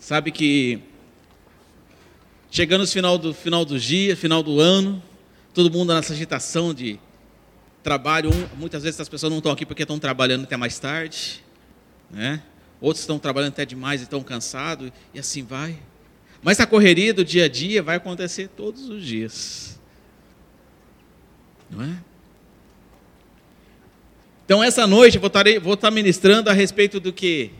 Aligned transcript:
Sabe 0.00 0.32
que 0.32 0.80
chegando 2.50 2.80
no 2.80 2.86
final 2.86 3.18
do 3.18 3.34
final 3.34 3.66
do 3.66 3.78
dia, 3.78 4.16
final 4.16 4.42
do 4.42 4.58
ano, 4.58 5.00
todo 5.52 5.70
mundo 5.70 5.94
nessa 5.94 6.14
agitação 6.14 6.72
de 6.72 6.98
trabalho, 7.82 8.30
muitas 8.56 8.82
vezes 8.82 8.98
as 8.98 9.10
pessoas 9.10 9.30
não 9.30 9.38
estão 9.38 9.52
aqui 9.52 9.66
porque 9.66 9.82
estão 9.82 9.98
trabalhando 9.98 10.44
até 10.44 10.56
mais 10.56 10.78
tarde, 10.78 11.44
né? 12.10 12.42
Outros 12.80 13.02
estão 13.02 13.18
trabalhando 13.18 13.50
até 13.50 13.66
demais 13.66 14.00
e 14.00 14.04
estão 14.04 14.22
cansados 14.22 14.90
e 15.12 15.20
assim 15.20 15.44
vai. 15.44 15.78
Mas 16.42 16.58
a 16.60 16.66
correria 16.66 17.12
do 17.12 17.22
dia 17.22 17.44
a 17.44 17.48
dia 17.48 17.82
vai 17.82 17.96
acontecer 17.96 18.48
todos 18.48 18.88
os 18.88 19.04
dias. 19.04 19.78
Não 21.68 21.84
é? 21.84 21.94
Então, 24.46 24.64
essa 24.64 24.86
noite 24.86 25.16
eu 25.16 25.20
vou 25.20 25.28
estar, 25.28 25.44
vou 25.60 25.74
estar 25.74 25.90
ministrando 25.90 26.48
a 26.48 26.54
respeito 26.54 26.98
do 26.98 27.12
que? 27.12 27.50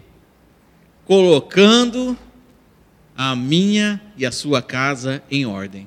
Colocando 1.05 2.19
a 3.23 3.37
minha 3.37 4.01
e 4.17 4.25
a 4.25 4.33
sua 4.33 4.63
casa 4.63 5.23
em 5.31 5.45
ordem. 5.45 5.87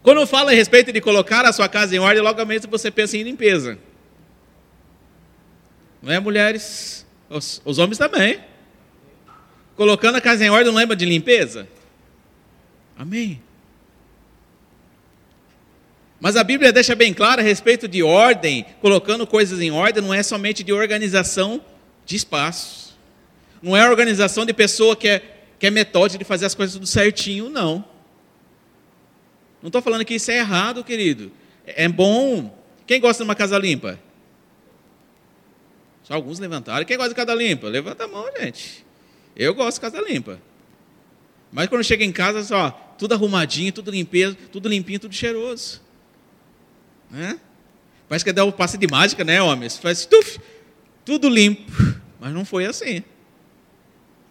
Quando 0.00 0.20
eu 0.20 0.28
falo 0.28 0.50
a 0.50 0.52
respeito 0.52 0.92
de 0.92 1.00
colocar 1.00 1.44
a 1.44 1.52
sua 1.52 1.68
casa 1.68 1.96
em 1.96 1.98
ordem, 1.98 2.22
logo 2.22 2.46
mesmo 2.46 2.70
você 2.70 2.88
pensa 2.88 3.16
em 3.16 3.24
limpeza. 3.24 3.76
Não 6.00 6.12
é, 6.12 6.20
mulheres? 6.20 7.04
Os, 7.28 7.60
os 7.64 7.78
homens 7.78 7.98
também. 7.98 8.38
Colocando 9.74 10.14
a 10.14 10.20
casa 10.20 10.44
em 10.44 10.50
ordem, 10.50 10.72
não 10.72 10.78
lembra 10.78 10.94
de 10.94 11.04
limpeza? 11.04 11.66
Amém. 12.96 13.42
Mas 16.20 16.36
a 16.36 16.44
Bíblia 16.44 16.72
deixa 16.72 16.94
bem 16.94 17.12
claro 17.12 17.40
a 17.40 17.44
respeito 17.44 17.88
de 17.88 18.04
ordem, 18.04 18.64
colocando 18.80 19.26
coisas 19.26 19.60
em 19.60 19.72
ordem, 19.72 20.00
não 20.00 20.14
é 20.14 20.22
somente 20.22 20.62
de 20.62 20.72
organização 20.72 21.60
de 22.06 22.14
espaços. 22.14 22.79
Não 23.62 23.76
é 23.76 23.88
organização 23.88 24.46
de 24.46 24.52
pessoa 24.52 24.96
que 24.96 25.08
é, 25.08 25.22
que 25.58 25.66
é 25.66 25.70
metódica 25.70 26.18
de 26.18 26.24
fazer 26.24 26.46
as 26.46 26.54
coisas 26.54 26.74
tudo 26.74 26.86
certinho, 26.86 27.48
não. 27.48 27.84
Não 29.62 29.68
estou 29.68 29.82
falando 29.82 30.04
que 30.04 30.14
isso 30.14 30.30
é 30.30 30.38
errado, 30.38 30.82
querido. 30.82 31.30
É 31.66 31.86
bom. 31.88 32.58
Quem 32.86 33.00
gosta 33.00 33.22
de 33.22 33.28
uma 33.28 33.34
casa 33.34 33.58
limpa? 33.58 33.98
Só 36.02 36.14
alguns 36.14 36.38
levantaram. 36.38 36.84
Quem 36.84 36.96
gosta 36.96 37.10
de 37.10 37.14
casa 37.14 37.34
limpa? 37.34 37.68
Levanta 37.68 38.04
a 38.04 38.08
mão, 38.08 38.26
gente. 38.40 38.84
Eu 39.36 39.54
gosto 39.54 39.76
de 39.76 39.80
casa 39.82 40.00
limpa. 40.00 40.40
Mas 41.52 41.68
quando 41.68 41.84
chega 41.84 42.04
em 42.04 42.12
casa, 42.12 42.42
só, 42.42 42.70
tudo 42.98 43.12
arrumadinho, 43.14 43.72
tudo 43.72 43.90
limpeza, 43.90 44.36
tudo 44.50 44.68
limpinho, 44.68 45.00
tudo 45.00 45.14
cheiroso. 45.14 45.80
Né? 47.10 47.38
Parece 48.08 48.24
que 48.24 48.32
dá 48.32 48.44
um 48.44 48.52
passe 48.52 48.78
de 48.78 48.86
mágica, 48.86 49.24
né, 49.24 49.42
homens? 49.42 49.76
Faz 49.76 50.06
tuf, 50.06 50.40
tudo 51.04 51.28
limpo. 51.28 51.70
Mas 52.18 52.32
não 52.32 52.44
foi 52.44 52.66
assim. 52.66 53.02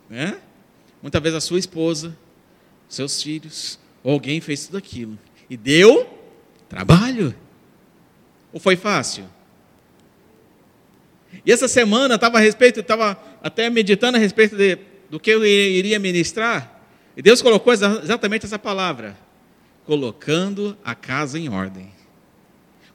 Né? 0.09 0.39
Muitas 1.01 1.21
vezes 1.21 1.37
a 1.37 1.41
sua 1.41 1.59
esposa, 1.59 2.17
seus 2.87 3.21
filhos, 3.21 3.79
ou 4.03 4.13
alguém 4.13 4.41
fez 4.41 4.65
tudo 4.65 4.77
aquilo. 4.77 5.17
E 5.49 5.55
deu 5.55 6.07
trabalho. 6.67 7.35
Ou 8.51 8.59
foi 8.59 8.75
fácil? 8.75 9.25
E 11.45 11.51
essa 11.51 11.67
semana 11.67 12.15
estava 12.15 12.37
a 12.37 12.41
respeito, 12.41 12.79
estava 12.79 13.17
até 13.41 13.69
meditando 13.69 14.17
a 14.17 14.19
respeito 14.19 14.55
de, 14.55 14.77
do 15.09 15.19
que 15.19 15.29
eu 15.29 15.45
iria 15.45 15.99
ministrar. 15.99 16.81
E 17.15 17.21
Deus 17.21 17.41
colocou 17.41 17.71
exatamente 17.71 18.45
essa 18.45 18.59
palavra: 18.59 19.17
colocando 19.85 20.77
a 20.83 20.95
casa 20.95 21.37
em 21.37 21.49
ordem. 21.49 21.91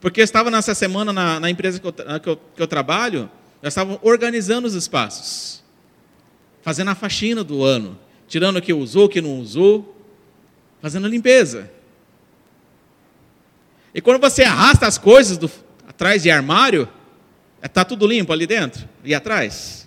Porque 0.00 0.20
eu 0.20 0.24
estava 0.24 0.50
nessa 0.50 0.74
semana 0.74 1.12
na, 1.12 1.40
na 1.40 1.48
empresa 1.48 1.78
que 1.80 1.86
eu, 1.86 1.92
que, 1.92 2.28
eu, 2.28 2.36
que 2.36 2.62
eu 2.62 2.66
trabalho, 2.66 3.30
nós 3.62 3.72
estávamos 3.72 3.98
organizando 4.02 4.66
os 4.66 4.74
espaços, 4.74 5.63
fazendo 6.64 6.88
a 6.88 6.94
faxina 6.94 7.44
do 7.44 7.62
ano, 7.62 7.98
tirando 8.26 8.56
o 8.56 8.62
que 8.62 8.72
usou, 8.72 9.04
o 9.04 9.08
que 9.08 9.20
não 9.20 9.38
usou, 9.38 9.94
fazendo 10.80 11.06
a 11.06 11.10
limpeza. 11.10 11.70
E 13.94 14.00
quando 14.00 14.18
você 14.18 14.44
arrasta 14.44 14.86
as 14.86 14.96
coisas 14.96 15.36
do, 15.36 15.50
atrás 15.86 16.22
de 16.22 16.30
armário, 16.30 16.88
está 17.62 17.82
é, 17.82 17.84
tudo 17.84 18.06
limpo 18.06 18.32
ali 18.32 18.46
dentro 18.46 18.88
e 19.04 19.14
atrás. 19.14 19.86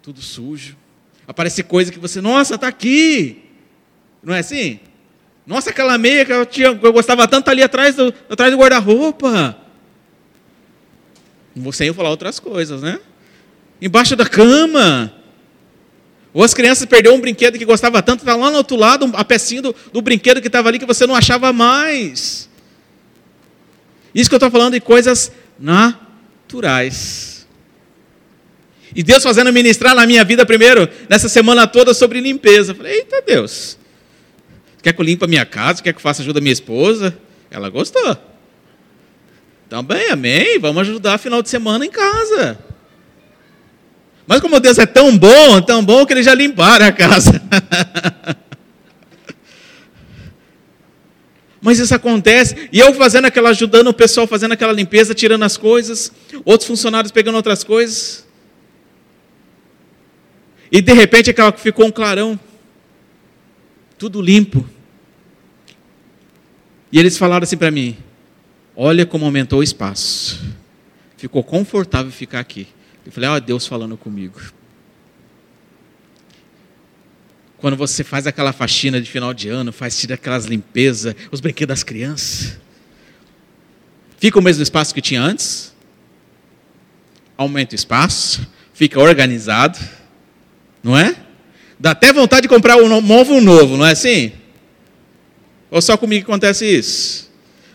Tudo 0.00 0.22
sujo. 0.22 0.76
Aparece 1.26 1.64
coisa 1.64 1.90
que 1.90 1.98
você, 1.98 2.20
nossa, 2.20 2.54
está 2.54 2.68
aqui. 2.68 3.42
Não 4.22 4.32
é 4.32 4.38
assim? 4.38 4.78
Nossa, 5.44 5.70
aquela 5.70 5.98
meia 5.98 6.24
que 6.24 6.32
eu, 6.32 6.46
tinha, 6.46 6.68
eu 6.68 6.92
gostava 6.92 7.26
tanto 7.26 7.50
ali 7.50 7.64
atrás 7.64 7.96
do, 7.96 8.14
atrás 8.30 8.52
do 8.52 8.58
guarda-roupa. 8.58 9.58
Você 11.56 11.86
ia 11.86 11.92
falar 11.92 12.10
outras 12.10 12.38
coisas, 12.38 12.80
né? 12.80 13.00
Embaixo 13.80 14.16
da 14.16 14.26
cama. 14.26 15.12
Ou 16.32 16.42
as 16.42 16.54
crianças 16.54 16.84
perderam 16.86 17.16
um 17.16 17.20
brinquedo 17.20 17.58
que 17.58 17.64
gostava 17.64 18.02
tanto, 18.02 18.20
está 18.20 18.36
lá 18.36 18.50
no 18.50 18.58
outro 18.58 18.76
lado, 18.76 19.10
a 19.14 19.24
pecinha 19.24 19.62
do, 19.62 19.74
do 19.92 20.02
brinquedo 20.02 20.40
que 20.40 20.46
estava 20.46 20.68
ali 20.68 20.78
que 20.78 20.86
você 20.86 21.06
não 21.06 21.14
achava 21.14 21.52
mais. 21.52 22.48
Isso 24.14 24.28
que 24.28 24.34
eu 24.34 24.38
estou 24.38 24.50
falando 24.50 24.74
de 24.74 24.80
coisas 24.80 25.32
naturais. 25.58 27.46
E 28.94 29.02
Deus 29.02 29.22
fazendo 29.22 29.52
ministrar 29.52 29.94
na 29.94 30.06
minha 30.06 30.24
vida 30.24 30.44
primeiro, 30.44 30.88
nessa 31.08 31.28
semana 31.28 31.66
toda, 31.66 31.94
sobre 31.94 32.20
limpeza. 32.20 32.72
Eu 32.72 32.76
falei, 32.76 32.98
eita 32.98 33.22
Deus, 33.22 33.78
Quer 34.82 34.92
que 34.92 35.00
eu 35.00 35.04
limpe 35.04 35.24
a 35.24 35.28
minha 35.28 35.44
casa? 35.44 35.82
Quer 35.82 35.92
que 35.92 35.98
eu 35.98 36.02
faça 36.02 36.22
ajuda 36.22 36.38
a 36.38 36.42
minha 36.42 36.52
esposa? 36.52 37.16
Ela 37.50 37.68
gostou. 37.68 38.16
Também, 39.68 40.08
amém. 40.10 40.58
Vamos 40.58 40.82
ajudar 40.82 41.18
final 41.18 41.42
de 41.42 41.48
semana 41.48 41.84
em 41.84 41.90
casa. 41.90 42.58
Mas 44.28 44.40
como 44.42 44.60
Deus 44.60 44.76
é 44.76 44.84
tão 44.84 45.16
bom, 45.16 45.62
tão 45.62 45.82
bom 45.82 46.04
que 46.04 46.12
eles 46.12 46.26
já 46.26 46.34
limparam 46.34 46.84
a 46.84 46.92
casa. 46.92 47.40
Mas 51.62 51.78
isso 51.78 51.94
acontece, 51.94 52.68
e 52.70 52.78
eu 52.78 52.92
fazendo 52.92 53.24
aquela, 53.24 53.48
ajudando 53.48 53.88
o 53.88 53.94
pessoal 53.94 54.26
fazendo 54.26 54.52
aquela 54.52 54.72
limpeza, 54.72 55.14
tirando 55.14 55.44
as 55.44 55.56
coisas, 55.56 56.12
outros 56.44 56.68
funcionários 56.68 57.10
pegando 57.10 57.36
outras 57.36 57.64
coisas. 57.64 58.28
E 60.70 60.82
de 60.82 60.92
repente 60.92 61.30
aquela 61.30 61.50
ficou 61.50 61.86
um 61.86 61.90
clarão 61.90 62.38
tudo 63.96 64.20
limpo. 64.20 64.68
E 66.92 66.98
eles 67.00 67.16
falaram 67.16 67.44
assim 67.44 67.56
para 67.56 67.70
mim: 67.70 67.96
Olha 68.76 69.06
como 69.06 69.24
aumentou 69.24 69.60
o 69.60 69.62
espaço. 69.62 70.38
Ficou 71.16 71.42
confortável 71.42 72.12
ficar 72.12 72.40
aqui. 72.40 72.68
Eu 73.08 73.12
falei: 73.12 73.30
Ó, 73.30 73.36
oh, 73.36 73.40
Deus 73.40 73.66
falando 73.66 73.96
comigo. 73.96 74.38
Quando 77.56 77.74
você 77.74 78.04
faz 78.04 78.26
aquela 78.26 78.52
faxina 78.52 79.00
de 79.00 79.10
final 79.10 79.32
de 79.32 79.48
ano, 79.48 79.72
faz 79.72 79.98
tira 79.98 80.14
aquelas 80.14 80.44
limpezas, 80.44 81.14
os 81.32 81.40
brinquedos 81.40 81.72
das 81.74 81.82
crianças, 81.82 82.58
fica 84.18 84.38
o 84.38 84.42
mesmo 84.42 84.62
espaço 84.62 84.94
que 84.94 85.00
tinha 85.00 85.22
antes? 85.22 85.74
Aumenta 87.34 87.74
o 87.74 87.76
espaço, 87.76 88.46
fica 88.74 89.00
organizado, 89.00 89.78
não 90.82 90.96
é? 90.96 91.16
Dá 91.80 91.92
até 91.92 92.12
vontade 92.12 92.42
de 92.42 92.48
comprar 92.48 92.76
um 92.76 93.00
móvel 93.00 93.40
novo, 93.40 93.78
não 93.78 93.86
é 93.86 93.92
assim? 93.92 94.32
Ou 95.70 95.80
só 95.80 95.96
comigo 95.96 96.26
que 96.26 96.30
acontece 96.30 96.66
isso? 96.66 97.32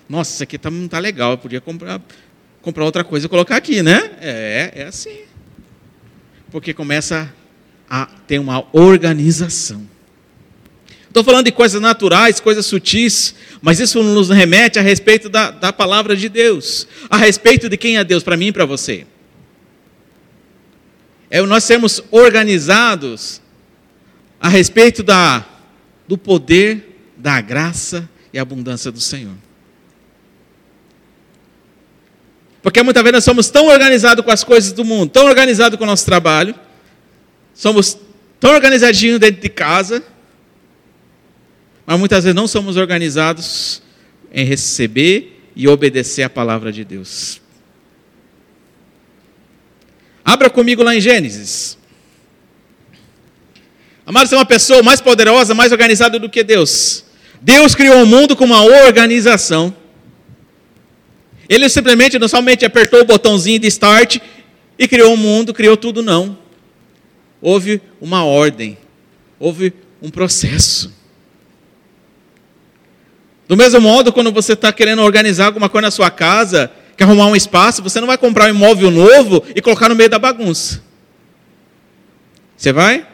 Nossa, 0.07 0.31
isso 0.31 0.43
aqui 0.43 0.59
tá, 0.59 0.69
não 0.69 0.85
está 0.85 0.99
legal, 0.99 1.31
eu 1.31 1.37
podia 1.39 1.59
comprar, 1.59 1.99
comprar 2.63 2.85
outra 2.85 3.03
coisa 3.03 3.25
e 3.25 3.29
colocar 3.29 3.57
aqui, 3.57 3.83
né? 3.83 4.11
É, 4.21 4.71
é 4.73 4.83
assim. 4.85 5.19
Porque 6.49 6.73
começa 6.73 7.31
a 7.89 8.07
ter 8.25 8.39
uma 8.39 8.65
organização. 8.71 9.87
Estou 11.07 11.23
falando 11.23 11.45
de 11.45 11.51
coisas 11.51 11.79
naturais, 11.79 12.39
coisas 12.39 12.65
sutis, 12.65 13.35
mas 13.61 13.79
isso 13.79 14.01
nos 14.01 14.29
remete 14.29 14.79
a 14.79 14.81
respeito 14.81 15.29
da, 15.29 15.51
da 15.51 15.71
palavra 15.71 16.15
de 16.15 16.27
Deus, 16.27 16.87
a 17.09 17.17
respeito 17.17 17.69
de 17.69 17.77
quem 17.77 17.97
é 17.97 18.03
Deus 18.03 18.23
para 18.23 18.37
mim 18.37 18.47
e 18.47 18.51
para 18.51 18.65
você. 18.65 19.05
É 21.29 21.41
nós 21.41 21.65
sermos 21.65 22.01
organizados 22.09 23.41
a 24.39 24.47
respeito 24.47 25.03
da, 25.03 25.45
do 26.07 26.17
poder, 26.17 27.11
da 27.17 27.41
graça 27.41 28.09
e 28.31 28.39
abundância 28.39 28.91
do 28.91 29.01
Senhor. 29.01 29.35
Porque 32.63 32.81
muitas 32.81 33.03
vezes 33.03 33.13
nós 33.13 33.23
somos 33.25 33.49
tão 33.49 33.67
organizados 33.67 34.23
com 34.23 34.31
as 34.31 34.43
coisas 34.43 34.71
do 34.71 34.85
mundo, 34.85 35.09
tão 35.09 35.25
organizados 35.25 35.77
com 35.77 35.83
o 35.83 35.87
nosso 35.87 36.05
trabalho, 36.05 36.55
somos 37.53 37.97
tão 38.39 38.53
organizadinhos 38.53 39.19
dentro 39.19 39.41
de 39.41 39.49
casa, 39.49 40.01
mas 41.85 41.99
muitas 41.99 42.23
vezes 42.23 42.35
não 42.35 42.47
somos 42.47 42.77
organizados 42.77 43.83
em 44.31 44.45
receber 44.45 45.41
e 45.53 45.67
obedecer 45.67 46.23
a 46.23 46.29
palavra 46.29 46.71
de 46.71 46.85
Deus. 46.85 47.41
Abra 50.23 50.49
comigo 50.49 50.81
lá 50.81 50.95
em 50.95 51.01
Gênesis. 51.01 51.77
Amado, 54.05 54.27
você 54.27 54.35
é 54.35 54.37
uma 54.37 54.45
pessoa 54.45 54.81
mais 54.81 55.01
poderosa, 55.01 55.53
mais 55.53 55.73
organizada 55.73 56.17
do 56.17 56.29
que 56.29 56.43
Deus. 56.45 57.03
Deus 57.41 57.75
criou 57.75 58.03
o 58.03 58.05
mundo 58.05 58.37
com 58.37 58.45
uma 58.45 58.63
organização. 58.63 59.75
Ele 61.49 61.67
simplesmente, 61.69 62.17
não 62.17 62.27
somente 62.27 62.65
apertou 62.65 63.01
o 63.01 63.05
botãozinho 63.05 63.59
de 63.59 63.67
start 63.67 64.17
e 64.77 64.87
criou 64.87 65.13
o 65.13 65.17
mundo, 65.17 65.53
criou 65.53 65.77
tudo, 65.77 66.01
não. 66.01 66.37
Houve 67.41 67.81
uma 67.99 68.23
ordem, 68.23 68.77
houve 69.39 69.73
um 70.01 70.09
processo. 70.09 70.93
Do 73.47 73.57
mesmo 73.57 73.81
modo, 73.81 74.13
quando 74.13 74.31
você 74.31 74.53
está 74.53 74.71
querendo 74.71 75.01
organizar 75.01 75.47
alguma 75.47 75.69
coisa 75.69 75.87
na 75.87 75.91
sua 75.91 76.09
casa, 76.09 76.71
quer 76.95 77.03
arrumar 77.03 77.27
um 77.27 77.35
espaço, 77.35 77.83
você 77.83 77.99
não 77.99 78.07
vai 78.07 78.17
comprar 78.17 78.45
um 78.45 78.55
imóvel 78.55 78.89
novo 78.89 79.43
e 79.55 79.61
colocar 79.61 79.89
no 79.89 79.95
meio 79.95 80.09
da 80.09 80.17
bagunça. 80.17 80.81
Você 82.55 82.71
vai? 82.71 83.05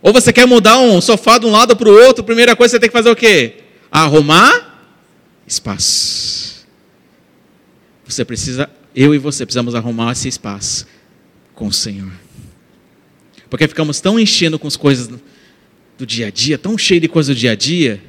Ou 0.00 0.12
você 0.12 0.32
quer 0.32 0.46
mudar 0.46 0.78
um 0.78 1.00
sofá 1.00 1.38
de 1.38 1.46
um 1.46 1.50
lado 1.50 1.76
para 1.76 1.88
o 1.88 1.92
outro, 2.06 2.24
primeira 2.24 2.54
coisa 2.56 2.72
você 2.72 2.80
tem 2.80 2.88
que 2.88 2.96
fazer 2.96 3.10
o 3.10 3.16
quê? 3.16 3.56
Arrumar 3.90 4.78
espaço. 5.46 6.49
Você 8.10 8.24
precisa, 8.24 8.68
eu 8.94 9.14
e 9.14 9.18
você 9.18 9.46
precisamos 9.46 9.74
arrumar 9.74 10.12
esse 10.12 10.28
espaço 10.28 10.86
com 11.54 11.66
o 11.68 11.72
Senhor. 11.72 12.10
Porque 13.48 13.68
ficamos 13.68 14.00
tão 14.00 14.18
enchendo 14.18 14.58
com 14.58 14.66
as 14.66 14.76
coisas 14.76 15.08
do 15.98 16.06
dia 16.06 16.28
a 16.28 16.30
dia, 16.30 16.56
tão 16.58 16.76
cheio 16.78 17.00
de 17.00 17.08
coisas 17.08 17.34
do 17.34 17.38
dia 17.38 17.52
a 17.52 17.54
dia, 17.54 18.02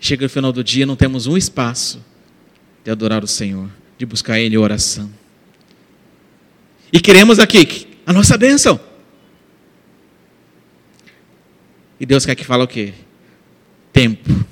chega 0.00 0.24
no 0.24 0.28
final 0.30 0.52
do 0.52 0.64
dia 0.64 0.86
não 0.86 0.96
temos 0.96 1.26
um 1.26 1.36
espaço 1.36 2.02
de 2.84 2.90
adorar 2.90 3.22
o 3.22 3.26
Senhor, 3.26 3.68
de 3.98 4.06
buscar 4.06 4.40
Ele 4.40 4.54
em 4.54 4.58
oração. 4.58 5.10
E 6.92 7.00
queremos 7.00 7.38
aqui 7.38 7.86
a 8.06 8.12
nossa 8.12 8.38
bênção. 8.38 8.80
E 12.00 12.06
Deus 12.06 12.24
quer 12.24 12.34
que 12.34 12.44
fale 12.44 12.62
o 12.62 12.68
quê? 12.68 12.94
Tempo, 13.92 14.46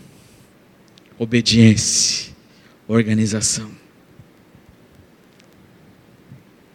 obediência, 1.19 2.36
organização. 2.89 3.71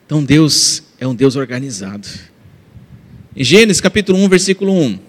Então 0.05 0.23
Deus 0.23 0.83
é 0.99 1.07
um 1.07 1.15
Deus 1.15 1.35
organizado. 1.35 2.07
Em 3.35 3.43
Gênesis 3.43 3.79
capítulo 3.79 4.17
1, 4.19 4.29
versículo 4.29 4.73
1. 4.73 4.99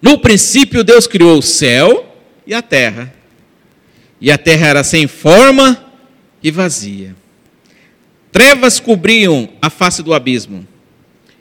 No 0.00 0.18
princípio 0.18 0.84
Deus 0.84 1.06
criou 1.06 1.38
o 1.38 1.42
céu 1.42 2.16
e 2.46 2.54
a 2.54 2.62
terra. 2.62 3.12
E 4.20 4.30
a 4.30 4.38
terra 4.38 4.68
era 4.68 4.84
sem 4.84 5.06
forma 5.08 5.92
e 6.42 6.50
vazia. 6.50 7.16
Trevas 8.30 8.78
cobriam 8.78 9.48
a 9.60 9.68
face 9.68 10.02
do 10.02 10.14
abismo 10.14 10.66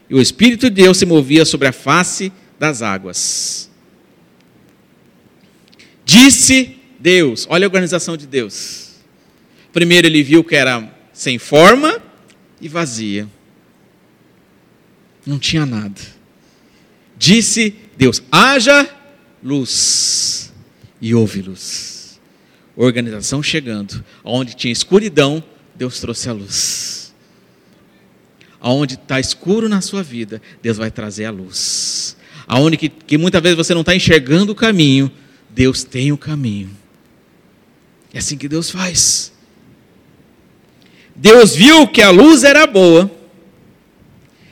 e 0.10 0.16
o 0.16 0.22
Espírito 0.22 0.70
de 0.70 0.82
Deus 0.84 0.98
se 0.98 1.06
movia 1.06 1.46
sobre 1.46 1.68
a 1.68 1.72
face 1.72 2.32
das 2.58 2.82
águas. 2.82 3.70
Disse 6.06 6.76
Deus, 7.07 7.48
olha 7.50 7.65
a 7.65 7.69
organização 7.69 8.18
de 8.18 8.27
Deus. 8.27 8.95
Primeiro 9.71 10.07
ele 10.07 10.21
viu 10.21 10.44
que 10.44 10.57
era 10.57 10.94
sem 11.13 11.39
forma 11.39 12.04
e 12.59 12.68
vazia. 12.68 13.25
Não 15.25 15.39
tinha 15.39 15.65
nada. 15.65 16.01
Disse 17.18 17.74
Deus: 17.95 18.21
haja 18.30 18.89
luz. 19.42 20.51
E 21.00 21.15
houve 21.15 21.42
luz. 21.42 22.19
Organização 22.75 23.42
chegando. 23.42 24.03
Onde 24.21 24.53
tinha 24.53 24.74
escuridão, 24.74 25.42
Deus 25.75 26.01
trouxe 26.01 26.27
a 26.27 26.33
luz 26.33 26.98
aonde 28.60 28.95
está 28.95 29.18
escuro 29.18 29.69
na 29.69 29.80
sua 29.80 30.03
vida, 30.03 30.42
Deus 30.62 30.77
vai 30.77 30.92
trazer 30.92 31.24
a 31.25 31.31
luz. 31.31 32.18
Aonde 32.48 32.75
que, 32.75 32.89
que 32.89 33.18
muitas 33.18 33.42
vezes 33.42 33.56
você 33.56 33.74
não 33.74 33.81
está 33.81 33.95
enxergando 33.95 34.51
o 34.51 34.56
caminho, 34.56 35.10
Deus 35.50 35.86
tem 35.86 36.12
o 36.12 36.18
caminho. 36.18 36.69
É 38.18 38.19
assim 38.19 38.36
que 38.36 38.48
Deus 38.48 38.72
faz. 38.72 39.31
Deus 41.16 41.56
viu 41.56 41.88
que 41.88 42.02
a 42.02 42.10
luz 42.10 42.44
era 42.44 42.66
boa 42.66 43.12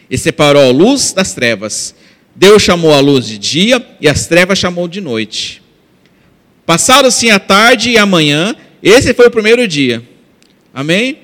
e 0.08 0.16
separou 0.20 0.62
a 0.62 0.72
luz 0.72 1.14
das 1.14 1.34
trevas. 1.34 1.96
Deus 2.36 2.62
chamou 2.62 2.94
a 2.94 3.00
luz 3.00 3.26
de 3.26 3.40
dia 3.40 3.84
e 4.00 4.08
as 4.08 4.28
trevas 4.28 4.60
chamou 4.60 4.88
de 4.88 5.02
noite. 5.02 5.64
Passaram-se 6.64 7.32
a 7.32 7.40
tarde 7.40 7.90
e 7.90 7.98
a 7.98 8.06
manhã, 8.06 8.56
esse 8.84 9.16
foi 9.16 9.26
o 9.26 9.32
primeiro 9.32 9.68
dia. 9.68 10.08
Amém? 10.72 11.22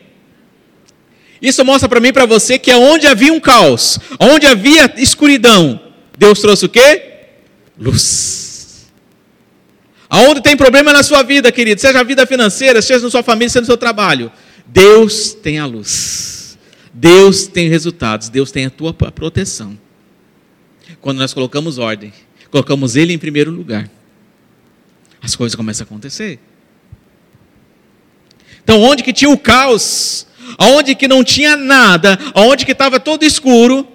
Isso 1.39 1.63
mostra 1.63 1.87
para 1.87 1.99
mim 1.99 2.07
e 2.07 2.13
para 2.13 2.25
você 2.25 2.57
que 2.57 2.73
onde 2.73 3.05
havia 3.05 3.31
um 3.31 3.39
caos, 3.39 3.99
onde 4.19 4.47
havia 4.47 4.91
escuridão, 4.97 5.79
Deus 6.17 6.41
trouxe 6.41 6.65
o 6.65 6.69
quê? 6.69 7.03
Luz. 7.77 8.40
Aonde 10.13 10.41
tem 10.41 10.57
problema 10.57 10.91
na 10.91 11.03
sua 11.03 11.23
vida, 11.23 11.49
querido, 11.53 11.79
seja 11.79 12.01
a 12.01 12.03
vida 12.03 12.27
financeira, 12.27 12.81
seja 12.81 13.05
na 13.05 13.09
sua 13.09 13.23
família, 13.23 13.47
seja 13.47 13.61
no 13.61 13.65
seu 13.65 13.77
trabalho, 13.77 14.29
Deus 14.67 15.33
tem 15.33 15.57
a 15.57 15.65
luz. 15.65 16.57
Deus 16.93 17.47
tem 17.47 17.69
resultados, 17.69 18.27
Deus 18.27 18.51
tem 18.51 18.65
a 18.65 18.69
tua 18.69 18.93
proteção. 18.93 19.79
Quando 20.99 21.19
nós 21.19 21.33
colocamos 21.33 21.77
ordem, 21.77 22.11
colocamos 22.49 22.97
Ele 22.97 23.13
em 23.13 23.17
primeiro 23.17 23.51
lugar, 23.51 23.89
as 25.21 25.33
coisas 25.33 25.55
começam 25.55 25.85
a 25.85 25.87
acontecer. 25.87 26.39
Então, 28.61 28.81
onde 28.81 29.03
que 29.03 29.13
tinha 29.13 29.31
o 29.31 29.37
caos, 29.37 30.27
aonde 30.57 30.93
que 30.93 31.07
não 31.07 31.23
tinha 31.23 31.55
nada, 31.55 32.19
aonde 32.33 32.65
que 32.65 32.73
estava 32.73 32.99
todo 32.99 33.23
escuro, 33.23 33.87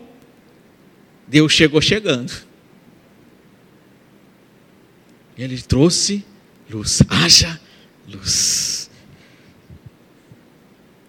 Deus 1.28 1.52
chegou 1.52 1.82
chegando. 1.82 2.45
Ele 5.36 5.60
trouxe 5.60 6.24
luz, 6.70 7.02
haja 7.08 7.60
luz. 8.08 8.90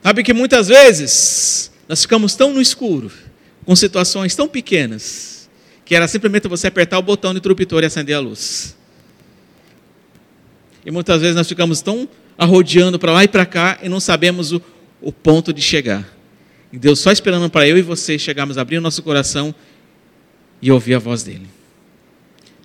Sabe 0.04 0.24
que 0.24 0.34
muitas 0.34 0.68
vezes 0.68 1.72
nós 1.88 2.02
ficamos 2.02 2.36
tão 2.36 2.54
no 2.54 2.62
escuro, 2.62 3.12
com 3.66 3.76
situações 3.76 4.36
tão 4.36 4.48
pequenas, 4.48 5.50
que 5.86 5.96
era 5.96 6.08
simplesmente 6.08 6.48
você 6.48 6.68
apertar 6.68 6.98
o 6.98 7.02
botão 7.02 7.34
do 7.34 7.40
interruptor 7.40 7.84
e 7.84 7.86
acender 7.86 8.16
a 8.16 8.20
luz. 8.20 8.76
E 10.86 10.92
muitas 10.92 11.22
vezes 11.22 11.36
nós 11.36 11.48
ficamos 11.48 11.82
tão 11.82 12.08
arrodeando 12.38 13.00
para 13.00 13.12
lá 13.12 13.24
e 13.24 13.28
para 13.28 13.46
cá 13.46 13.80
e 13.82 13.90
não 13.90 14.00
sabemos 14.00 14.52
o, 14.52 14.62
o 15.02 15.12
ponto 15.12 15.52
de 15.52 15.62
chegar. 15.62 16.08
E 16.72 16.78
Deus 16.78 17.00
só 17.00 17.12
esperando 17.12 17.50
para 17.50 17.68
eu 17.68 17.78
e 17.78 17.82
você 17.82 18.20
chegarmos 18.20 18.58
a 18.58 18.62
abrir 18.62 18.78
o 18.78 18.82
nosso 18.82 19.02
coração 19.02 19.54
e 20.62 20.72
ouvir 20.72 20.96
a 20.96 21.00
voz 21.00 21.24
dele. 21.24 21.48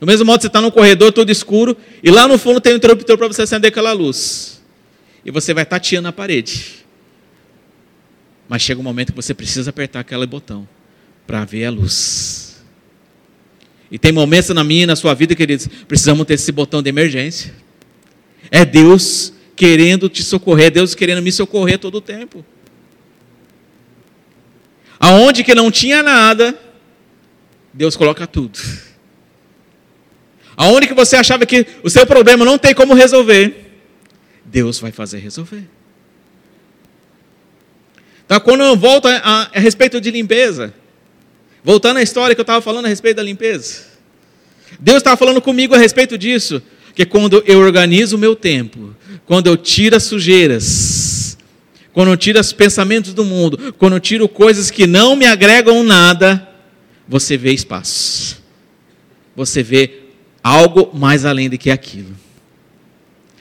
Do 0.03 0.07
mesmo 0.07 0.27
modo, 0.27 0.41
você 0.41 0.49
está 0.49 0.61
num 0.61 0.69
corredor 0.69 1.13
todo 1.13 1.31
escuro 1.31 1.77
e 2.03 2.11
lá 2.11 2.27
no 2.27 2.37
fundo 2.37 2.61
tem 2.61 2.73
um 2.73 2.77
interruptor 2.77 3.17
para 3.17 3.29
você 3.29 3.43
acender 3.43 3.69
aquela 3.69 3.93
luz. 3.93 4.61
E 5.25 5.31
você 5.31 5.55
vai 5.55 5.65
tateando 5.65 6.09
a 6.09 6.13
parede. 6.13 6.85
Mas 8.49 8.63
chega 8.63 8.81
um 8.81 8.83
momento 8.83 9.13
que 9.13 9.17
você 9.17 9.33
precisa 9.33 9.71
apertar 9.71 10.01
aquele 10.01 10.27
botão 10.27 10.69
para 11.25 11.45
ver 11.45 11.67
a 11.67 11.71
luz. 11.71 12.65
E 13.93 13.97
tem 13.97 14.11
momentos 14.11 14.51
na 14.51 14.65
minha 14.65 14.83
e 14.83 14.87
na 14.87 14.97
sua 14.97 15.15
vida, 15.15 15.37
queridos, 15.37 15.69
precisamos 15.87 16.27
ter 16.27 16.35
esse 16.35 16.51
botão 16.51 16.83
de 16.83 16.89
emergência. 16.89 17.55
É 18.51 18.65
Deus 18.65 19.33
querendo 19.55 20.09
te 20.09 20.25
socorrer, 20.25 20.73
Deus 20.73 20.97
querendo 20.97 21.23
me 21.23 21.31
socorrer 21.31 21.79
todo 21.79 21.95
o 21.95 22.01
tempo. 22.01 22.45
Aonde 24.99 25.45
que 25.45 25.55
não 25.55 25.71
tinha 25.71 26.03
nada, 26.03 26.61
Deus 27.73 27.95
coloca 27.95 28.27
tudo. 28.27 28.59
Aonde 30.57 30.87
que 30.87 30.95
você 30.95 31.17
achava 31.17 31.47
que 31.47 31.67
o 31.83 31.91
seu 31.91 32.07
problema 32.07 32.45
não 32.45 32.59
tem 32.59 32.75
como 32.75 32.95
resolver, 32.95 33.73
Deus 34.45 34.79
vai 34.79 34.93
fazer 34.93 35.19
resolver. 35.19 35.65
Então, 38.25 38.41
quando 38.41 38.63
eu 38.63 38.77
volto 38.77 39.09
a, 39.09 39.17
a, 39.17 39.51
a 39.55 39.61
respeito 39.61 40.01
de 40.01 40.11
limpeza, 40.11 40.73
voltando 41.63 41.99
à 41.99 42.03
história 42.03 42.35
que 42.35 42.41
eu 42.41 42.45
estava 42.45 42.61
falando 42.61 42.87
a 42.87 42.89
respeito 42.89 43.17
da 43.17 43.23
limpeza, 43.23 43.85
Deus 44.79 44.99
estava 44.99 45.17
falando 45.17 45.41
comigo 45.41 45.75
a 45.75 45.79
respeito 45.79 46.17
disso, 46.17 46.63
que 46.95 47.05
quando 47.05 47.43
eu 47.47 47.59
organizo 47.61 48.17
o 48.17 48.19
meu 48.19 48.37
tempo, 48.37 48.95
quando 49.27 49.47
eu 49.47 49.57
tiro 49.57 49.97
as 49.97 50.03
sujeiras, 50.05 51.37
quando 51.93 52.09
eu 52.09 52.17
tiro 52.17 52.41
os 52.41 52.53
pensamentos 52.53 53.13
do 53.15 53.25
mundo, 53.25 53.75
quando 53.79 53.95
eu 53.95 54.01
tiro 54.01 54.29
coisas 54.29 54.71
que 54.71 54.87
não 54.87 55.15
me 55.15 55.27
agregam 55.27 55.83
nada, 55.83 56.49
você 57.07 57.37
vê 57.37 57.53
espaço. 57.53 58.43
Você 59.37 59.63
vê 59.63 60.02
algo 60.43 60.91
mais 60.97 61.25
além 61.25 61.49
do 61.49 61.57
que 61.57 61.71
aquilo. 61.71 62.17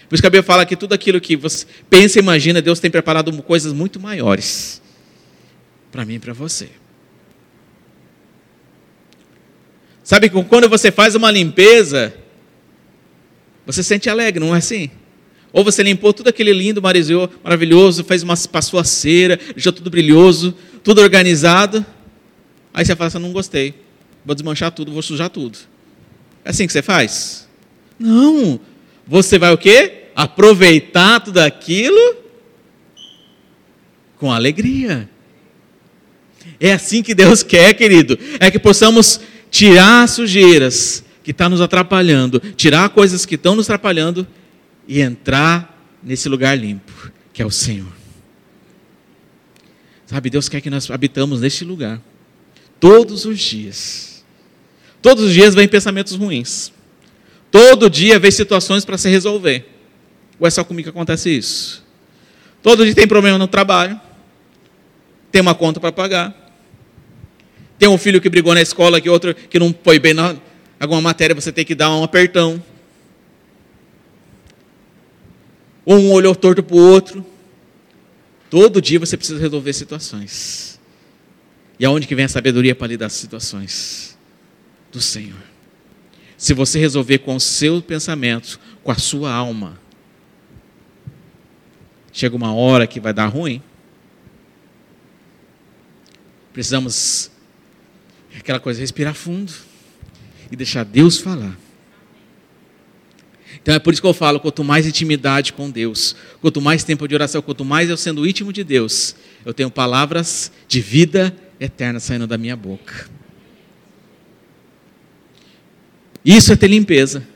Por 0.08 0.16
isso 0.16 0.22
que 0.22 0.28
a 0.28 0.30
Bíblia 0.30 0.44
fala 0.44 0.66
que 0.66 0.76
tudo 0.76 0.94
aquilo 0.94 1.22
que 1.22 1.38
você 1.38 1.66
pensa 1.90 2.20
e 2.20 2.22
imagina, 2.22 2.62
Deus 2.62 2.80
tem 2.80 2.92
preparado 2.92 3.32
coisas 3.44 3.72
muito 3.72 4.00
maiores 4.00 4.82
para 5.92 6.06
mim 6.06 6.16
e 6.16 6.20
para 6.20 6.34
você. 6.34 6.70
Sabe 10.04 10.30
que 10.30 10.44
quando 10.44 10.68
você 10.68 10.92
faz 10.92 11.16
uma 11.16 11.32
limpeza, 11.32 12.14
você 13.66 13.82
se 13.82 13.88
sente 13.88 14.10
alegre, 14.10 14.44
não 14.44 14.54
é 14.54 14.58
assim? 14.58 14.90
Ou 15.54 15.64
você 15.64 15.84
limpou 15.84 16.14
tudo 16.14 16.30
aquele 16.30 16.54
lindo, 16.54 16.82
maravilhoso, 16.82 18.04
fez 18.04 18.24
uma, 18.24 18.36
passou 18.36 18.80
a 18.80 18.84
cera, 18.84 19.40
deixou 19.54 19.72
tudo 19.72 19.90
brilhoso, 19.90 20.54
tudo 20.84 21.02
organizado. 21.02 21.86
Aí 22.74 22.86
você 22.86 22.96
fala 22.96 23.08
assim, 23.08 23.20
não 23.20 23.34
gostei. 23.34 23.76
Vou 24.26 24.34
desmanchar 24.34 24.72
tudo, 24.72 24.92
vou 24.92 25.02
sujar 25.02 25.30
tudo. 25.30 25.58
É 26.44 26.50
assim 26.50 26.66
que 26.66 26.74
você 26.74 26.82
faz? 26.82 27.48
Não. 27.98 28.60
Você 29.08 29.38
vai 29.38 29.54
o 29.54 29.58
quê? 29.58 30.06
Aproveitar 30.16 31.20
tudo 31.20 31.40
aquilo 31.40 32.18
com 34.18 34.32
alegria. 34.32 35.10
É 36.60 36.74
assim 36.74 37.02
que 37.02 37.16
Deus 37.16 37.44
quer, 37.44 37.74
querido. 37.74 38.18
É 38.40 38.52
que 38.52 38.60
possamos 38.60 39.20
tirar 39.50 40.08
sujeiras 40.08 41.04
que 41.24 41.32
estão 41.32 41.46
tá 41.46 41.50
nos 41.50 41.62
atrapalhando, 41.62 42.40
tirar 42.56 42.90
coisas 42.90 43.26
que 43.26 43.36
estão 43.36 43.56
nos 43.56 43.68
atrapalhando 43.68 44.28
e 44.88 45.02
entrar 45.02 45.72
nesse 46.04 46.28
lugar 46.28 46.58
limpo, 46.58 47.12
que 47.32 47.42
é 47.42 47.46
o 47.46 47.52
Senhor. 47.52 47.92
Sabe, 50.06 50.30
Deus 50.30 50.50
quer 50.50 50.62
que 50.62 50.70
nós 50.70 50.90
habitamos 50.90 51.42
neste 51.42 51.64
lugar 51.64 52.02
todos 52.80 53.26
os 53.26 53.40
dias. 53.40 54.11
Todos 55.02 55.26
os 55.26 55.34
dias 55.34 55.56
vem 55.56 55.68
pensamentos 55.68 56.16
ruins. 56.16 56.72
Todo 57.50 57.90
dia 57.90 58.20
vem 58.20 58.32
situações 58.32 58.86
para 58.86 58.98
se 58.98 59.10
resolver. 59.10 59.68
Ou 60.40 60.48
é 60.48 60.50
só 60.50 60.64
comigo 60.64 60.86
que 60.86 60.90
acontece 60.90 61.30
isso? 61.30 61.84
Todo 62.62 62.86
dia 62.86 62.94
tem 62.94 63.08
problema 63.08 63.38
no 63.38 63.48
trabalho. 63.48 64.00
Tem 65.32 65.42
uma 65.42 65.56
conta 65.56 65.80
para 65.80 65.92
pagar. 65.92 66.36
Tem 67.80 67.90
um 67.90 67.98
filho 67.98 68.22
que 68.22 68.30
brigou 68.30 68.54
na 68.54 68.62
escola, 68.62 69.02
que 69.02 69.10
outro 69.10 69.34
que 69.34 69.58
não 69.58 69.76
foi 69.84 69.98
bem 69.98 70.14
na 70.14 70.36
alguma 70.80 71.02
matéria, 71.02 71.36
você 71.36 71.52
tem 71.52 71.64
que 71.64 71.76
dar 71.76 71.96
um 71.96 72.04
apertão. 72.04 72.62
Ou 75.86 75.98
um 75.98 76.12
olhou 76.12 76.36
torto 76.36 76.64
para 76.64 76.76
o 76.76 76.80
outro. 76.80 77.26
Todo 78.50 78.82
dia 78.82 79.00
você 79.00 79.16
precisa 79.16 79.40
resolver 79.40 79.74
situações. 79.74 80.80
E 81.80 81.86
aonde 81.86 82.08
que 82.08 82.16
vem 82.16 82.26
a 82.26 82.30
sabedoria 82.30 82.76
para 82.76 82.88
lidar 82.88 83.10
com 83.10 83.16
situações? 83.16 84.18
Do 84.92 85.02
Senhor 85.02 85.52
se 86.42 86.56
você 86.56 86.80
resolver 86.80 87.20
com 87.20 87.36
os 87.36 87.44
seus 87.44 87.84
pensamentos, 87.84 88.60
com 88.84 88.90
a 88.90 88.96
sua 88.96 89.32
alma, 89.32 89.80
chega 92.12 92.36
uma 92.36 92.52
hora 92.52 92.88
que 92.88 93.00
vai 93.00 93.14
dar 93.14 93.28
ruim. 93.28 93.62
Precisamos, 96.52 97.30
aquela 98.36 98.60
coisa, 98.60 98.80
respirar 98.80 99.14
fundo 99.14 99.54
e 100.52 100.56
deixar 100.56 100.84
Deus 100.84 101.20
falar. 101.20 101.56
Então 103.62 103.76
é 103.76 103.80
por 103.80 103.94
isso 103.94 104.02
que 104.02 104.08
eu 104.08 104.14
falo: 104.14 104.40
quanto 104.40 104.64
mais 104.64 104.88
intimidade 104.88 105.54
com 105.54 105.70
Deus, 105.70 106.16
quanto 106.42 106.60
mais 106.60 106.84
tempo 106.84 107.08
de 107.08 107.14
oração, 107.14 107.44
quanto 107.44 107.64
mais 107.64 107.88
eu 107.88 107.98
sendo 107.98 108.26
íntimo 108.26 108.52
de 108.52 108.64
Deus, 108.64 109.16
eu 109.46 109.54
tenho 109.54 109.70
palavras 109.70 110.52
de 110.68 110.82
vida 110.82 111.38
eterna 111.60 112.00
saindo 112.00 112.26
da 112.26 112.36
minha 112.36 112.56
boca. 112.56 113.21
Isso 116.24 116.54
é 116.54 116.56
ter 116.56 116.68
limpeza. 116.68 117.28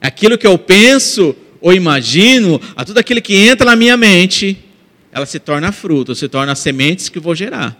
Aquilo 0.00 0.38
que 0.38 0.46
eu 0.46 0.56
penso 0.58 1.34
ou 1.60 1.72
imagino, 1.72 2.60
a 2.76 2.84
tudo 2.84 2.98
aquilo 2.98 3.20
que 3.20 3.34
entra 3.34 3.66
na 3.66 3.76
minha 3.76 3.96
mente, 3.96 4.64
ela 5.10 5.26
se 5.26 5.38
torna 5.38 5.72
fruto, 5.72 6.14
se 6.14 6.28
torna 6.28 6.54
sementes 6.54 7.08
que 7.08 7.18
vou 7.18 7.34
gerar. 7.34 7.76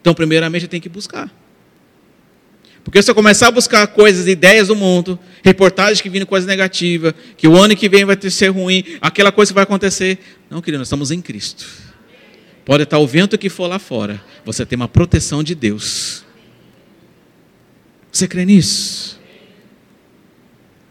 Então, 0.00 0.14
primeiramente, 0.14 0.62
eu 0.62 0.68
tenho 0.68 0.82
que 0.82 0.88
buscar. 0.88 1.30
Porque 2.82 3.02
se 3.02 3.10
eu 3.10 3.14
começar 3.14 3.48
a 3.48 3.50
buscar 3.50 3.86
coisas, 3.88 4.26
ideias 4.26 4.68
do 4.68 4.76
mundo, 4.76 5.18
reportagens 5.42 6.00
que 6.00 6.08
vindo 6.08 6.26
coisa 6.26 6.46
negativa, 6.46 7.14
que 7.36 7.46
o 7.46 7.56
ano 7.56 7.76
que 7.76 7.88
vem 7.88 8.04
vai 8.04 8.16
ser 8.30 8.48
ruim, 8.48 8.84
aquela 9.00 9.30
coisa 9.30 9.52
vai 9.52 9.64
acontecer. 9.64 10.18
Não, 10.48 10.62
querido, 10.62 10.78
nós 10.78 10.86
estamos 10.86 11.10
em 11.10 11.20
Cristo. 11.20 11.66
Pode 12.64 12.84
estar 12.84 12.98
o 12.98 13.06
vento 13.06 13.36
que 13.36 13.48
for 13.48 13.66
lá 13.66 13.78
fora, 13.78 14.22
você 14.44 14.64
tem 14.64 14.76
uma 14.76 14.88
proteção 14.88 15.42
de 15.42 15.54
Deus. 15.54 16.24
Você 18.10 18.26
crê 18.26 18.44
nisso? 18.44 19.20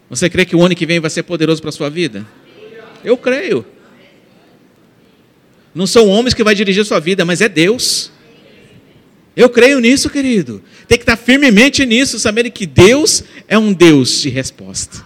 Você 0.08 0.28
crê 0.28 0.44
que 0.44 0.56
o 0.56 0.62
ano 0.62 0.74
que 0.74 0.86
vem 0.86 0.98
vai 0.98 1.10
ser 1.10 1.22
poderoso 1.22 1.60
para 1.60 1.68
a 1.68 1.72
sua 1.72 1.88
vida? 1.88 2.26
Eu 3.04 3.16
creio. 3.16 3.64
Não 5.74 5.86
são 5.86 6.08
homens 6.08 6.34
que 6.34 6.42
vai 6.42 6.54
dirigir 6.54 6.82
a 6.82 6.84
sua 6.84 6.98
vida, 6.98 7.24
mas 7.24 7.40
é 7.40 7.48
Deus. 7.48 8.10
Eu 9.36 9.48
creio 9.48 9.78
nisso, 9.78 10.10
querido. 10.10 10.62
Tem 10.88 10.98
que 10.98 11.02
estar 11.02 11.16
firmemente 11.16 11.86
nisso, 11.86 12.18
sabendo 12.18 12.50
que 12.50 12.66
Deus 12.66 13.22
é 13.46 13.56
um 13.56 13.72
Deus 13.72 14.20
de 14.20 14.28
resposta. 14.28 15.04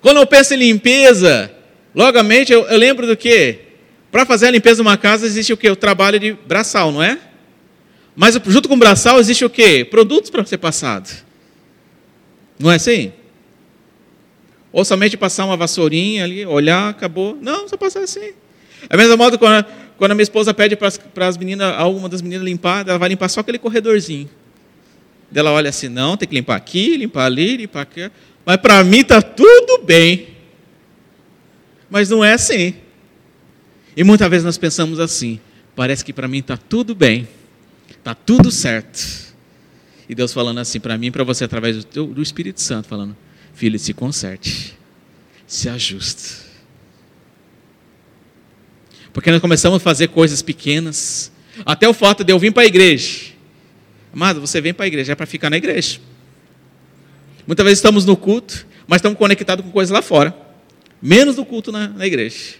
Quando 0.00 0.18
eu 0.18 0.26
penso 0.26 0.54
em 0.54 0.58
limpeza, 0.58 1.52
logamente 1.94 2.52
eu, 2.52 2.62
eu 2.66 2.78
lembro 2.78 3.06
do 3.06 3.16
que? 3.16 3.58
Para 4.12 4.24
fazer 4.24 4.46
a 4.46 4.50
limpeza 4.50 4.76
de 4.76 4.82
uma 4.82 4.96
casa 4.96 5.26
existe 5.26 5.52
o 5.52 5.56
que? 5.56 5.68
O 5.68 5.76
trabalho 5.76 6.18
de 6.18 6.32
braçal, 6.32 6.92
não 6.92 7.02
é? 7.02 7.18
Mas 8.20 8.38
junto 8.48 8.68
com 8.68 8.74
o 8.74 8.78
braçal 8.78 9.18
existe 9.18 9.46
o 9.46 9.48
quê? 9.48 9.82
Produtos 9.82 10.28
para 10.28 10.44
ser 10.44 10.58
passado. 10.58 11.08
Não 12.58 12.70
é 12.70 12.74
assim? 12.74 13.14
Ou 14.70 14.84
somente 14.84 15.16
passar 15.16 15.46
uma 15.46 15.56
vassourinha 15.56 16.24
ali, 16.24 16.44
olhar, 16.44 16.90
acabou. 16.90 17.38
Não, 17.40 17.66
só 17.66 17.78
passar 17.78 18.00
assim. 18.00 18.34
É 18.90 18.94
a 18.94 18.96
mesma 18.98 19.16
modo 19.16 19.38
quando, 19.38 19.64
quando 19.96 20.10
a 20.10 20.14
minha 20.14 20.22
esposa 20.22 20.52
pede 20.52 20.76
para 20.76 21.26
as 21.26 21.38
meninas, 21.38 21.74
alguma 21.78 22.10
das 22.10 22.20
meninas 22.20 22.44
limpar, 22.44 22.86
ela 22.86 22.98
vai 22.98 23.08
limpar 23.08 23.30
só 23.30 23.40
aquele 23.40 23.58
corredorzinho. 23.58 24.28
Ela 25.34 25.52
olha 25.52 25.70
assim, 25.70 25.88
não, 25.88 26.14
tem 26.14 26.28
que 26.28 26.34
limpar 26.34 26.56
aqui, 26.56 26.98
limpar 26.98 27.24
ali, 27.24 27.56
limpar 27.56 27.80
aqui. 27.80 28.10
Mas 28.44 28.58
para 28.58 28.84
mim 28.84 29.00
está 29.00 29.22
tudo 29.22 29.82
bem. 29.82 30.28
Mas 31.88 32.10
não 32.10 32.22
é 32.22 32.34
assim. 32.34 32.74
E 33.96 34.04
muitas 34.04 34.28
vezes 34.28 34.44
nós 34.44 34.58
pensamos 34.58 35.00
assim, 35.00 35.40
parece 35.74 36.04
que 36.04 36.12
para 36.12 36.28
mim 36.28 36.40
está 36.40 36.58
tudo 36.58 36.94
bem. 36.94 37.26
Está 37.90 38.14
tudo 38.14 38.50
certo. 38.50 39.30
E 40.08 40.14
Deus 40.14 40.32
falando 40.32 40.58
assim 40.58 40.80
para 40.80 40.96
mim 40.98 41.06
e 41.06 41.10
para 41.10 41.22
você, 41.22 41.44
através 41.44 41.76
do, 41.76 41.84
teu, 41.84 42.06
do 42.06 42.22
Espírito 42.22 42.60
Santo, 42.60 42.88
falando: 42.88 43.16
Filho, 43.54 43.78
se 43.78 43.94
conserte, 43.94 44.76
se 45.46 45.68
ajuste. 45.68 46.50
Porque 49.12 49.30
nós 49.30 49.40
começamos 49.40 49.76
a 49.76 49.80
fazer 49.80 50.08
coisas 50.08 50.42
pequenas, 50.42 51.32
até 51.64 51.88
o 51.88 51.94
fato 51.94 52.24
de 52.24 52.32
eu 52.32 52.38
vir 52.38 52.52
para 52.52 52.62
a 52.62 52.66
igreja. 52.66 53.32
Amado, 54.12 54.40
você 54.40 54.60
vem 54.60 54.74
para 54.74 54.84
a 54.84 54.88
igreja, 54.88 55.12
é 55.12 55.14
para 55.14 55.26
ficar 55.26 55.50
na 55.50 55.56
igreja. 55.56 56.00
Muitas 57.46 57.64
vezes 57.64 57.78
estamos 57.78 58.04
no 58.04 58.16
culto, 58.16 58.66
mas 58.86 58.98
estamos 58.98 59.18
conectados 59.18 59.64
com 59.64 59.70
coisas 59.70 59.92
lá 59.92 60.02
fora. 60.02 60.34
Menos 61.00 61.36
no 61.36 61.44
culto 61.44 61.70
na, 61.72 61.88
na 61.88 62.06
igreja. 62.06 62.54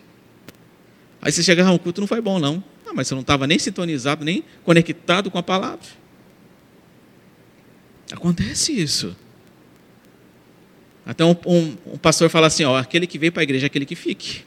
Aí 1.20 1.30
você 1.30 1.42
chega, 1.42 1.66
ah, 1.66 1.72
o 1.72 1.78
culto 1.78 2.00
não 2.00 2.08
foi 2.08 2.20
bom, 2.20 2.38
não. 2.38 2.62
Ah, 2.90 2.92
mas 2.92 3.06
você 3.06 3.14
não 3.14 3.20
estava 3.20 3.46
nem 3.46 3.56
sintonizado, 3.56 4.24
nem 4.24 4.42
conectado 4.64 5.30
com 5.30 5.38
a 5.38 5.42
palavra. 5.42 5.86
Acontece 8.10 8.72
isso. 8.72 9.16
Até 11.06 11.24
um, 11.24 11.36
um, 11.46 11.76
um 11.94 11.98
pastor 11.98 12.28
fala 12.28 12.48
assim: 12.48 12.64
ó, 12.64 12.76
aquele 12.76 13.06
que 13.06 13.16
veio 13.16 13.30
para 13.30 13.42
a 13.42 13.44
igreja 13.44 13.66
é 13.66 13.68
aquele 13.68 13.86
que 13.86 13.94
fique 13.94 14.42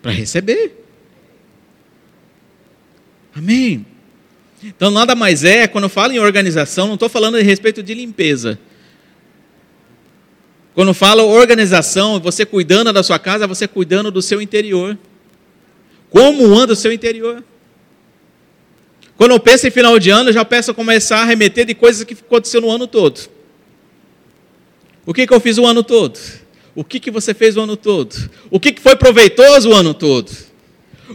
para 0.00 0.12
receber. 0.12 0.82
Amém. 3.34 3.84
Então, 4.62 4.90
nada 4.90 5.14
mais 5.14 5.44
é, 5.44 5.68
quando 5.68 5.84
eu 5.84 5.90
falo 5.90 6.14
em 6.14 6.18
organização, 6.18 6.86
não 6.86 6.94
estou 6.94 7.08
falando 7.08 7.36
a 7.36 7.42
respeito 7.42 7.82
de 7.82 7.92
limpeza. 7.92 8.58
Quando 10.74 10.88
eu 10.88 10.94
falo 10.94 11.24
organização, 11.24 12.18
você 12.18 12.46
cuidando 12.46 12.92
da 12.92 13.02
sua 13.02 13.18
casa, 13.18 13.46
você 13.46 13.68
cuidando 13.68 14.10
do 14.10 14.22
seu 14.22 14.40
interior. 14.40 14.98
Como 16.10 16.54
anda 16.54 16.72
o 16.72 16.76
seu 16.76 16.92
interior? 16.92 17.44
Quando 19.16 19.32
eu 19.32 19.40
penso 19.40 19.66
em 19.66 19.70
final 19.70 19.98
de 19.98 20.10
ano, 20.10 20.30
eu 20.30 20.32
já 20.32 20.44
peço 20.44 20.70
a 20.70 20.74
começar 20.74 21.22
a 21.22 21.24
remeter 21.24 21.66
de 21.66 21.74
coisas 21.74 22.04
que 22.04 22.14
aconteceu 22.14 22.60
no 22.60 22.70
ano 22.70 22.86
todo. 22.86 23.28
O 25.04 25.12
que, 25.12 25.26
que 25.26 25.34
eu 25.34 25.40
fiz 25.40 25.58
o 25.58 25.66
ano 25.66 25.82
todo? 25.82 26.18
O 26.74 26.84
que, 26.84 27.00
que 27.00 27.10
você 27.10 27.34
fez 27.34 27.56
o 27.56 27.60
ano 27.60 27.76
todo? 27.76 28.30
O 28.50 28.60
que, 28.60 28.72
que 28.72 28.80
foi 28.80 28.94
proveitoso 28.94 29.70
o 29.70 29.74
ano 29.74 29.92
todo? 29.92 30.30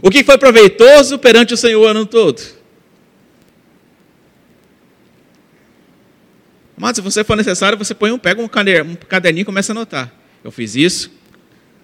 O 0.02 0.10
que 0.10 0.22
foi 0.22 0.36
proveitoso 0.36 1.18
perante 1.18 1.54
o 1.54 1.56
Senhor 1.56 1.80
o 1.80 1.86
ano 1.86 2.04
todo? 2.04 2.42
Mas 6.76 6.96
se 6.96 7.00
você 7.00 7.22
for 7.22 7.36
necessário, 7.36 7.78
você 7.78 7.94
põe 7.94 8.10
um, 8.10 8.18
pega 8.18 8.42
um 8.42 8.48
caderninho 8.48 9.42
e 9.42 9.44
começa 9.44 9.72
a 9.72 9.74
anotar. 9.74 10.12
Eu 10.42 10.50
fiz 10.50 10.74
isso, 10.74 11.10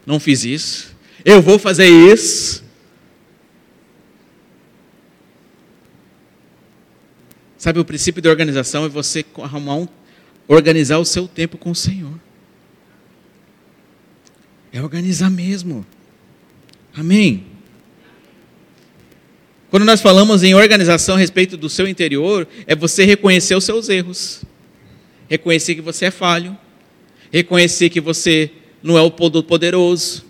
não 0.04 0.20
fiz 0.20 0.44
isso, 0.44 0.94
eu 1.24 1.40
vou 1.40 1.58
fazer 1.58 1.86
isso. 1.88 2.59
Sabe, 7.60 7.78
o 7.78 7.84
princípio 7.84 8.22
da 8.22 8.30
organização 8.30 8.86
é 8.86 8.88
você 8.88 9.22
arrumar 9.36 9.74
um, 9.74 9.88
organizar 10.48 10.96
o 10.96 11.04
seu 11.04 11.28
tempo 11.28 11.58
com 11.58 11.72
o 11.72 11.74
Senhor. 11.74 12.18
É 14.72 14.80
organizar 14.80 15.28
mesmo. 15.28 15.84
Amém. 16.96 17.44
Quando 19.68 19.84
nós 19.84 20.00
falamos 20.00 20.42
em 20.42 20.54
organização 20.54 21.16
a 21.16 21.18
respeito 21.18 21.54
do 21.54 21.68
seu 21.68 21.86
interior, 21.86 22.48
é 22.66 22.74
você 22.74 23.04
reconhecer 23.04 23.54
os 23.54 23.64
seus 23.64 23.90
erros, 23.90 24.42
reconhecer 25.28 25.74
que 25.74 25.82
você 25.82 26.06
é 26.06 26.10
falho, 26.10 26.56
reconhecer 27.30 27.90
que 27.90 28.00
você 28.00 28.50
não 28.82 28.96
é 28.96 29.02
o 29.02 29.10
poderoso, 29.10 30.24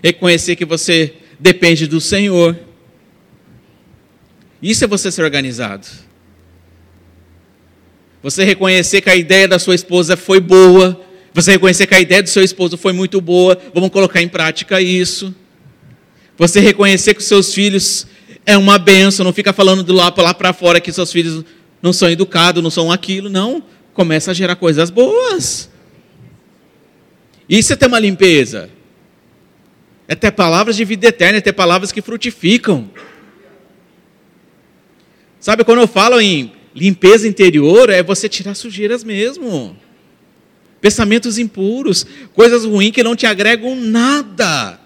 reconhecer 0.00 0.54
que 0.54 0.64
você 0.64 1.16
depende 1.36 1.88
do 1.88 2.00
Senhor. 2.00 2.56
Isso 4.62 4.84
é 4.84 4.86
você 4.86 5.10
ser 5.10 5.24
organizado. 5.24 6.05
Você 8.26 8.42
reconhecer 8.42 9.02
que 9.02 9.08
a 9.08 9.14
ideia 9.14 9.46
da 9.46 9.56
sua 9.56 9.76
esposa 9.76 10.16
foi 10.16 10.40
boa, 10.40 11.00
Você 11.32 11.52
reconhecer 11.52 11.86
que 11.86 11.94
a 11.94 12.00
ideia 12.00 12.20
do 12.20 12.28
seu 12.28 12.42
esposo 12.42 12.76
foi 12.76 12.92
muito 12.92 13.20
boa, 13.20 13.56
vamos 13.72 13.88
colocar 13.90 14.20
em 14.20 14.26
prática 14.26 14.80
isso. 14.80 15.32
Você 16.36 16.58
reconhecer 16.58 17.14
que 17.14 17.20
os 17.20 17.26
seus 17.26 17.54
filhos 17.54 18.04
é 18.44 18.58
uma 18.58 18.78
benção, 18.78 19.22
não 19.22 19.32
fica 19.32 19.52
falando 19.52 19.84
do 19.84 19.92
lá 19.92 20.10
para 20.10 20.52
fora 20.52 20.80
que 20.80 20.90
seus 20.90 21.12
filhos 21.12 21.44
não 21.80 21.92
são 21.92 22.10
educados, 22.10 22.60
não 22.60 22.70
são 22.70 22.90
aquilo, 22.90 23.30
não. 23.30 23.62
Começa 23.94 24.32
a 24.32 24.34
gerar 24.34 24.56
coisas 24.56 24.90
boas. 24.90 25.70
Isso 27.48 27.74
é 27.74 27.76
ter 27.76 27.86
uma 27.86 28.00
limpeza. 28.00 28.68
É 30.08 30.16
ter 30.16 30.32
palavras 30.32 30.74
de 30.74 30.84
vida 30.84 31.06
eterna, 31.06 31.38
é 31.38 31.40
ter 31.40 31.52
palavras 31.52 31.92
que 31.92 32.02
frutificam. 32.02 32.90
Sabe, 35.38 35.62
quando 35.62 35.82
eu 35.82 35.86
falo 35.86 36.20
em 36.20 36.56
limpeza 36.76 37.26
interior, 37.26 37.88
é 37.88 38.02
você 38.02 38.28
tirar 38.28 38.54
sujeiras 38.54 39.02
mesmo. 39.02 39.74
Pensamentos 40.78 41.38
impuros, 41.38 42.06
coisas 42.34 42.66
ruins 42.66 42.92
que 42.92 43.02
não 43.02 43.16
te 43.16 43.24
agregam 43.24 43.74
nada. 43.74 44.78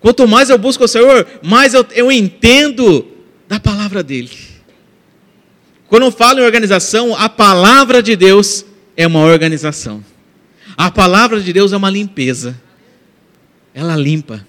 Quanto 0.00 0.26
mais 0.26 0.50
eu 0.50 0.58
busco 0.58 0.84
o 0.84 0.88
Senhor, 0.88 1.26
mais 1.42 1.74
eu, 1.74 1.86
eu 1.92 2.10
entendo 2.10 3.06
da 3.46 3.60
palavra 3.60 4.02
dele. 4.02 4.30
Quando 5.86 6.04
eu 6.04 6.10
falo 6.10 6.40
em 6.40 6.44
organização, 6.44 7.14
a 7.14 7.28
palavra 7.28 8.02
de 8.02 8.16
Deus 8.16 8.66
é 8.96 9.06
uma 9.06 9.20
organização. 9.20 10.04
A 10.76 10.90
palavra 10.90 11.40
de 11.40 11.52
Deus 11.52 11.72
é 11.72 11.76
uma 11.76 11.90
limpeza. 11.90 12.60
Ela 13.72 13.96
limpa. 13.96 14.44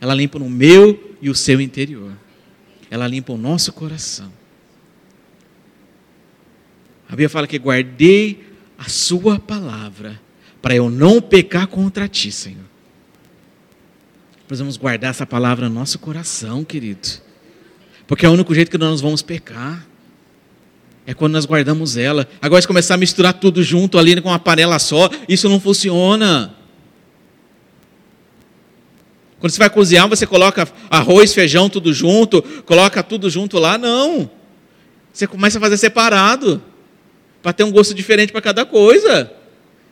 Ela 0.00 0.14
limpa 0.14 0.38
no 0.38 0.48
meu 0.48 1.16
e 1.20 1.28
o 1.28 1.34
seu 1.34 1.60
interior. 1.60 2.12
Ela 2.94 3.08
limpa 3.08 3.32
o 3.32 3.36
nosso 3.36 3.72
coração. 3.72 4.30
A 7.08 7.10
Bíblia 7.10 7.28
fala 7.28 7.44
que 7.44 7.58
guardei 7.58 8.46
a 8.78 8.88
sua 8.88 9.36
palavra 9.36 10.20
para 10.62 10.76
eu 10.76 10.88
não 10.88 11.20
pecar 11.20 11.66
contra 11.66 12.06
ti, 12.06 12.30
Senhor. 12.30 12.62
Precisamos 14.46 14.76
guardar 14.76 15.10
essa 15.10 15.26
palavra 15.26 15.68
no 15.68 15.74
nosso 15.74 15.98
coração, 15.98 16.62
querido. 16.62 17.08
Porque 18.06 18.24
é 18.24 18.28
o 18.28 18.32
único 18.32 18.54
jeito 18.54 18.70
que 18.70 18.78
nós 18.78 19.00
vamos 19.00 19.22
pecar. 19.22 19.84
É 21.04 21.12
quando 21.12 21.32
nós 21.32 21.46
guardamos 21.46 21.96
ela. 21.96 22.28
Agora, 22.40 22.62
se 22.62 22.68
começar 22.68 22.94
a 22.94 22.98
misturar 22.98 23.32
tudo 23.32 23.60
junto 23.60 23.98
ali 23.98 24.20
com 24.20 24.28
uma 24.28 24.38
panela 24.38 24.78
só, 24.78 25.10
isso 25.28 25.48
não 25.48 25.58
funciona. 25.58 26.54
Quando 29.44 29.52
você 29.52 29.58
vai 29.58 29.68
cozinhar, 29.68 30.08
você 30.08 30.26
coloca 30.26 30.66
arroz, 30.88 31.34
feijão, 31.34 31.68
tudo 31.68 31.92
junto, 31.92 32.40
coloca 32.64 33.02
tudo 33.02 33.28
junto 33.28 33.58
lá, 33.58 33.76
não. 33.76 34.30
Você 35.12 35.26
começa 35.26 35.58
a 35.58 35.60
fazer 35.60 35.76
separado, 35.76 36.62
para 37.42 37.52
ter 37.52 37.62
um 37.62 37.70
gosto 37.70 37.92
diferente 37.92 38.32
para 38.32 38.40
cada 38.40 38.64
coisa. 38.64 39.30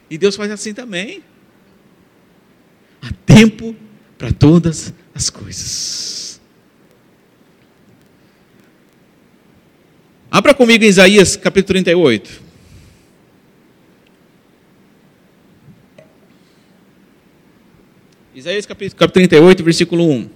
E 0.08 0.16
Deus 0.16 0.36
faz 0.36 0.50
assim 0.50 0.72
também. 0.72 1.22
Há 3.02 3.10
tempo 3.26 3.76
para 4.16 4.32
todas 4.32 4.94
as 5.14 5.28
coisas. 5.28 6.40
Abra 10.30 10.54
comigo 10.54 10.82
em 10.82 10.88
Isaías 10.88 11.36
capítulo 11.36 11.74
38. 11.74 12.51
Isaías 18.42 18.66
capítulo, 18.66 18.98
capítulo 18.98 19.28
38, 19.28 19.62
versículo 19.62 20.10
1. 20.10 20.28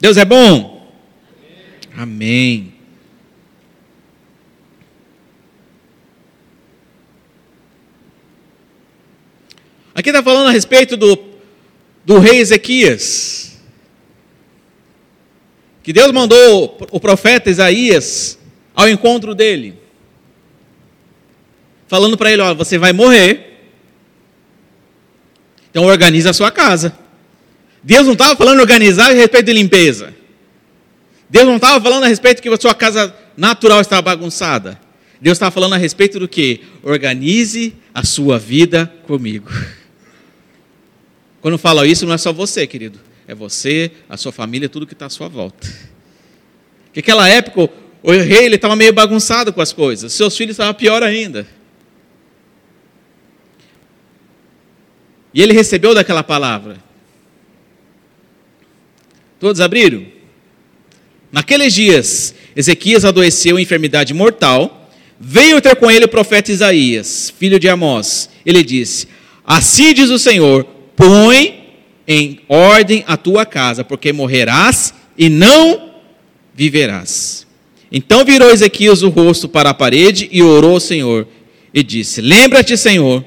Deus 0.00 0.16
é 0.16 0.24
bom? 0.24 0.90
Amém. 1.94 2.02
Amém. 2.02 2.74
Aqui 9.94 10.08
está 10.08 10.22
falando 10.22 10.48
a 10.48 10.52
respeito 10.52 10.96
do, 10.96 11.22
do 12.06 12.18
rei 12.18 12.38
Ezequias. 12.38 13.60
Que 15.82 15.92
Deus 15.92 16.10
mandou 16.10 16.78
o 16.90 16.98
profeta 16.98 17.50
Isaías 17.50 18.38
ao 18.74 18.88
encontro 18.88 19.34
dele. 19.34 19.81
Falando 21.92 22.16
para 22.16 22.32
ele: 22.32 22.40
Ó, 22.40 22.54
você 22.54 22.78
vai 22.78 22.90
morrer. 22.90 23.68
Então 25.70 25.84
organiza 25.84 26.30
a 26.30 26.32
sua 26.32 26.50
casa. 26.50 26.96
Deus 27.82 28.06
não 28.06 28.14
estava 28.14 28.34
falando 28.34 28.60
organizar 28.60 29.10
a 29.10 29.14
respeito 29.14 29.44
de 29.44 29.52
limpeza. 29.52 30.14
Deus 31.28 31.44
não 31.44 31.56
estava 31.56 31.78
falando 31.82 32.04
a 32.04 32.06
respeito 32.06 32.40
que 32.40 32.48
a 32.48 32.58
sua 32.58 32.74
casa 32.74 33.14
natural 33.36 33.78
está 33.82 34.00
bagunçada. 34.00 34.80
Deus 35.20 35.36
estava 35.36 35.50
falando 35.50 35.74
a 35.74 35.76
respeito 35.76 36.18
do 36.18 36.26
que? 36.26 36.62
Organize 36.82 37.74
a 37.92 38.02
sua 38.06 38.38
vida 38.38 38.90
comigo. 39.06 39.50
Quando 41.42 41.58
falo 41.58 41.84
isso, 41.84 42.06
não 42.06 42.14
é 42.14 42.18
só 42.18 42.32
você, 42.32 42.66
querido. 42.66 42.98
É 43.28 43.34
você, 43.34 43.90
a 44.08 44.16
sua 44.16 44.32
família, 44.32 44.66
tudo 44.66 44.86
que 44.86 44.94
está 44.94 45.04
à 45.04 45.10
sua 45.10 45.28
volta. 45.28 45.68
Porque 46.86 47.00
aquela 47.00 47.28
época, 47.28 47.70
o 48.02 48.12
rei 48.12 48.46
estava 48.46 48.74
meio 48.74 48.94
bagunçado 48.94 49.52
com 49.52 49.60
as 49.60 49.74
coisas. 49.74 50.10
Seus 50.14 50.34
filhos 50.34 50.54
estavam 50.54 50.72
pior 50.72 51.02
ainda. 51.02 51.46
E 55.34 55.40
ele 55.40 55.52
recebeu 55.52 55.94
daquela 55.94 56.22
palavra. 56.22 56.76
Todos 59.40 59.60
abriram? 59.60 60.04
Naqueles 61.32 61.72
dias, 61.72 62.34
Ezequias 62.54 63.04
adoeceu 63.04 63.58
em 63.58 63.62
enfermidade 63.62 64.12
mortal. 64.12 64.90
Veio 65.18 65.60
ter 65.60 65.74
com 65.76 65.90
ele 65.90 66.04
o 66.04 66.08
profeta 66.08 66.52
Isaías, 66.52 67.32
filho 67.38 67.58
de 67.58 67.68
Amós. 67.68 68.28
Ele 68.44 68.62
disse: 68.62 69.08
Assim 69.44 69.94
diz 69.94 70.10
o 70.10 70.18
Senhor: 70.18 70.64
põe 70.94 71.62
em 72.06 72.40
ordem 72.48 73.04
a 73.06 73.16
tua 73.16 73.46
casa, 73.46 73.82
porque 73.82 74.12
morrerás 74.12 74.92
e 75.16 75.28
não 75.28 75.92
viverás. 76.54 77.46
Então 77.90 78.24
virou 78.24 78.50
Ezequias 78.50 79.02
o 79.02 79.08
rosto 79.08 79.48
para 79.48 79.70
a 79.70 79.74
parede 79.74 80.28
e 80.32 80.42
orou 80.42 80.74
ao 80.74 80.80
Senhor 80.80 81.26
e 81.72 81.82
disse: 81.82 82.20
Lembra-te, 82.20 82.76
Senhor, 82.76 83.24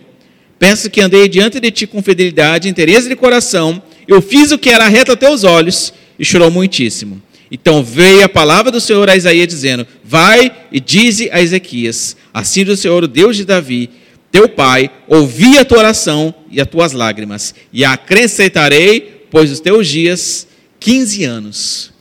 penso 0.59 0.89
que 0.89 1.01
andei 1.01 1.27
diante 1.27 1.59
de 1.59 1.71
ti 1.71 1.87
com 1.87 2.01
fidelidade, 2.01 2.69
interesse 2.69 3.07
de 3.07 3.15
coração, 3.15 3.81
eu 4.07 4.21
fiz 4.21 4.51
o 4.51 4.57
que 4.57 4.69
era 4.69 4.87
reto 4.87 5.11
a 5.11 5.15
teus 5.15 5.43
olhos, 5.43 5.93
e 6.17 6.23
chorou 6.23 6.49
muitíssimo. 6.49 7.21
Então 7.51 7.83
veio 7.83 8.23
a 8.23 8.29
palavra 8.29 8.71
do 8.71 8.81
Senhor 8.81 9.09
a 9.09 9.15
Isaías 9.15 9.47
dizendo: 9.47 9.85
Vai 10.03 10.51
e 10.71 10.79
dize 10.79 11.29
a 11.31 11.41
Ezequias: 11.41 12.15
Assim 12.33 12.63
diz 12.63 12.79
o 12.79 12.81
Senhor, 12.81 13.03
o 13.03 13.07
Deus 13.07 13.35
de 13.35 13.45
Davi, 13.45 13.89
teu 14.31 14.49
pai, 14.49 14.89
ouvi 15.07 15.57
a 15.57 15.65
tua 15.65 15.79
oração 15.79 16.33
e 16.49 16.59
as 16.59 16.67
tuas 16.67 16.91
lágrimas, 16.91 17.53
e 17.71 17.85
acrescentarei, 17.85 19.25
pois 19.29 19.51
os 19.51 19.59
teus 19.59 19.87
dias, 19.87 20.47
15 20.79 21.23
anos. 21.23 21.93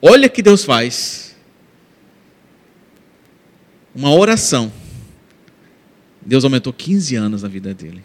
Olha 0.00 0.28
que 0.28 0.42
Deus 0.42 0.64
faz. 0.64 1.36
Uma 3.94 4.14
oração. 4.14 4.72
Deus 6.20 6.44
aumentou 6.44 6.72
15 6.72 7.16
anos 7.16 7.42
na 7.42 7.48
vida 7.48 7.72
dele. 7.72 8.02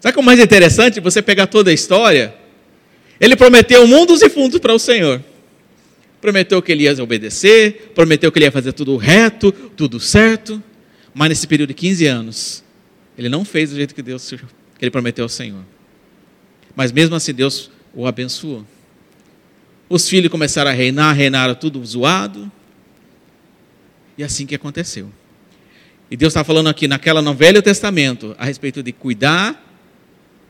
Sabe 0.00 0.16
o 0.16 0.20
é 0.20 0.24
mais 0.24 0.40
interessante? 0.40 0.98
Você 0.98 1.20
pegar 1.20 1.46
toda 1.46 1.70
a 1.70 1.74
história. 1.74 2.34
Ele 3.20 3.36
prometeu 3.36 3.86
mundos 3.86 4.22
e 4.22 4.30
fundos 4.30 4.58
para 4.58 4.74
o 4.74 4.78
Senhor. 4.78 5.22
Prometeu 6.20 6.60
que 6.60 6.72
ele 6.72 6.84
ia 6.84 7.02
obedecer, 7.02 7.92
prometeu 7.94 8.32
que 8.32 8.38
ele 8.38 8.46
ia 8.46 8.52
fazer 8.52 8.72
tudo 8.72 8.96
reto, 8.96 9.52
tudo 9.52 10.00
certo. 10.00 10.62
Mas 11.14 11.28
nesse 11.28 11.46
período 11.46 11.68
de 11.68 11.74
15 11.74 12.06
anos, 12.06 12.64
ele 13.16 13.28
não 13.28 13.44
fez 13.44 13.70
do 13.70 13.76
jeito 13.76 13.94
que 13.94 14.02
Deus 14.02 14.28
que 14.30 14.84
ele 14.84 14.90
prometeu 14.90 15.24
ao 15.24 15.28
Senhor. 15.28 15.62
Mas 16.74 16.92
mesmo 16.92 17.14
assim 17.14 17.34
Deus 17.34 17.70
o 17.94 18.06
abençoou. 18.06 18.64
Os 19.88 20.08
filhos 20.08 20.30
começaram 20.30 20.70
a 20.70 20.74
reinar, 20.74 21.14
reinaram 21.14 21.54
tudo 21.54 21.84
zoado. 21.84 22.50
E 24.16 24.24
assim 24.24 24.46
que 24.46 24.54
aconteceu. 24.54 25.10
E 26.10 26.16
Deus 26.16 26.32
está 26.32 26.42
falando 26.42 26.68
aqui 26.68 26.88
naquela 26.88 27.22
no 27.22 27.34
Velho 27.34 27.62
Testamento 27.62 28.34
a 28.36 28.44
respeito 28.44 28.82
de 28.82 28.92
cuidar 28.92 29.64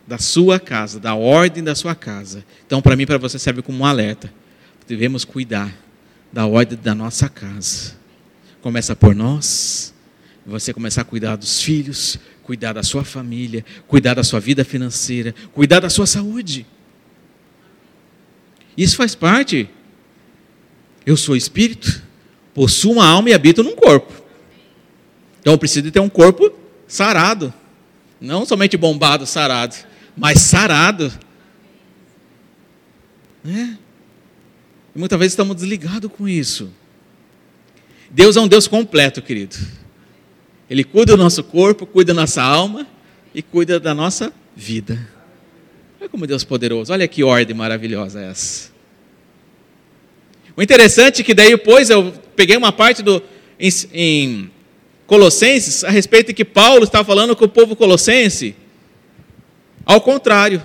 da 0.07 0.17
sua 0.17 0.59
casa, 0.59 0.99
da 0.99 1.15
ordem 1.15 1.63
da 1.63 1.75
sua 1.75 1.95
casa. 1.95 2.45
Então, 2.67 2.81
para 2.81 2.97
mim 2.97 3.05
para 3.05 3.19
você 3.19 3.39
serve 3.39 3.61
como 3.61 3.79
um 3.79 3.85
alerta. 3.85 4.33
Devemos 4.89 5.25
cuidar 5.25 5.73
da 6.33 6.47
ordem 6.47 6.79
da 6.83 6.95
nossa 6.95 7.29
casa. 7.29 7.95
Começa 8.63 8.97
por 8.97 9.15
nós, 9.15 9.95
você 10.47 10.73
começar 10.73 11.03
a 11.03 11.05
cuidar 11.05 11.37
dos 11.37 11.63
filhos, 11.63 12.19
cuidar 12.43 12.73
da 12.73 12.83
sua 12.83 13.05
família, 13.05 13.65
cuidar 13.87 14.15
da 14.15 14.25
sua 14.25 14.41
vida 14.41 14.65
financeira, 14.65 15.35
cuidar 15.53 15.81
da 15.81 15.91
sua 15.91 16.07
saúde. 16.07 16.67
Isso 18.77 18.97
faz 18.97 19.15
parte. 19.15 19.69
Eu 21.05 21.17
sou 21.17 21.37
espírito, 21.37 22.03
possuo 22.55 22.95
uma 22.95 23.07
alma 23.07 23.31
e 23.31 23.35
habito 23.35 23.63
num 23.63 23.77
corpo. 23.77 24.20
Então 25.41 25.55
eu 25.55 25.59
preciso 25.59 25.91
ter 25.91 26.01
um 26.01 26.09
corpo 26.09 26.53
sarado. 26.87 27.53
Não 28.21 28.45
somente 28.45 28.77
bombado, 28.77 29.27
sarado, 29.27 29.75
mas 30.17 30.41
sarado. 30.41 31.11
Né? 33.43 33.79
E 34.95 34.99
muitas 34.99 35.19
vezes 35.19 35.33
estamos 35.33 35.57
desligados 35.57 36.11
com 36.13 36.29
isso. 36.29 36.71
Deus 38.11 38.37
é 38.37 38.41
um 38.41 38.49
Deus 38.49 38.67
completo, 38.67 39.23
querido. 39.23 39.57
Ele 40.69 40.85
cuida 40.85 41.17
do 41.17 41.23
nosso 41.23 41.43
corpo, 41.43 41.87
cuida 41.87 42.13
da 42.13 42.21
nossa 42.21 42.43
alma 42.43 42.87
e 43.35 43.41
cuida 43.43 43.81
da 43.81 43.95
nossa 43.95 44.33
vida. 44.55 44.99
Olha 46.01 46.09
como 46.09 46.27
Deus 46.27 46.43
é 46.43 46.47
poderoso, 46.47 46.93
olha 46.93 47.07
que 47.09 47.23
ordem 47.23 47.57
maravilhosa 47.57 48.21
essa. 48.21 48.71
O 50.57 50.63
interessante 50.63 51.23
é 51.23 51.25
que 51.25 51.35
daí 51.35 51.51
depois 51.51 51.89
eu 51.89 52.13
peguei 52.37 52.57
uma 52.57 52.73
parte 52.73 53.03
do 53.03 53.23
em, 53.59 53.71
em 53.93 54.51
Colossenses 55.11 55.83
a 55.83 55.91
respeito 55.91 56.29
de 56.29 56.35
que 56.35 56.45
Paulo 56.45 56.85
estava 56.85 57.03
falando 57.03 57.35
com 57.35 57.45
o 57.45 57.49
povo 57.49 57.75
colossense, 57.75 58.55
ao 59.85 60.01
contrário, 60.01 60.63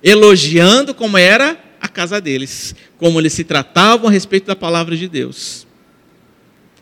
elogiando 0.00 0.94
como 0.94 1.18
era 1.18 1.60
a 1.80 1.88
casa 1.88 2.20
deles, 2.20 2.76
como 2.96 3.18
eles 3.18 3.32
se 3.32 3.42
tratavam 3.42 4.06
a 4.06 4.12
respeito 4.12 4.46
da 4.46 4.54
palavra 4.54 4.96
de 4.96 5.08
Deus. 5.08 5.66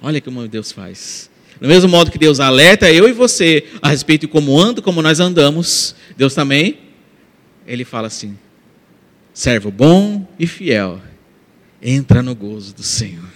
Olha 0.02 0.20
como 0.20 0.46
Deus 0.46 0.72
faz. 0.72 1.30
Do 1.58 1.66
mesmo 1.66 1.88
modo 1.88 2.10
que 2.10 2.18
Deus 2.18 2.38
alerta 2.38 2.92
eu 2.92 3.08
e 3.08 3.14
você 3.14 3.66
a 3.80 3.88
respeito 3.88 4.26
de 4.26 4.28
como 4.28 4.60
ando, 4.60 4.82
como 4.82 5.00
nós 5.00 5.20
andamos, 5.20 5.94
Deus 6.18 6.34
também, 6.34 6.80
Ele 7.66 7.86
fala 7.86 8.08
assim: 8.08 8.38
servo 9.32 9.70
bom 9.70 10.28
e 10.38 10.46
fiel, 10.46 11.00
entra 11.80 12.22
no 12.22 12.34
gozo 12.34 12.74
do 12.74 12.82
Senhor. 12.82 13.30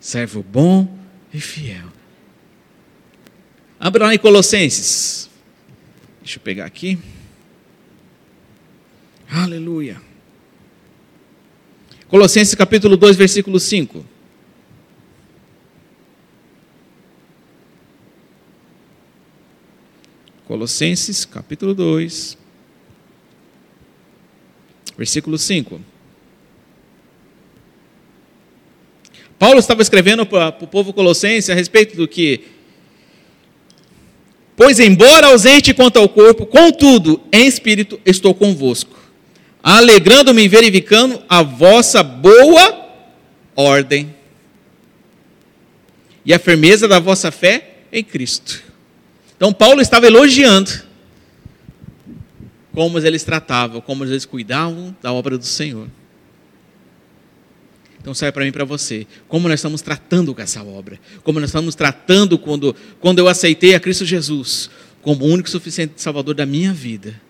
Servo 0.00 0.42
bom 0.42 0.98
e 1.32 1.40
fiel. 1.40 1.89
Abra 3.82 4.04
lá 4.04 4.14
em 4.14 4.18
Colossenses. 4.18 5.30
Deixa 6.20 6.36
eu 6.36 6.42
pegar 6.42 6.66
aqui. 6.66 6.98
Aleluia. 9.26 10.02
Colossenses 12.06 12.54
capítulo 12.54 12.94
2, 12.94 13.16
versículo 13.16 13.58
5. 13.58 14.04
Colossenses 20.44 21.24
capítulo 21.24 21.72
2, 21.72 22.36
versículo 24.98 25.38
5. 25.38 25.80
Paulo 29.38 29.58
estava 29.58 29.80
escrevendo 29.80 30.26
para 30.26 30.48
o 30.60 30.66
povo 30.66 30.92
colossense 30.92 31.50
a 31.50 31.54
respeito 31.54 31.96
do 31.96 32.06
que 32.06 32.59
Pois, 34.62 34.78
embora 34.78 35.28
ausente 35.28 35.72
quanto 35.72 35.98
ao 35.98 36.06
corpo, 36.06 36.44
contudo, 36.44 37.18
em 37.32 37.46
espírito 37.46 37.98
estou 38.04 38.34
convosco, 38.34 38.94
alegrando-me 39.62 40.42
e 40.42 40.48
verificando 40.48 41.22
a 41.26 41.42
vossa 41.42 42.02
boa 42.02 42.92
ordem 43.56 44.14
e 46.26 46.34
a 46.34 46.38
firmeza 46.38 46.86
da 46.86 46.98
vossa 46.98 47.30
fé 47.30 47.70
em 47.90 48.04
Cristo. 48.04 48.62
Então, 49.34 49.50
Paulo 49.50 49.80
estava 49.80 50.06
elogiando 50.06 50.70
como 52.74 52.98
eles 52.98 53.24
tratavam, 53.24 53.80
como 53.80 54.04
eles 54.04 54.26
cuidavam 54.26 54.94
da 55.00 55.10
obra 55.10 55.38
do 55.38 55.46
Senhor. 55.46 55.88
Então 58.00 58.14
sai 58.14 58.32
para 58.32 58.44
mim 58.44 58.52
para 58.52 58.64
você. 58.64 59.06
Como 59.28 59.46
nós 59.46 59.60
estamos 59.60 59.82
tratando 59.82 60.34
com 60.34 60.40
essa 60.40 60.62
obra? 60.62 60.98
Como 61.22 61.38
nós 61.38 61.50
estamos 61.50 61.74
tratando 61.74 62.38
quando, 62.38 62.74
quando 62.98 63.18
eu 63.18 63.28
aceitei 63.28 63.74
a 63.74 63.80
Cristo 63.80 64.04
Jesus 64.04 64.70
como 65.02 65.24
o 65.24 65.28
único 65.28 65.48
e 65.48 65.52
suficiente 65.52 66.00
Salvador 66.00 66.34
da 66.34 66.46
minha 66.46 66.72
vida? 66.72 67.20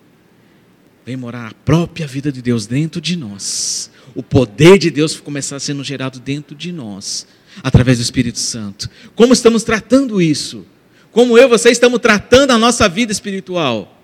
Vem 1.05 1.17
morar 1.17 1.47
a 1.47 1.53
própria 1.53 2.07
vida 2.07 2.31
de 2.31 2.41
Deus 2.41 2.65
dentro 2.67 3.01
de 3.01 3.17
nós. 3.17 3.91
O 4.15 4.23
poder 4.23 4.77
de 4.77 4.89
Deus 4.89 5.19
começar 5.19 5.59
sendo 5.59 5.83
gerado 5.83 6.19
dentro 6.19 6.55
de 6.55 6.71
nós, 6.71 7.25
através 7.63 7.97
do 7.97 8.01
Espírito 8.01 8.39
Santo. 8.39 8.89
Como 9.15 9.33
estamos 9.33 9.63
tratando 9.63 10.21
isso? 10.21 10.65
Como 11.11 11.37
eu 11.37 11.45
e 11.45 11.49
você 11.49 11.69
estamos 11.69 11.99
tratando 11.99 12.51
a 12.51 12.57
nossa 12.57 12.87
vida 12.87 13.11
espiritual? 13.11 13.99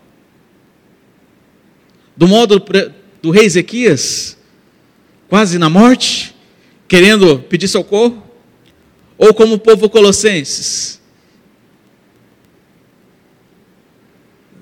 Do 2.16 2.28
modo 2.28 2.64
do 3.22 3.32
rei 3.32 3.46
Ezequias, 3.46 4.38
quase 5.30 5.60
na 5.60 5.70
morte, 5.70 6.36
querendo 6.88 7.40
pedir 7.40 7.68
socorro? 7.68 8.24
Ou 9.18 9.34
como 9.34 9.56
o 9.56 9.60
povo 9.60 9.90
colossenses, 9.90 11.02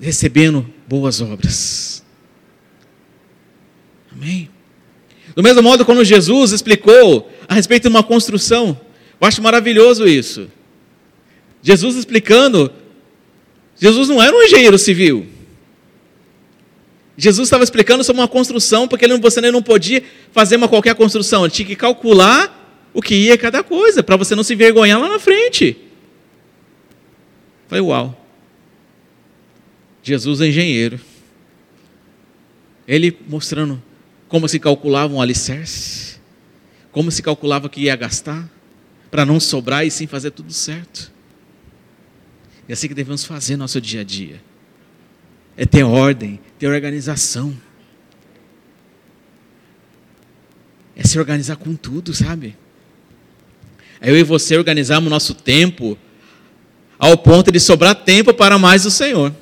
recebendo 0.00 0.66
boas 0.88 1.20
obras? 1.20 2.02
Amém? 4.10 4.48
Do 5.34 5.42
mesmo 5.42 5.62
modo, 5.62 5.84
quando 5.84 6.02
Jesus 6.02 6.52
explicou 6.52 7.30
a 7.46 7.54
respeito 7.54 7.82
de 7.82 7.88
uma 7.88 8.02
construção, 8.02 8.80
eu 9.20 9.28
acho 9.28 9.42
maravilhoso 9.42 10.08
isso. 10.08 10.48
Jesus 11.62 11.96
explicando, 11.96 12.72
Jesus 13.78 14.08
não 14.08 14.22
era 14.22 14.34
um 14.34 14.42
engenheiro 14.42 14.78
civil. 14.78 15.26
Jesus 17.16 17.46
estava 17.46 17.64
explicando 17.64 18.04
sobre 18.04 18.20
uma 18.20 18.28
construção, 18.28 18.86
porque 18.86 19.04
ele, 19.04 19.18
você 19.18 19.40
não 19.40 19.62
podia 19.62 20.02
fazer 20.32 20.56
uma 20.56 20.68
qualquer 20.68 20.94
construção, 20.94 21.44
ele 21.44 21.52
tinha 21.52 21.66
que 21.66 21.76
calcular 21.76 22.90
o 22.92 23.00
que 23.00 23.14
ia 23.14 23.38
cada 23.38 23.62
coisa, 23.62 24.02
para 24.02 24.16
você 24.16 24.34
não 24.34 24.42
se 24.42 24.54
vergonhar 24.54 25.00
lá 25.00 25.08
na 25.08 25.18
frente. 25.18 25.76
Foi 27.68 27.80
uau. 27.80 28.26
Jesus 30.02 30.40
é 30.40 30.48
engenheiro. 30.48 31.00
Ele 32.86 33.16
mostrando 33.26 33.82
como 34.28 34.48
se 34.48 34.58
calculava 34.58 35.12
um 35.12 35.20
alicerce, 35.20 36.18
como 36.92 37.10
se 37.10 37.22
calculava 37.22 37.68
que 37.68 37.82
ia 37.82 37.96
gastar, 37.96 38.48
para 39.10 39.24
não 39.24 39.40
sobrar 39.40 39.86
e 39.86 39.90
sim 39.90 40.06
fazer 40.06 40.30
tudo 40.30 40.52
certo. 40.52 41.10
É 42.68 42.72
assim 42.72 42.88
que 42.88 42.94
devemos 42.94 43.24
fazer 43.24 43.54
no 43.54 43.60
nosso 43.60 43.80
dia 43.80 44.02
a 44.02 44.04
dia 44.04 44.40
é 45.56 45.64
ter 45.64 45.82
ordem, 45.82 46.38
ter 46.58 46.66
organização. 46.66 47.56
É 50.94 51.04
se 51.06 51.18
organizar 51.18 51.56
com 51.56 51.74
tudo, 51.76 52.14
sabe? 52.14 52.56
É 54.00 54.10
eu 54.10 54.16
e 54.16 54.22
você 54.22 54.56
organizarmos 54.56 55.06
o 55.06 55.10
nosso 55.10 55.34
tempo 55.34 55.98
ao 56.98 57.16
ponto 57.18 57.52
de 57.52 57.60
sobrar 57.60 57.94
tempo 57.94 58.32
para 58.32 58.58
mais 58.58 58.86
o 58.86 58.90
Senhor. 58.90 59.34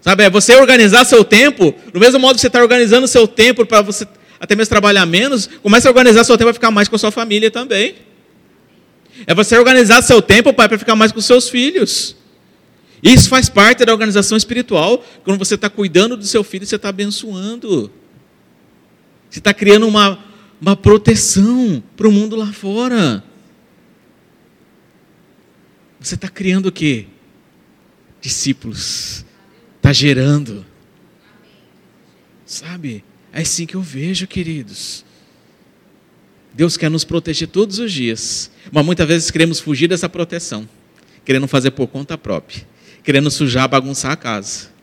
Sabe, 0.00 0.24
é 0.24 0.30
você 0.30 0.54
organizar 0.56 1.04
seu 1.04 1.24
tempo, 1.24 1.74
do 1.92 1.98
mesmo 1.98 2.20
modo 2.20 2.34
que 2.34 2.40
você 2.40 2.46
está 2.46 2.60
organizando 2.60 3.06
seu 3.08 3.26
tempo 3.26 3.64
para 3.64 3.80
você 3.80 4.06
até 4.38 4.54
mesmo 4.54 4.68
trabalhar 4.68 5.06
menos, 5.06 5.48
comece 5.62 5.86
a 5.86 5.90
organizar 5.90 6.24
seu 6.24 6.36
tempo 6.36 6.48
para 6.48 6.54
ficar 6.54 6.70
mais 6.70 6.88
com 6.88 6.96
a 6.96 6.98
sua 6.98 7.10
família 7.10 7.50
também. 7.50 7.94
É 9.26 9.34
você 9.34 9.56
organizar 9.56 10.02
seu 10.02 10.20
tempo, 10.20 10.52
pai, 10.52 10.68
para 10.68 10.78
ficar 10.78 10.94
mais 10.94 11.12
com 11.12 11.20
seus 11.20 11.48
filhos. 11.48 12.16
Isso 13.04 13.28
faz 13.28 13.50
parte 13.50 13.84
da 13.84 13.92
organização 13.92 14.34
espiritual. 14.34 15.04
Quando 15.22 15.38
você 15.38 15.56
está 15.56 15.68
cuidando 15.68 16.16
do 16.16 16.24
seu 16.24 16.42
filho, 16.42 16.64
você 16.64 16.76
está 16.76 16.88
abençoando. 16.88 17.92
Você 19.28 19.40
está 19.40 19.52
criando 19.52 19.86
uma, 19.86 20.24
uma 20.58 20.74
proteção 20.74 21.84
para 21.94 22.08
o 22.08 22.10
mundo 22.10 22.34
lá 22.34 22.50
fora. 22.50 23.22
Você 26.00 26.14
está 26.14 26.30
criando 26.30 26.66
o 26.66 26.72
quê? 26.72 27.06
Discípulos. 28.22 29.22
Está 29.76 29.92
gerando. 29.92 30.64
Sabe? 32.46 33.04
É 33.34 33.42
assim 33.42 33.66
que 33.66 33.74
eu 33.74 33.82
vejo, 33.82 34.26
queridos. 34.26 35.04
Deus 36.54 36.78
quer 36.78 36.90
nos 36.90 37.04
proteger 37.04 37.48
todos 37.48 37.78
os 37.80 37.92
dias, 37.92 38.50
mas 38.72 38.86
muitas 38.86 39.06
vezes 39.06 39.30
queremos 39.30 39.60
fugir 39.60 39.88
dessa 39.88 40.08
proteção, 40.08 40.66
querendo 41.24 41.48
fazer 41.48 41.72
por 41.72 41.88
conta 41.88 42.16
própria 42.16 42.64
querendo 43.04 43.30
sujar, 43.30 43.68
bagunçar 43.68 44.10
a 44.10 44.16
casa. 44.16 44.74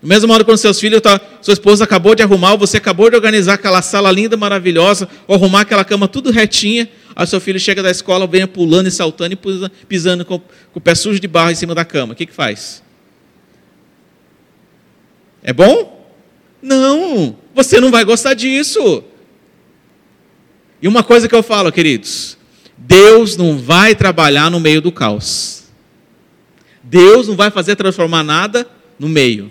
Do 0.00 0.06
mesmo 0.06 0.28
modo, 0.28 0.44
quando 0.44 0.58
seus 0.58 0.78
filhos, 0.78 1.00
sua 1.42 1.54
esposa 1.54 1.82
acabou 1.82 2.14
de 2.14 2.22
arrumar, 2.22 2.54
você 2.54 2.76
acabou 2.76 3.10
de 3.10 3.16
organizar 3.16 3.54
aquela 3.54 3.82
sala 3.82 4.12
linda, 4.12 4.36
maravilhosa, 4.36 5.08
ou 5.26 5.34
arrumar 5.34 5.62
aquela 5.62 5.84
cama 5.84 6.06
tudo 6.06 6.30
retinha, 6.30 6.88
aí 7.16 7.26
seu 7.26 7.40
filho 7.40 7.58
chega 7.58 7.82
da 7.82 7.90
escola, 7.90 8.26
vem 8.26 8.46
pulando 8.46 8.86
e 8.86 8.92
saltando 8.92 9.32
e 9.32 9.86
pisando 9.86 10.24
com, 10.24 10.38
com 10.38 10.78
o 10.78 10.80
pé 10.80 10.94
sujo 10.94 11.18
de 11.18 11.26
barro 11.26 11.50
em 11.50 11.56
cima 11.56 11.74
da 11.74 11.84
cama. 11.84 12.12
O 12.12 12.16
que, 12.16 12.26
que 12.26 12.32
faz? 12.32 12.80
É 15.42 15.52
bom? 15.52 15.98
Não, 16.62 17.36
você 17.54 17.80
não 17.80 17.90
vai 17.90 18.04
gostar 18.04 18.34
disso. 18.34 19.02
E 20.80 20.86
uma 20.86 21.02
coisa 21.02 21.28
que 21.28 21.34
eu 21.34 21.42
falo, 21.42 21.72
queridos, 21.72 22.38
Deus 22.76 23.36
não 23.36 23.58
vai 23.58 23.96
trabalhar 23.96 24.48
no 24.48 24.60
meio 24.60 24.80
do 24.80 24.92
caos. 24.92 25.67
Deus 26.88 27.28
não 27.28 27.36
vai 27.36 27.50
fazer 27.50 27.76
transformar 27.76 28.24
nada 28.24 28.66
no 28.98 29.08
meio, 29.08 29.50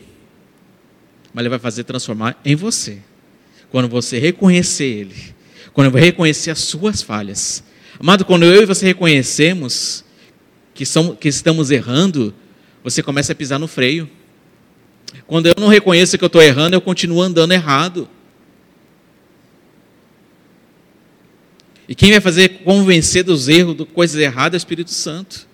mas 1.34 1.42
Ele 1.42 1.50
vai 1.50 1.60
fazer 1.60 1.84
transformar 1.84 2.40
em 2.44 2.56
você. 2.56 2.98
Quando 3.70 3.88
você 3.88 4.18
reconhecer 4.18 4.86
Ele, 4.86 5.16
quando 5.72 5.92
você 5.92 6.00
reconhecer 6.00 6.50
as 6.50 6.60
suas 6.60 7.02
falhas. 7.02 7.64
Amado, 8.00 8.26
quando 8.26 8.46
eu 8.46 8.64
e 8.64 8.66
você 8.66 8.86
reconhecemos 8.86 10.04
que, 10.74 10.86
somos, 10.86 11.18
que 11.20 11.28
estamos 11.28 11.70
errando, 11.70 12.34
você 12.84 13.04
começa 13.04 13.34
a 13.34 13.36
pisar 13.36 13.60
no 13.60 13.68
freio. 13.68 14.10
Quando 15.28 15.48
eu 15.48 15.56
não 15.60 15.68
reconheço 15.68 16.18
que 16.18 16.24
eu 16.24 16.28
estou 16.28 16.42
errando, 16.42 16.76
eu 16.76 16.82
continuo 16.82 17.22
andando 17.22 17.52
errado. 17.52 18.10
E 21.88 21.96
quem 21.96 22.12
vai 22.12 22.20
fazer 22.20 22.64
convencer 22.64 23.24
dos 23.24 23.48
erros, 23.48 23.78
de 23.78 23.86
coisas 23.86 24.20
erradas, 24.20 24.56
é 24.56 24.58
o 24.58 24.62
Espírito 24.64 24.92
Santo. 24.92 25.47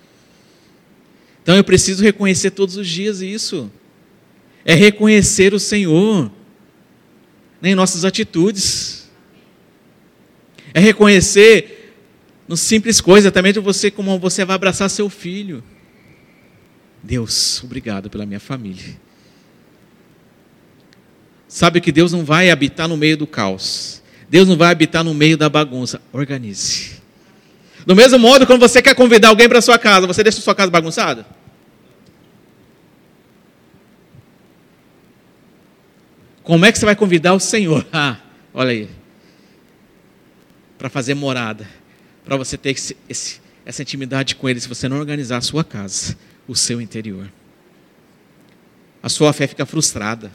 Então 1.43 1.58
eu 1.58 1.63
preciso 1.63 2.01
reconhecer 2.01 2.51
todos 2.51 2.77
os 2.77 2.88
dias 2.88 3.21
isso. 3.21 3.69
É 4.63 4.73
reconhecer 4.73 5.53
o 5.53 5.60
Senhor 5.60 6.32
em 7.62 7.75
nossas 7.75 8.06
atitudes. 8.06 9.12
É 10.73 10.79
reconhecer 10.79 11.95
no 12.47 12.56
simples 12.56 13.01
coisa, 13.01 13.29
também 13.29 13.51
de 13.51 13.60
você 13.60 13.91
como 13.91 14.17
você 14.17 14.45
vai 14.45 14.56
abraçar 14.56 14.89
seu 14.89 15.10
filho. 15.10 15.62
Deus, 17.03 17.62
obrigado 17.62 18.10
pela 18.10 18.25
minha 18.25 18.39
família. 18.39 18.97
Sabe 21.45 21.82
que 21.82 21.91
Deus 21.91 22.13
não 22.13 22.23
vai 22.23 22.49
habitar 22.49 22.88
no 22.88 22.95
meio 22.95 23.17
do 23.17 23.27
caos. 23.27 24.01
Deus 24.29 24.47
não 24.47 24.56
vai 24.56 24.71
habitar 24.71 25.03
no 25.03 25.13
meio 25.13 25.38
da 25.38 25.49
bagunça. 25.49 26.01
Organize. 26.13 27.03
Do 27.86 27.96
mesmo 27.96 28.17
modo, 28.17 28.48
quando 28.48 28.60
você 28.60 28.82
quer 28.82 28.96
convidar 28.96 29.30
alguém 29.30 29.50
para 29.50 29.62
sua 29.62 29.78
casa, 29.78 30.08
você 30.08 30.24
deixa 30.24 30.39
sua 30.41 30.56
casa 30.56 30.72
bagunçada? 30.72 31.26
Como 36.43 36.65
é 36.65 36.72
que 36.72 36.78
você 36.78 36.86
vai 36.86 36.96
convidar 36.96 37.34
o 37.34 37.39
Senhor? 37.39 37.86
Ah, 37.91 38.17
olha 38.54 38.72
aí. 38.72 38.89
Para 40.78 40.89
fazer 40.89 41.13
morada. 41.13 41.67
Para 42.26 42.38
você 42.38 42.58
ter 42.58 42.72
esse, 42.72 42.98
esse, 43.08 43.41
essa 43.65 43.82
intimidade 43.82 44.36
com 44.36 44.50
Ele, 44.50 44.60
se 44.60 44.67
você 44.67 44.88
não 44.88 44.98
organizar 44.98 45.38
a 45.38 45.41
sua 45.41 45.63
casa, 45.63 46.17
o 46.48 46.56
seu 46.56 46.82
interior. 46.82 47.32
A 49.02 49.10
sua 49.10 49.34
fé 49.34 49.48
fica 49.48 49.65
frustrada. 49.65 50.32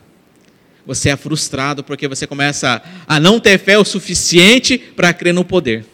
Você 0.87 1.11
é 1.11 1.17
frustrado 1.17 1.85
porque 1.85 2.09
você 2.09 2.27
começa 2.27 2.83
a 3.07 3.21
não 3.21 3.39
ter 3.39 3.59
fé 3.59 3.79
o 3.79 3.85
suficiente 3.85 4.79
para 4.79 5.13
crer 5.13 5.35
no 5.35 5.45
poder. 5.45 5.85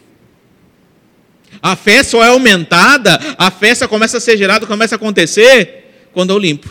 A 1.65 1.75
fé 1.77 2.03
só 2.03 2.23
é 2.23 2.29
aumentada, 2.29 3.19
a 3.39 3.51
fé 3.51 3.75
só 3.75 3.89
começa 3.89 4.19
a 4.19 4.21
ser 4.21 4.37
gerada, 4.37 4.67
começa 4.67 4.95
a 4.95 4.97
acontecer 4.97 6.09
quando 6.13 6.29
eu 6.29 6.39
limpo. 6.39 6.69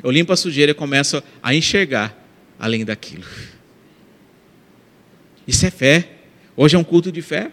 Eu 0.00 0.08
limpo 0.08 0.32
a 0.32 0.36
sujeira 0.36 0.70
e 0.70 0.74
começo 0.74 1.20
a 1.42 1.52
enxergar 1.52 2.16
além 2.56 2.84
daquilo. 2.84 3.24
Isso 5.48 5.66
é 5.66 5.70
fé. 5.70 6.10
Hoje 6.56 6.76
é 6.76 6.78
um 6.78 6.84
culto 6.84 7.10
de 7.10 7.20
fé. 7.22 7.50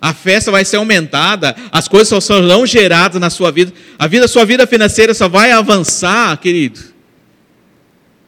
A 0.00 0.14
festa 0.14 0.50
vai 0.50 0.64
ser 0.64 0.76
aumentada, 0.76 1.54
as 1.70 1.86
coisas 1.86 2.08
só 2.08 2.20
serão 2.20 2.64
geradas 2.64 3.20
na 3.20 3.28
sua 3.28 3.52
vida. 3.52 3.70
A 3.98 4.06
vida, 4.06 4.26
sua 4.26 4.46
vida 4.46 4.66
financeira 4.66 5.12
só 5.12 5.28
vai 5.28 5.52
avançar, 5.52 6.34
querido, 6.38 6.80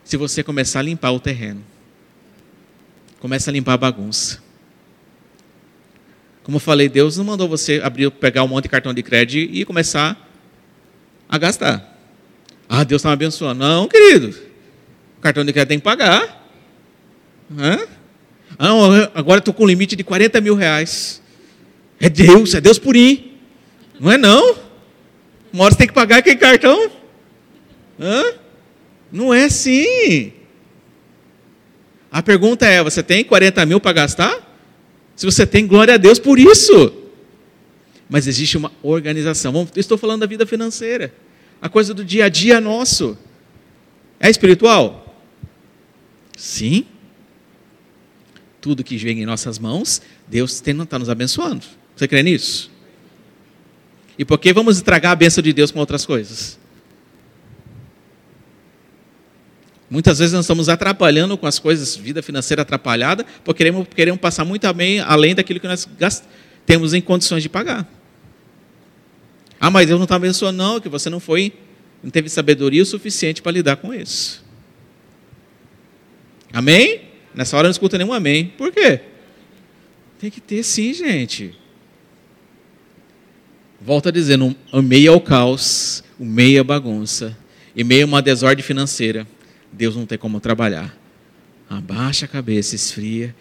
se 0.04 0.18
você 0.18 0.42
começar 0.42 0.80
a 0.80 0.82
limpar 0.82 1.12
o 1.12 1.20
terreno. 1.20 1.64
Começa 3.18 3.50
a 3.50 3.52
limpar 3.54 3.72
a 3.72 3.78
bagunça. 3.78 4.44
Como 6.46 6.59
eu 6.59 6.61
falei, 6.61 6.88
Deus 6.88 7.16
não 7.16 7.24
mandou 7.24 7.48
você 7.48 7.80
abrir, 7.82 8.09
pegar 8.09 8.44
um 8.44 8.46
monte 8.46 8.62
de 8.62 8.68
cartão 8.68 8.94
de 8.94 9.02
crédito 9.02 9.52
e 9.52 9.64
começar 9.64 10.16
a 11.28 11.37
gastar. 11.38 11.98
Ah, 12.68 12.85
Deus 12.85 13.00
está 13.00 13.09
me 13.09 13.14
abençoando. 13.14 13.59
Não, 13.59 13.88
querido. 13.88 14.28
O 15.18 15.20
cartão 15.20 15.44
de 15.44 15.52
crédito 15.52 15.70
tem 15.70 15.80
que 15.80 15.85
pagar. 15.85 16.48
Hã? 17.59 17.80
Ah, 18.56 19.11
agora 19.12 19.40
estou 19.40 19.52
com 19.52 19.66
limite 19.66 19.96
de 19.96 20.04
40 20.04 20.40
mil 20.40 20.54
reais. 20.54 21.20
É 21.98 22.09
Deus, 22.09 22.54
é 22.54 22.61
Deus 22.61 22.78
por 22.78 22.94
ir. 22.94 23.40
Não 23.98 24.12
é 24.12 24.16
não? 24.16 24.56
Uma 25.52 25.64
hora 25.64 25.72
você 25.72 25.78
tem 25.78 25.88
que 25.88 25.94
pagar 25.94 26.18
aquele 26.18 26.37
cartão. 26.37 26.92
Hã? 27.98 28.22
Não 29.11 29.35
é 29.35 29.46
assim. 29.46 30.32
A 32.09 32.22
pergunta 32.22 32.64
é: 32.66 32.85
você 32.85 33.02
tem 33.02 33.24
40 33.24 33.66
mil 33.66 33.80
para 33.80 33.94
gastar? 33.94 34.45
Se 35.16 35.24
você 35.24 35.46
tem, 35.46 35.66
glória 35.66 35.94
a 35.94 35.96
Deus 35.96 36.18
por 36.18 36.38
isso. 36.38 36.92
Mas 38.09 38.26
existe 38.26 38.57
uma 38.57 38.70
organização. 38.83 39.66
Estou 39.74 39.96
falando 39.96 40.20
da 40.20 40.26
vida 40.26 40.46
financeira. 40.46 41.12
A 41.61 41.68
coisa 41.68 41.94
do 41.94 42.05
dia 42.05 42.26
a 42.26 42.29
dia 42.29 42.61
nosso. 42.61 43.16
É 44.20 44.29
espiritual? 44.29 45.24
Sim. 46.37 46.85
Tudo 48.61 48.85
que 48.85 48.96
vem 48.96 49.22
em 49.22 49.26
nossas 49.26 49.59
mãos, 49.59 50.02
Deus 50.29 50.62
está 50.62 50.98
nos 50.98 51.09
abençoando. 51.09 51.64
Você 51.96 52.07
crê 52.07 52.22
nisso? 52.22 52.70
E 54.18 54.24
por 54.24 54.38
que 54.38 54.52
vamos 54.52 54.76
estragar 54.76 55.12
a 55.12 55.16
bênção 55.16 55.42
de 55.42 55.52
Deus 55.52 55.70
com 55.70 55.79
outras 55.79 56.05
coisas? 56.05 56.59
Muitas 59.88 60.18
vezes 60.18 60.33
nós 60.33 60.44
estamos 60.44 60.68
atrapalhando 60.68 61.38
com 61.38 61.46
as 61.46 61.59
coisas, 61.59 61.94
vida 61.94 62.22
financeira 62.22 62.62
atrapalhada, 62.62 63.25
porque 63.44 63.59
queremos, 63.59 63.87
queremos 63.94 64.20
passar 64.20 64.44
muito 64.44 64.72
bem, 64.75 65.01
além 65.01 65.35
daquilo 65.35 65.61
que 65.61 65.68
nós 65.68 65.87
temos 66.64 66.92
em 66.92 67.01
condições 67.01 67.42
de 67.42 67.49
pagar. 67.49 67.88
Ah, 69.61 69.70
mas 69.70 69.87
Deus 69.87 69.99
não 69.99 70.05
está 70.05 70.16
abençoando, 70.16 70.59
não, 70.59 70.81
que 70.81 70.88
você 70.88 71.09
não 71.09 71.20
foi, 71.20 71.53
não 72.03 72.11
teve 72.11 72.29
sabedoria 72.29 72.83
o 72.83 72.87
suficiente 72.87 73.40
para 73.40 73.53
lidar 73.53 73.77
com 73.77 73.94
isso. 73.94 74.44
Amém? 76.53 77.03
Nessa 77.35 77.57
hora 77.57 77.68
não 77.68 77.70
escuta 77.70 77.96
nenhum 77.96 78.12
amém. 78.12 78.53
Por 78.59 78.72
quê? 78.72 79.01
Tem 80.18 80.31
que 80.31 80.40
ter 80.40 80.62
sim, 80.62 80.92
gente. 80.92 81.55
Volto 83.81 84.09
a 84.09 84.12
dizer, 84.12 84.37
no 84.37 84.57
meio 84.83 85.12
ao 85.12 85.20
caos, 85.20 86.03
o 86.18 86.25
meio 86.25 86.61
à 86.61 86.64
bagunça, 86.64 87.37
e 87.75 87.85
meio 87.85 88.05
a 88.05 88.09
uma 88.09 88.22
desordem 88.22 88.64
financeira, 88.64 89.27
Deus 89.76 89.94
não 89.94 90.06
tem 90.06 90.16
como 90.18 90.40
trabalhar. 90.40 90.96
Abaixa 91.68 92.24
a 92.24 92.28
cabeça, 92.28 92.74
esfria 92.74 93.34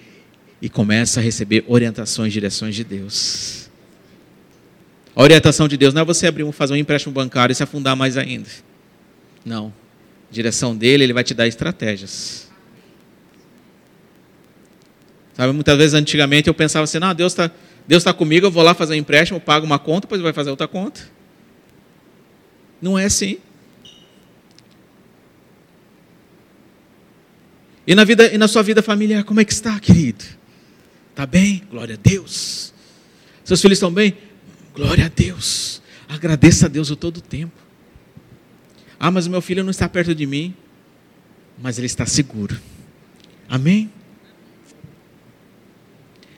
e 0.62 0.70
começa 0.70 1.20
a 1.20 1.24
receber 1.24 1.64
orientações, 1.68 2.34
direções 2.34 2.76
de 2.76 2.84
Deus. 2.84 3.70
A 5.16 5.24
orientação 5.24 5.68
de 5.68 5.78
Deus 5.78 5.94
não 5.94 6.02
é 6.02 6.06
você 6.06 6.28
abrir, 6.28 6.50
fazer 6.52 6.74
um 6.74 6.78
empréstimo 6.78 7.14
bancário 7.14 7.54
e 7.54 7.56
se 7.56 7.64
afundar 7.64 7.96
mais 7.96 8.18
ainda. 8.18 8.50
Não. 9.46 9.74
A 10.30 10.34
direção 10.34 10.76
dele, 10.76 11.04
ele 11.04 11.14
vai 11.14 11.24
te 11.24 11.34
dar 11.34 11.48
estratégias. 11.48 12.50
Sabe, 15.34 15.54
muitas 15.54 15.78
vezes 15.78 15.94
antigamente 15.94 16.48
eu 16.48 16.54
pensava 16.54 16.84
assim, 16.84 17.00
não, 17.00 17.14
Deus 17.14 17.34
está 17.34 17.52
Deus 17.88 18.04
tá 18.04 18.14
comigo, 18.14 18.48
eu 18.48 18.52
vou 18.52 18.64
lá 18.64 18.74
fazer 18.74 18.96
um 18.96 18.98
empréstimo, 18.98 19.40
pago 19.40 19.66
uma 19.66 19.78
conta, 19.78 20.02
depois 20.02 20.22
vai 20.22 20.34
fazer 20.34 20.50
outra 20.50 20.68
conta. 20.68 21.02
Não 22.82 22.98
é 22.98 23.06
assim. 23.06 23.38
E 27.88 27.94
na, 27.94 28.04
vida, 28.04 28.34
e 28.34 28.38
na 28.38 28.48
sua 28.48 28.64
vida 28.64 28.82
familiar, 28.82 29.24
como 29.24 29.40
é 29.40 29.46
que 29.46 29.54
está, 29.54 29.80
querido? 29.80 30.24
Está 31.12 31.26
bem? 31.26 31.64
Glória 31.70 31.96
a 31.96 31.98
Deus. 32.02 32.74
Seus 33.44 33.62
filhos 33.62 33.78
estão 33.78 33.92
bem? 33.92 34.18
Glória 34.74 35.06
a 35.06 35.10
Deus. 35.10 35.82
Agradeça 36.10 36.66
a 36.66 36.70
Deus 36.70 36.90
o 36.90 36.96
todo 36.96 37.18
o 37.18 37.22
tempo. 37.22 37.54
Ah, 39.00 39.12
mas 39.12 39.28
o 39.28 39.30
meu 39.30 39.42
filho 39.42 39.64
não 39.64 39.72
está 39.72 39.88
perto 39.88 40.16
de 40.16 40.26
mim. 40.26 40.54
Mas 41.62 41.78
ele 41.78 41.86
está 41.86 42.06
seguro. 42.06 42.60
Amém? 43.48 43.92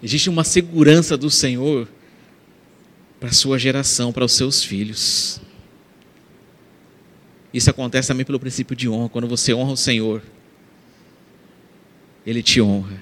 Existe 0.03 0.29
uma 0.29 0.43
segurança 0.43 1.17
do 1.17 1.29
Senhor 1.29 1.87
para 3.19 3.29
a 3.29 3.33
sua 3.33 3.57
geração, 3.57 4.13
para 4.13 4.25
os 4.25 4.33
seus 4.33 4.63
filhos. 4.63 5.41
Isso 7.53 7.69
acontece 7.69 8.09
também 8.09 8.25
pelo 8.25 8.39
princípio 8.39 8.75
de 8.75 8.87
honra. 8.87 9.09
Quando 9.09 9.27
você 9.27 9.53
honra 9.53 9.71
o 9.71 9.77
Senhor, 9.77 10.21
Ele 12.27 12.43
te 12.43 12.61
honra. 12.61 13.01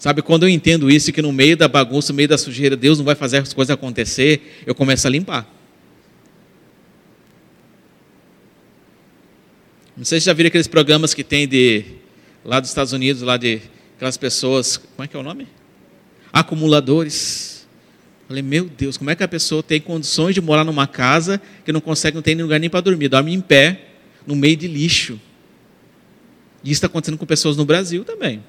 Sabe, 0.00 0.20
quando 0.20 0.42
eu 0.42 0.48
entendo 0.48 0.90
isso, 0.90 1.12
que 1.12 1.22
no 1.22 1.32
meio 1.32 1.56
da 1.56 1.68
bagunça, 1.68 2.12
no 2.12 2.16
meio 2.16 2.28
da 2.28 2.36
sujeira, 2.36 2.76
Deus 2.76 2.98
não 2.98 3.04
vai 3.04 3.14
fazer 3.14 3.36
as 3.36 3.52
coisas 3.52 3.72
acontecer, 3.72 4.60
eu 4.66 4.74
começo 4.74 5.06
a 5.06 5.10
limpar. 5.10 5.48
Não 9.96 10.04
sei 10.04 10.18
se 10.18 10.26
já 10.26 10.32
viram 10.32 10.48
aqueles 10.48 10.66
programas 10.66 11.14
que 11.14 11.22
tem 11.22 11.46
de 11.46 11.84
lá 12.44 12.58
dos 12.58 12.70
Estados 12.70 12.92
Unidos, 12.92 13.22
lá 13.22 13.36
de 13.36 13.60
aquelas 13.94 14.16
pessoas, 14.16 14.76
como 14.76 15.04
é 15.04 15.06
que 15.06 15.16
é 15.16 15.20
o 15.20 15.22
nome? 15.22 15.46
Acumuladores. 16.32 17.68
Falei, 18.26 18.42
meu 18.42 18.64
Deus, 18.64 18.96
como 18.96 19.10
é 19.10 19.14
que 19.14 19.22
a 19.22 19.28
pessoa 19.28 19.62
tem 19.62 19.80
condições 19.80 20.34
de 20.34 20.40
morar 20.40 20.64
numa 20.64 20.88
casa 20.88 21.40
que 21.64 21.70
não 21.70 21.80
consegue, 21.80 22.16
não 22.16 22.22
tem 22.22 22.34
lugar 22.34 22.58
nem 22.58 22.70
para 22.70 22.80
dormir, 22.80 23.08
dorme 23.08 23.32
em 23.34 23.40
pé, 23.40 23.82
no 24.26 24.34
meio 24.34 24.56
de 24.56 24.66
lixo. 24.66 25.20
E 26.62 26.70
isso 26.70 26.78
está 26.78 26.86
acontecendo 26.86 27.18
com 27.18 27.26
pessoas 27.26 27.56
no 27.56 27.64
Brasil 27.64 28.04
também. 28.04 28.42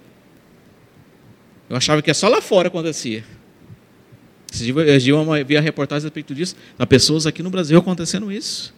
Eu 1.69 1.77
achava 1.77 2.01
que 2.01 2.11
é 2.11 2.13
só 2.13 2.27
lá 2.27 2.41
fora 2.41 2.67
acontecia. 2.67 3.23
Eu 4.59 5.45
vi 5.45 5.55
a 5.55 5.61
reportagem 5.61 6.05
a 6.05 6.07
respeito 6.07 6.35
disso. 6.35 6.55
Há 6.77 6.85
pessoas 6.85 7.25
aqui 7.25 7.41
no 7.41 7.49
Brasil 7.49 7.79
acontecendo 7.79 8.31
isso. 8.31 8.73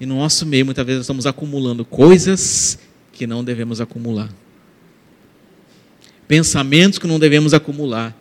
E 0.00 0.06
no 0.06 0.16
nosso 0.16 0.46
meio, 0.46 0.64
muitas 0.64 0.84
vezes, 0.86 1.02
estamos 1.02 1.26
acumulando 1.26 1.84
coisas 1.84 2.78
que 3.12 3.26
não 3.26 3.44
devemos 3.44 3.80
acumular. 3.80 4.30
Pensamentos 6.28 6.98
que 6.98 7.06
não 7.06 7.18
devemos 7.18 7.54
acumular. 7.54 8.14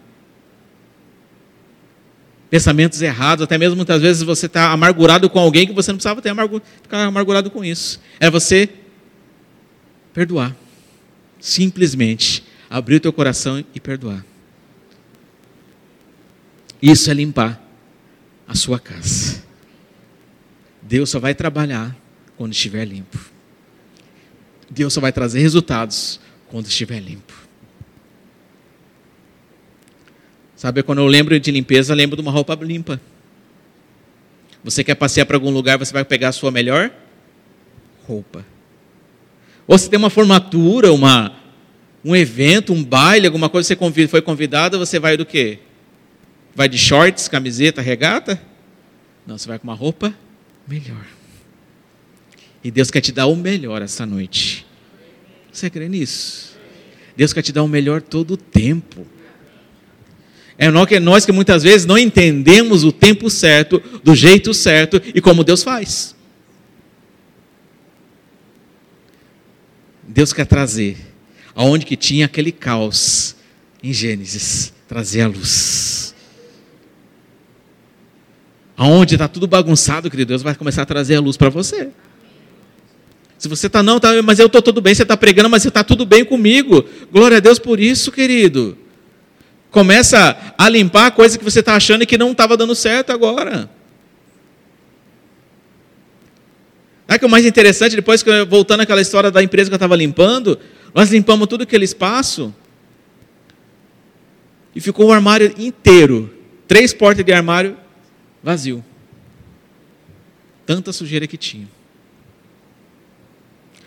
Pensamentos 2.50 3.02
errados, 3.02 3.44
até 3.44 3.58
mesmo 3.58 3.76
muitas 3.76 4.02
vezes 4.02 4.22
você 4.22 4.46
está 4.46 4.72
amargurado 4.72 5.30
com 5.30 5.40
alguém 5.40 5.66
que 5.66 5.74
você 5.74 5.92
não 5.92 5.98
precisava 5.98 6.22
ter 6.22 6.30
amargurado, 6.30 6.66
ficar 6.82 7.04
amargurado 7.04 7.50
com 7.50 7.64
isso. 7.64 8.00
É 8.20 8.30
você 8.30 8.70
perdoar. 10.14 10.56
Simplesmente 11.40 12.44
abrir 12.70 12.96
o 12.96 13.00
teu 13.00 13.14
coração 13.14 13.64
e 13.74 13.80
perdoar. 13.80 14.24
Isso 16.82 17.10
é 17.10 17.14
limpar 17.14 17.62
a 18.48 18.56
sua 18.56 18.80
casa. 18.80 19.44
Deus 20.82 21.10
só 21.10 21.20
vai 21.20 21.34
trabalhar 21.34 21.96
quando 22.38 22.54
estiver 22.54 22.86
limpo. 22.86 23.20
Deus 24.70 24.94
só 24.94 25.02
vai 25.02 25.12
trazer 25.12 25.40
resultados 25.40 26.20
quando 26.48 26.68
estiver 26.68 27.00
limpo. 27.00 27.45
Sabe, 30.56 30.84
quando 30.84 31.00
eu 31.00 31.08
lembro 31.08 31.38
de 31.40 31.52
limpeza, 31.52 31.92
eu 31.92 31.98
lembro 31.98 32.16
de 32.16 32.22
uma 32.22 32.32
roupa 32.32 32.56
limpa. 32.56 33.00
Você 34.64 34.84
quer 34.84 34.96
passear 34.96 35.26
para 35.26 35.36
algum 35.36 35.52
lugar, 35.52 35.78
você 35.78 35.94
vai 35.94 36.04
pegar 36.04 36.30
a 36.30 36.32
sua 36.32 36.50
melhor 36.50 36.92
roupa. 38.08 38.46
Ou 39.68 39.78
se 39.78 39.90
tem 39.90 39.98
uma 39.98 40.10
formatura, 40.10 40.92
uma, 40.94 41.36
um 42.04 42.16
evento, 42.16 42.74
um 42.74 42.84
baile, 42.84 43.28
alguma 43.28 43.50
coisa, 43.50 43.68
você 43.68 44.08
foi 44.08 44.22
convidado, 44.22 44.78
você 44.80 45.00
vai 45.00 45.18
do 45.18 45.26
quê? 45.26 45.60
Vai 46.56 46.70
de 46.70 46.78
shorts, 46.78 47.28
camiseta, 47.28 47.82
regata? 47.82 48.42
Não, 49.28 49.38
você 49.38 49.48
vai 49.48 49.60
com 49.60 49.68
uma 49.68 49.74
roupa 49.74 50.14
melhor. 50.68 51.06
E 52.64 52.72
Deus 52.72 52.90
quer 52.90 53.02
te 53.02 53.12
dar 53.12 53.28
o 53.28 53.36
melhor 53.36 53.82
essa 53.82 54.06
noite. 54.06 54.66
Você 55.52 55.70
crê 55.70 55.88
nisso? 55.90 56.58
Deus 57.16 57.34
quer 57.34 57.42
te 57.42 57.52
dar 57.52 57.64
o 57.64 57.68
melhor 57.68 58.02
todo 58.02 58.32
o 58.32 58.38
tempo. 58.38 59.06
É 60.58 60.70
nós 60.70 61.26
que 61.26 61.32
muitas 61.32 61.64
vezes 61.64 61.86
não 61.86 61.98
entendemos 61.98 62.84
o 62.84 62.92
tempo 62.92 63.30
certo, 63.30 63.82
do 64.04 64.16
jeito 64.16 64.54
certo 64.54 65.02
e 65.14 65.20
como 65.20 65.44
Deus 65.44 65.64
faz. 65.64 66.16
Deus 70.08 70.32
quer 70.32 70.46
trazer 70.46 70.98
aonde 71.54 71.86
que 71.86 71.98
tinha 71.98 72.26
aquele 72.26 72.52
caos 72.52 73.36
em 73.84 73.92
Gênesis, 73.92 74.74
trazer 74.88 75.22
a 75.22 75.28
luz. 75.28 76.16
Aonde 78.78 79.16
está 79.16 79.28
tudo 79.28 79.48
bagunçado, 79.48 80.10
querido, 80.10 80.30
Deus 80.30 80.42
vai 80.42 80.56
começar 80.56 80.84
a 80.84 80.86
trazer 80.86 81.16
a 81.16 81.20
luz 81.20 81.38
para 81.38 81.50
você. 81.50 81.90
Se 83.38 83.48
você 83.48 83.68
está, 83.68 83.84
não, 83.84 84.00
tá, 84.00 84.22
mas 84.22 84.40
eu 84.40 84.48
estou 84.48 84.62
tudo 84.62 84.82
bem, 84.82 84.96
você 84.96 85.04
está 85.04 85.16
pregando, 85.16 85.50
mas 85.50 85.62
você 85.62 85.68
está 85.68 85.84
tudo 85.84 86.06
bem 86.06 86.24
comigo. 86.24 86.86
Glória 87.12 87.38
a 87.38 87.40
Deus 87.40 87.60
por 87.60 87.80
isso, 87.80 88.12
querido. 88.12 88.78
Começa 89.76 90.38
a 90.58 90.70
limpar 90.70 91.08
a 91.08 91.12
coisa 91.12 91.38
que 91.38 91.44
você 91.44 91.60
está 91.60 91.76
achando 91.76 92.06
que 92.06 92.18
não 92.18 92.32
estava 92.32 92.56
dando 92.56 92.74
certo 92.74 93.12
agora. 93.12 93.70
Sabe 97.06 97.20
que 97.20 97.26
o 97.26 97.30
mais 97.30 97.46
interessante, 97.46 97.94
depois 97.94 98.24
que 98.24 98.46
voltando 98.46 98.80
àquela 98.80 99.02
história 99.02 99.30
da 99.30 99.44
empresa 99.44 99.70
que 99.70 99.74
eu 99.74 99.76
estava 99.76 99.98
limpando, 99.98 100.58
nós 100.94 101.12
limpamos 101.12 101.46
todo 101.48 101.64
aquele 101.64 101.84
espaço 101.84 102.56
e 104.74 104.80
ficou 104.80 105.08
o 105.08 105.12
armário 105.12 105.54
inteiro, 105.58 106.34
três 106.70 106.94
portas 106.94 107.26
de 107.26 107.34
armário 107.34 107.76
vazio. 108.42 108.82
Tanta 110.66 110.94
sujeira 110.94 111.28
que 111.28 111.36
tinha. 111.36 111.68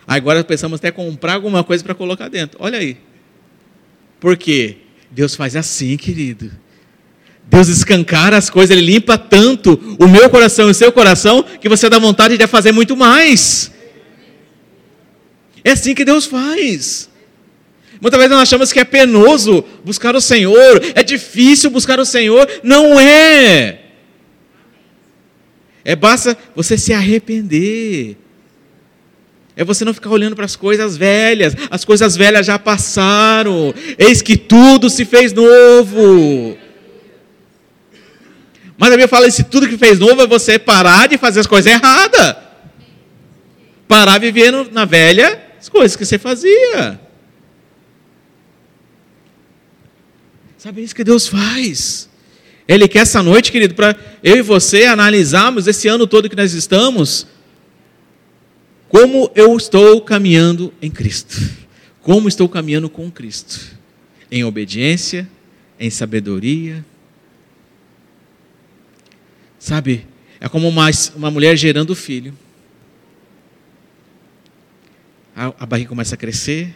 Agora 0.06 0.44
pensamos 0.44 0.80
até 0.80 0.90
comprar 0.90 1.32
alguma 1.32 1.64
coisa 1.64 1.82
para 1.82 1.94
colocar 1.94 2.28
dentro. 2.28 2.58
Olha 2.60 2.78
aí. 2.78 2.98
Por 4.20 4.36
quê? 4.36 4.82
Deus 5.10 5.34
faz 5.34 5.56
assim, 5.56 5.96
querido. 5.96 6.50
Deus 7.50 7.68
escancara 7.68 8.36
as 8.36 8.50
coisas, 8.50 8.76
Ele 8.76 8.92
limpa 8.92 9.16
tanto 9.16 9.96
o 9.98 10.06
meu 10.06 10.28
coração 10.28 10.68
e 10.68 10.70
o 10.70 10.74
seu 10.74 10.92
coração, 10.92 11.42
que 11.42 11.68
você 11.68 11.88
dá 11.88 11.98
vontade 11.98 12.36
de 12.36 12.46
fazer 12.46 12.72
muito 12.72 12.96
mais. 12.96 13.72
É 15.64 15.72
assim 15.72 15.94
que 15.94 16.04
Deus 16.04 16.26
faz. 16.26 17.08
Muitas 18.00 18.18
vezes 18.18 18.30
nós 18.30 18.42
achamos 18.42 18.72
que 18.72 18.78
é 18.78 18.84
penoso 18.84 19.64
buscar 19.84 20.14
o 20.14 20.20
Senhor, 20.20 20.82
é 20.94 21.02
difícil 21.02 21.70
buscar 21.70 21.98
o 21.98 22.04
Senhor. 22.04 22.48
Não 22.62 22.98
é. 23.00 23.80
É 25.84 25.96
basta 25.96 26.36
você 26.54 26.76
se 26.76 26.92
arrepender. 26.92 28.16
É 29.58 29.64
você 29.64 29.84
não 29.84 29.92
ficar 29.92 30.10
olhando 30.10 30.36
para 30.36 30.44
as 30.44 30.54
coisas 30.54 30.96
velhas. 30.96 31.52
As 31.68 31.84
coisas 31.84 32.14
velhas 32.14 32.46
já 32.46 32.60
passaram. 32.60 33.74
Eis 33.98 34.22
que 34.22 34.36
tudo 34.36 34.88
se 34.88 35.04
fez 35.04 35.32
novo. 35.32 36.56
Mas 38.78 38.88
a 38.90 38.92
Bíblia 38.92 39.08
fala: 39.08 39.28
se 39.28 39.42
tudo 39.42 39.66
que 39.66 39.76
fez 39.76 39.98
novo 39.98 40.22
é 40.22 40.28
você 40.28 40.60
parar 40.60 41.08
de 41.08 41.18
fazer 41.18 41.40
as 41.40 41.46
coisas 41.48 41.72
erradas. 41.72 42.36
Parar 43.88 44.20
vivendo 44.20 44.68
na 44.70 44.84
velha 44.84 45.42
as 45.58 45.68
coisas 45.68 45.96
que 45.96 46.06
você 46.06 46.20
fazia. 46.20 47.00
Sabe 50.56 50.84
isso 50.84 50.94
que 50.94 51.02
Deus 51.02 51.26
faz? 51.26 52.08
Ele 52.68 52.86
quer 52.86 53.00
essa 53.00 53.24
noite, 53.24 53.50
querido, 53.50 53.74
para 53.74 53.96
eu 54.22 54.36
e 54.36 54.42
você 54.42 54.84
analisarmos 54.84 55.66
esse 55.66 55.88
ano 55.88 56.06
todo 56.06 56.30
que 56.30 56.36
nós 56.36 56.52
estamos, 56.52 57.26
como 58.88 59.30
eu 59.34 59.56
estou 59.56 60.00
caminhando 60.00 60.72
em 60.80 60.90
Cristo. 60.90 61.36
Como 62.00 62.28
estou 62.28 62.48
caminhando 62.48 62.88
com 62.88 63.10
Cristo. 63.10 63.76
Em 64.30 64.44
obediência, 64.44 65.28
em 65.78 65.90
sabedoria. 65.90 66.84
Sabe, 69.58 70.06
é 70.40 70.48
como 70.48 70.68
uma, 70.68 70.88
uma 71.14 71.30
mulher 71.30 71.56
gerando 71.56 71.94
filho. 71.94 72.32
A, 75.34 75.52
a 75.60 75.66
barriga 75.66 75.88
começa 75.88 76.14
a 76.14 76.18
crescer, 76.18 76.74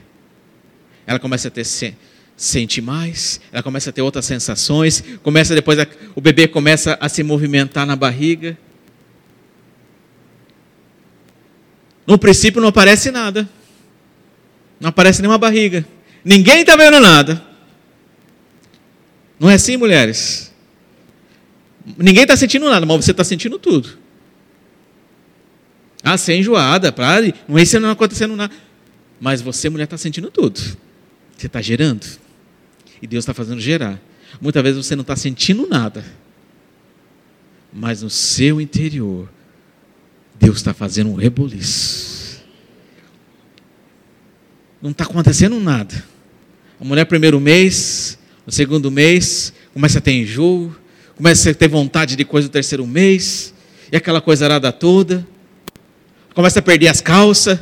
ela 1.07 1.19
começa 1.19 1.49
a 1.49 1.51
ter 1.51 1.65
sente 2.37 2.81
mais, 2.81 3.41
ela 3.53 3.63
começa 3.63 3.91
a 3.91 3.93
ter 3.93 4.03
outras 4.03 4.25
sensações, 4.25 5.03
começa 5.23 5.55
depois 5.55 5.79
a, 5.79 5.87
o 6.15 6.21
bebê 6.21 6.49
começa 6.49 6.97
a 7.01 7.09
se 7.09 7.23
movimentar 7.23 7.87
na 7.87 7.97
barriga. 7.97 8.57
No 12.07 12.19
princípio 12.19 12.61
não 12.61 12.69
aparece 12.69 13.11
nada. 13.11 13.49
Não 14.81 14.89
aparece 14.89 15.23
nenhuma 15.23 15.39
barriga. 15.39 15.87
Ninguém 16.25 16.61
está 16.61 16.77
vendo 16.77 17.01
nada. 17.01 17.43
Não 19.39 19.51
é 19.51 19.55
assim, 19.55 19.77
mulheres? 19.77 20.53
Ninguém 21.97 22.23
está 22.23 22.37
sentindo 22.37 22.69
nada, 22.69 22.87
mas 22.87 23.05
você 23.05 23.11
está 23.11 23.25
sentindo 23.25 23.59
tudo. 23.59 23.99
Ah, 26.03 26.17
você 26.17 26.33
é 26.33 26.37
enjoada. 26.37 26.95
Não 27.49 27.59
é 27.59 27.63
isso 27.63 27.79
não 27.79 27.91
acontecendo 27.91 28.37
nada. 28.37 28.53
Mas 29.21 29.41
você, 29.41 29.69
mulher, 29.69 29.85
está 29.85 29.97
sentindo 29.97 30.31
tudo. 30.31 30.59
Você 31.37 31.47
está 31.47 31.63
gerando. 31.63 32.07
E 33.01 33.07
Deus 33.07 33.23
está 33.23 33.33
fazendo 33.35 33.61
gerar. 33.61 34.01
Muitas 34.41 34.63
vezes 34.63 34.85
você 34.85 34.97
não 34.97 35.03
está 35.03 35.15
sentindo 35.15 35.67
nada. 35.69 36.05
Mas 37.73 38.03
no 38.03 38.11
seu 38.11 38.61
interior, 38.61 39.29
Deus 40.43 40.57
está 40.57 40.75
fazendo 40.75 41.09
um 41.09 41.15
reboliço. 41.15 42.43
Não 44.83 44.91
está 44.91 45.05
acontecendo 45.05 45.61
nada. 45.61 46.05
A 46.81 46.85
mulher, 46.85 47.05
primeiro 47.05 47.39
mês, 47.39 48.19
no 48.45 48.53
segundo 48.53 48.91
mês, 48.91 49.53
começa 49.73 49.99
a 49.99 50.01
ter 50.01 50.11
enjoo, 50.11 50.75
começa 51.15 51.49
a 51.49 51.55
ter 51.55 51.69
vontade 51.69 52.17
de 52.17 52.25
coisa 52.25 52.49
no 52.49 52.53
terceiro 52.53 52.85
mês, 52.85 53.55
e 53.93 53.97
aquela 53.97 54.21
coisa 54.21 54.45
arada 54.45 54.73
toda, 54.73 55.25
começa 56.35 56.59
a 56.59 56.63
perder 56.63 56.89
as 56.89 57.01
calças. 57.01 57.61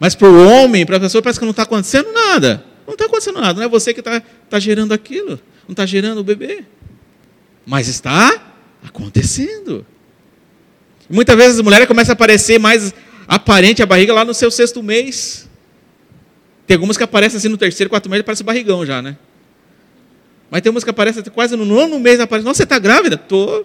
Mas 0.00 0.16
para 0.16 0.28
o 0.28 0.48
homem, 0.48 0.84
para 0.84 0.96
a 0.96 1.00
pessoa, 1.00 1.22
parece 1.22 1.38
que 1.38 1.44
não 1.44 1.52
está 1.52 1.62
acontecendo 1.62 2.12
nada. 2.12 2.64
Não 2.84 2.94
está 2.94 3.04
acontecendo 3.04 3.40
nada, 3.40 3.54
não 3.54 3.62
é 3.62 3.68
você 3.68 3.94
que 3.94 4.00
está 4.00 4.20
tá 4.50 4.58
gerando 4.58 4.92
aquilo, 4.92 5.40
não 5.68 5.74
está 5.74 5.86
gerando 5.86 6.18
o 6.18 6.24
bebê. 6.24 6.64
Mas 7.64 7.86
está 7.86 8.52
acontecendo. 8.82 9.86
Muitas 11.08 11.36
vezes 11.36 11.56
as 11.56 11.62
mulheres 11.62 11.86
começam 11.86 12.12
a 12.12 12.14
aparecer 12.14 12.58
mais 12.58 12.94
aparente 13.26 13.82
a 13.82 13.86
barriga 13.86 14.12
lá 14.12 14.24
no 14.24 14.34
seu 14.34 14.50
sexto 14.50 14.82
mês. 14.82 15.48
Tem 16.66 16.74
algumas 16.74 16.96
que 16.96 17.02
aparecem 17.02 17.36
assim 17.36 17.48
no 17.48 17.58
terceiro, 17.58 17.90
quarto 17.90 18.08
mês, 18.08 18.22
parece 18.22 18.42
barrigão 18.42 18.86
já, 18.86 19.02
né? 19.02 19.16
Mas 20.50 20.62
tem 20.62 20.70
umas 20.70 20.84
que 20.84 20.90
aparecem 20.90 21.22
quase 21.24 21.56
no 21.56 21.64
nono 21.64 21.98
mês, 21.98 22.20
aparece, 22.20 22.44
nossa, 22.44 22.58
você 22.58 22.62
está 22.62 22.78
grávida? 22.78 23.16
Tô. 23.16 23.64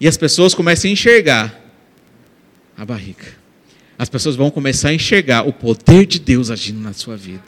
E 0.00 0.06
as 0.06 0.16
pessoas 0.16 0.54
começam 0.54 0.88
a 0.88 0.92
enxergar 0.92 1.60
a 2.76 2.84
barriga 2.84 3.44
as 3.98 4.08
pessoas 4.08 4.36
vão 4.36 4.50
começar 4.50 4.88
a 4.88 4.94
enxergar 4.94 5.46
o 5.46 5.52
poder 5.52 6.06
de 6.06 6.18
Deus 6.18 6.50
agindo 6.50 6.80
na 6.80 6.92
sua 6.92 7.16
vida. 7.16 7.42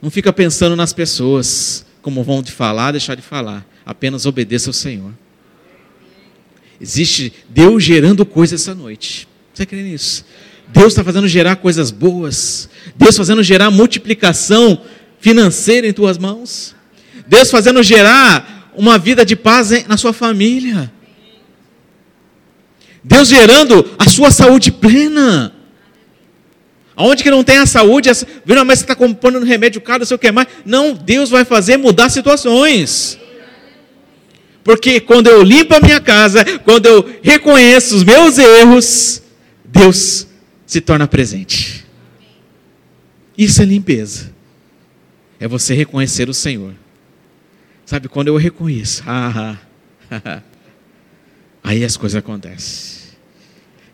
Não 0.00 0.10
fica 0.10 0.32
pensando 0.32 0.74
nas 0.76 0.92
pessoas, 0.92 1.84
como 2.02 2.22
vão 2.22 2.42
te 2.42 2.52
falar, 2.52 2.92
deixar 2.92 3.14
de 3.14 3.22
falar. 3.22 3.66
Apenas 3.84 4.26
obedeça 4.26 4.70
ao 4.70 4.74
Senhor. 4.74 5.12
Existe 6.80 7.32
Deus 7.48 7.82
gerando 7.82 8.24
coisas 8.24 8.60
essa 8.60 8.74
noite. 8.74 9.28
Você 9.52 9.64
crê 9.64 9.82
nisso? 9.82 10.24
Deus 10.68 10.88
está 10.88 11.04
fazendo 11.04 11.28
gerar 11.28 11.56
coisas 11.56 11.90
boas. 11.90 12.68
Deus 12.96 13.16
fazendo 13.16 13.42
gerar 13.42 13.70
multiplicação 13.70 14.80
financeira 15.20 15.86
em 15.86 15.92
tuas 15.92 16.18
mãos. 16.18 16.74
Deus 17.26 17.50
fazendo 17.50 17.82
gerar 17.82 18.72
uma 18.74 18.98
vida 18.98 19.24
de 19.24 19.36
paz 19.36 19.86
na 19.86 19.96
sua 19.96 20.12
família. 20.12 20.92
Deus 23.02 23.28
gerando 23.28 23.88
a 23.98 24.08
sua 24.08 24.30
saúde 24.30 24.72
plena. 24.72 25.52
Aonde 26.96 27.22
que 27.22 27.30
não 27.30 27.42
tem 27.42 27.58
a 27.58 27.66
saúde, 27.66 28.08
essa, 28.08 28.26
mas 28.46 28.78
você 28.78 28.84
está 28.84 28.94
comprando 28.94 29.42
remédio 29.44 29.80
caro, 29.80 30.00
não 30.00 30.06
sei 30.06 30.14
o 30.14 30.18
que 30.18 30.30
mais. 30.30 30.48
Não, 30.64 30.94
Deus 30.94 31.28
vai 31.28 31.44
fazer 31.44 31.76
mudar 31.76 32.08
situações. 32.08 33.18
Porque 34.64 34.98
quando 34.98 35.26
eu 35.26 35.42
limpo 35.42 35.74
a 35.74 35.80
minha 35.80 36.00
casa, 36.00 36.42
quando 36.60 36.86
eu 36.86 37.18
reconheço 37.22 37.94
os 37.94 38.02
meus 38.02 38.38
erros, 38.38 39.22
Deus 39.62 40.26
se 40.66 40.80
torna 40.80 41.06
presente. 41.06 41.84
Isso 43.36 43.60
é 43.60 43.66
limpeza. 43.66 44.32
É 45.38 45.46
você 45.46 45.74
reconhecer 45.74 46.30
o 46.30 46.34
Senhor. 46.34 46.72
Sabe, 47.84 48.08
quando 48.08 48.28
eu 48.28 48.36
reconheço, 48.36 49.02
ah, 49.06 49.58
ah, 50.10 50.42
aí 51.62 51.84
as 51.84 51.98
coisas 51.98 52.18
acontecem. 52.18 53.04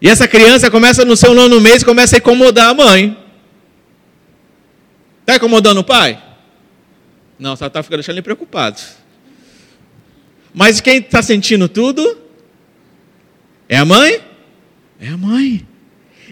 E 0.01 0.09
essa 0.09 0.29
criança 0.29 0.71
começa 0.71 1.05
no 1.05 1.17
seu 1.17 1.35
nono 1.35 1.61
mês, 1.61 1.83
começa 1.83 2.17
a 2.17 2.19
incomodar 2.19 2.69
a 2.69 2.75
mãe. 2.75 3.19
Está 5.23 5.37
incomodando 5.37 5.79
o 5.79 5.85
pai? 5.85 6.23
Não, 7.39 7.57
só 7.57 7.67
está 7.67 7.83
ficando 7.83 7.99
deixando 7.99 8.17
ele 8.17 8.23
preocupado. 8.23 8.81
Mas 10.55 10.81
quem 10.81 10.99
está 10.99 11.23
sentindo 11.23 11.69
tudo? 11.69 12.19
É 13.69 13.77
a 13.77 13.85
mãe? 13.85 14.21
É 15.01 15.09
a 15.09 15.17
mãe. 15.17 15.67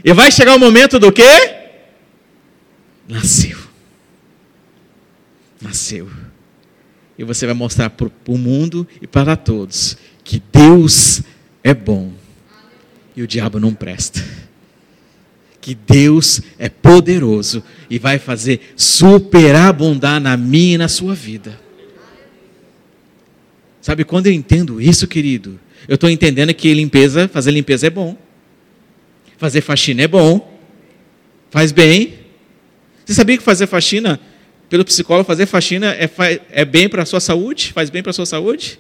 E 0.05 0.12
vai 0.12 0.31
chegar 0.31 0.55
o 0.55 0.59
momento 0.59 0.99
do 0.99 1.12
quê? 1.12 1.57
Nasceu. 3.09 3.59
Nasceu. 5.61 6.09
E 7.19 7.25
você 7.25 7.47
vai 7.47 7.55
mostrar 7.55 7.91
para 7.91 8.11
o 8.29 8.39
mundo 8.39 8.87
e 9.01 9.07
para 9.07 9.37
todos 9.37 9.97
que 10.23 10.43
Deus 10.53 11.23
é 11.64 11.75
bom 11.75 12.12
e 13.16 13.23
o 13.23 13.27
diabo 13.27 13.59
não 13.59 13.75
presta. 13.75 14.25
Que 15.61 15.75
Deus 15.75 16.41
é 16.59 16.69
poderoso 16.69 17.64
e 17.91 17.99
vai 17.99 18.19
fazer 18.19 18.73
superabundar 18.77 20.21
na 20.21 20.37
minha 20.37 20.75
e 20.77 20.79
na 20.79 20.89
sua 20.89 21.14
vida. 21.14 21.68
Sabe, 23.89 24.05
quando 24.05 24.26
eu 24.26 24.32
entendo 24.34 24.82
isso, 24.82 25.09
querido, 25.09 25.59
eu 25.89 25.95
estou 25.95 26.11
entendendo 26.11 26.53
que 26.53 26.74
limpeza, 26.74 27.26
fazer 27.26 27.53
limpeza 27.53 27.86
é 27.86 27.91
bom. 27.91 28.18
Fazer 29.39 29.62
faxina 29.62 30.03
é 30.03 30.07
bom. 30.07 30.61
Faz 31.51 31.72
bem. 31.72 32.18
Você 33.03 33.14
sabia 33.14 33.39
que 33.39 33.43
fazer 33.43 33.66
faxina, 33.66 34.20
pelo 34.68 34.84
psicólogo, 34.84 35.26
fazer 35.26 35.47
faxina 35.47 35.95
é, 35.95 36.11
é 36.51 36.66
bem 36.66 36.86
para 36.86 37.03
a 37.03 37.07
sua 37.07 37.18
saúde? 37.18 37.72
Faz 37.72 37.89
bem 37.89 38.03
para 38.03 38.11
a 38.11 38.12
sua 38.12 38.26
saúde? 38.26 38.78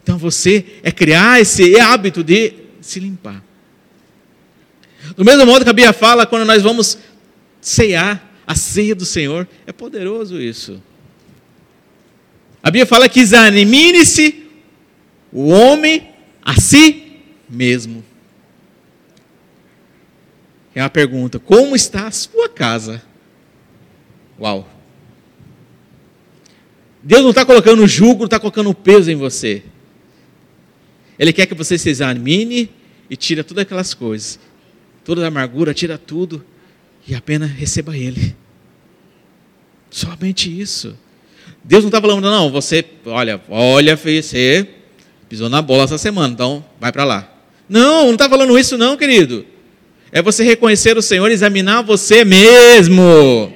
Então 0.00 0.16
você 0.16 0.64
é 0.84 0.92
criar 0.92 1.40
esse 1.40 1.80
hábito 1.80 2.22
de 2.22 2.52
se 2.80 3.00
limpar. 3.00 3.42
Do 5.16 5.24
mesmo 5.24 5.44
modo 5.46 5.64
que 5.64 5.70
a 5.70 5.72
Bíblia 5.72 5.92
fala, 5.92 6.26
quando 6.26 6.44
nós 6.44 6.62
vamos 6.62 6.96
cear 7.60 8.32
a 8.46 8.54
ceia 8.54 8.94
do 8.94 9.04
Senhor, 9.04 9.48
é 9.66 9.72
poderoso 9.72 10.40
isso. 10.40 10.80
A 12.62 12.70
Bíblia 12.70 12.86
fala 12.86 13.08
que 13.08 13.20
examine-se 13.20 14.46
o 15.32 15.48
homem 15.48 16.08
a 16.42 16.60
si 16.60 17.20
mesmo. 17.48 18.04
É 20.74 20.82
uma 20.82 20.90
pergunta: 20.90 21.38
como 21.38 21.74
está 21.74 22.06
a 22.06 22.10
sua 22.10 22.48
casa? 22.48 23.02
Uau! 24.38 24.68
Deus 27.02 27.22
não 27.22 27.30
está 27.30 27.46
colocando 27.46 27.86
jugo, 27.86 28.20
não 28.20 28.24
está 28.26 28.38
colocando 28.38 28.74
peso 28.74 29.10
em 29.10 29.16
você. 29.16 29.62
Ele 31.18 31.32
quer 31.32 31.46
que 31.46 31.54
você 31.54 31.78
se 31.78 31.88
examine 31.88 32.70
e 33.08 33.16
tire 33.16 33.42
todas 33.42 33.62
aquelas 33.62 33.94
coisas. 33.94 34.38
Toda 35.04 35.24
a 35.24 35.28
amargura, 35.28 35.72
tira 35.72 35.96
tudo 35.96 36.44
e 37.06 37.14
apenas 37.14 37.50
receba 37.50 37.96
Ele. 37.96 38.36
Somente 39.90 40.60
isso. 40.60 40.96
Deus 41.62 41.82
não 41.84 41.88
está 41.88 42.00
falando, 42.00 42.22
não, 42.22 42.50
você, 42.50 42.84
olha, 43.06 43.40
olha, 43.48 43.96
você 43.96 44.66
pisou 45.28 45.48
na 45.48 45.62
bola 45.62 45.84
essa 45.84 45.98
semana, 45.98 46.32
então 46.32 46.64
vai 46.80 46.90
para 46.90 47.04
lá. 47.04 47.32
Não, 47.68 48.06
não 48.06 48.12
está 48.12 48.28
falando 48.28 48.58
isso, 48.58 48.76
não, 48.76 48.96
querido. 48.96 49.46
É 50.10 50.20
você 50.20 50.42
reconhecer 50.42 50.96
o 50.98 51.02
Senhor, 51.02 51.30
examinar 51.30 51.82
você 51.82 52.24
mesmo, 52.24 53.52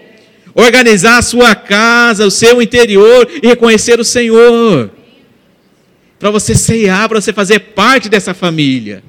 organizar 0.54 1.18
a 1.18 1.22
sua 1.22 1.54
casa, 1.54 2.26
o 2.26 2.30
seu 2.30 2.62
interior 2.62 3.28
e 3.42 3.48
reconhecer 3.48 3.98
o 3.98 4.04
Senhor 4.04 4.90
para 6.18 6.30
você 6.30 6.54
ceiar, 6.54 7.08
para 7.08 7.20
você 7.20 7.32
fazer 7.32 7.58
parte 7.58 8.08
dessa 8.08 8.32
família, 8.32 9.02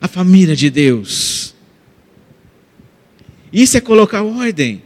a 0.00 0.08
família 0.08 0.56
de 0.56 0.68
Deus. 0.68 1.54
Isso 3.52 3.76
é 3.76 3.80
colocar 3.80 4.22
ordem. 4.22 4.82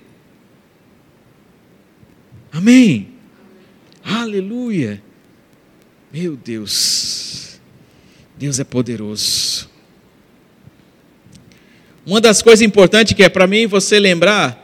Amém. 2.53 3.10
Aleluia. 4.11 5.01
Meu 6.13 6.37
Deus. 6.37 7.61
Deus 8.37 8.59
é 8.59 8.65
poderoso. 8.65 9.71
Uma 12.05 12.21
das 12.21 12.43
coisas 12.43 12.63
importantes 12.63 13.13
que 13.13 13.23
é 13.23 13.29
para 13.29 13.47
mim 13.47 13.69
você 13.69 14.01
lembrar 14.01 14.59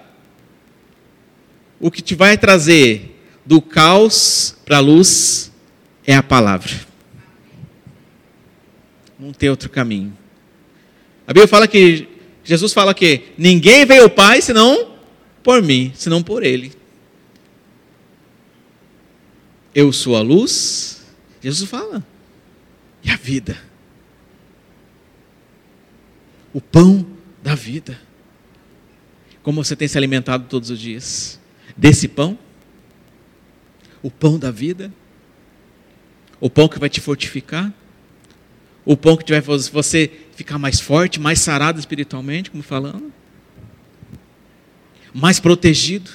o 1.79 1.91
que 1.91 2.03
te 2.03 2.15
vai 2.15 2.37
trazer 2.37 3.15
do 3.45 3.63
caos 3.63 4.57
para 4.65 4.79
a 4.79 4.81
luz 4.81 5.53
é 6.05 6.15
a 6.15 6.23
palavra. 6.23 6.73
Não 9.19 9.33
tem 9.33 9.49
outro 9.49 9.71
caminho. 9.71 10.17
A 11.27 11.33
Bíblia 11.33 11.47
fala 11.47 11.69
que, 11.69 12.09
Jesus 12.43 12.73
fala 12.73 12.93
que 12.95 13.27
ninguém 13.39 13.85
veio 13.85 14.05
ao 14.05 14.11
Pai 14.11 14.43
senão 14.43 14.97
por 15.43 15.63
mim, 15.63 15.93
senão 15.95 16.23
por 16.23 16.43
Ele. 16.43 16.73
Eu 19.77 19.93
sou 19.93 20.17
a 20.17 20.23
luz, 20.23 21.05
Jesus 21.43 21.69
fala, 21.69 22.03
e 23.05 23.11
a 23.11 23.17
vida. 23.17 23.59
O 26.51 26.63
pão 26.63 27.07
da 27.43 27.55
vida. 27.55 28.01
Como 29.43 29.63
você 29.63 29.77
tem 29.77 29.87
se 29.87 29.99
alimentado 29.99 30.47
todos 30.49 30.71
os 30.71 30.81
dias? 30.81 31.39
Desse 31.77 32.09
pão? 32.09 32.39
O 34.03 34.11
pão 34.11 34.39
da 34.39 34.51
vida? 34.51 34.91
O 36.41 36.49
pão 36.49 36.69
que 36.69 36.79
vai 36.79 36.89
te 36.89 37.03
fortificar. 37.03 37.71
O 38.83 38.97
pão 38.97 39.15
que 39.15 39.31
vai 39.31 39.43
fazer 39.43 39.71
você 39.71 40.11
ficar 40.35 40.59
mais 40.59 40.81
forte, 40.81 41.21
mais 41.21 41.41
sarado 41.41 41.79
espiritualmente, 41.79 42.51
como 42.51 42.63
falando. 42.63 43.13
Mais 45.13 45.39
protegido. 45.39 46.11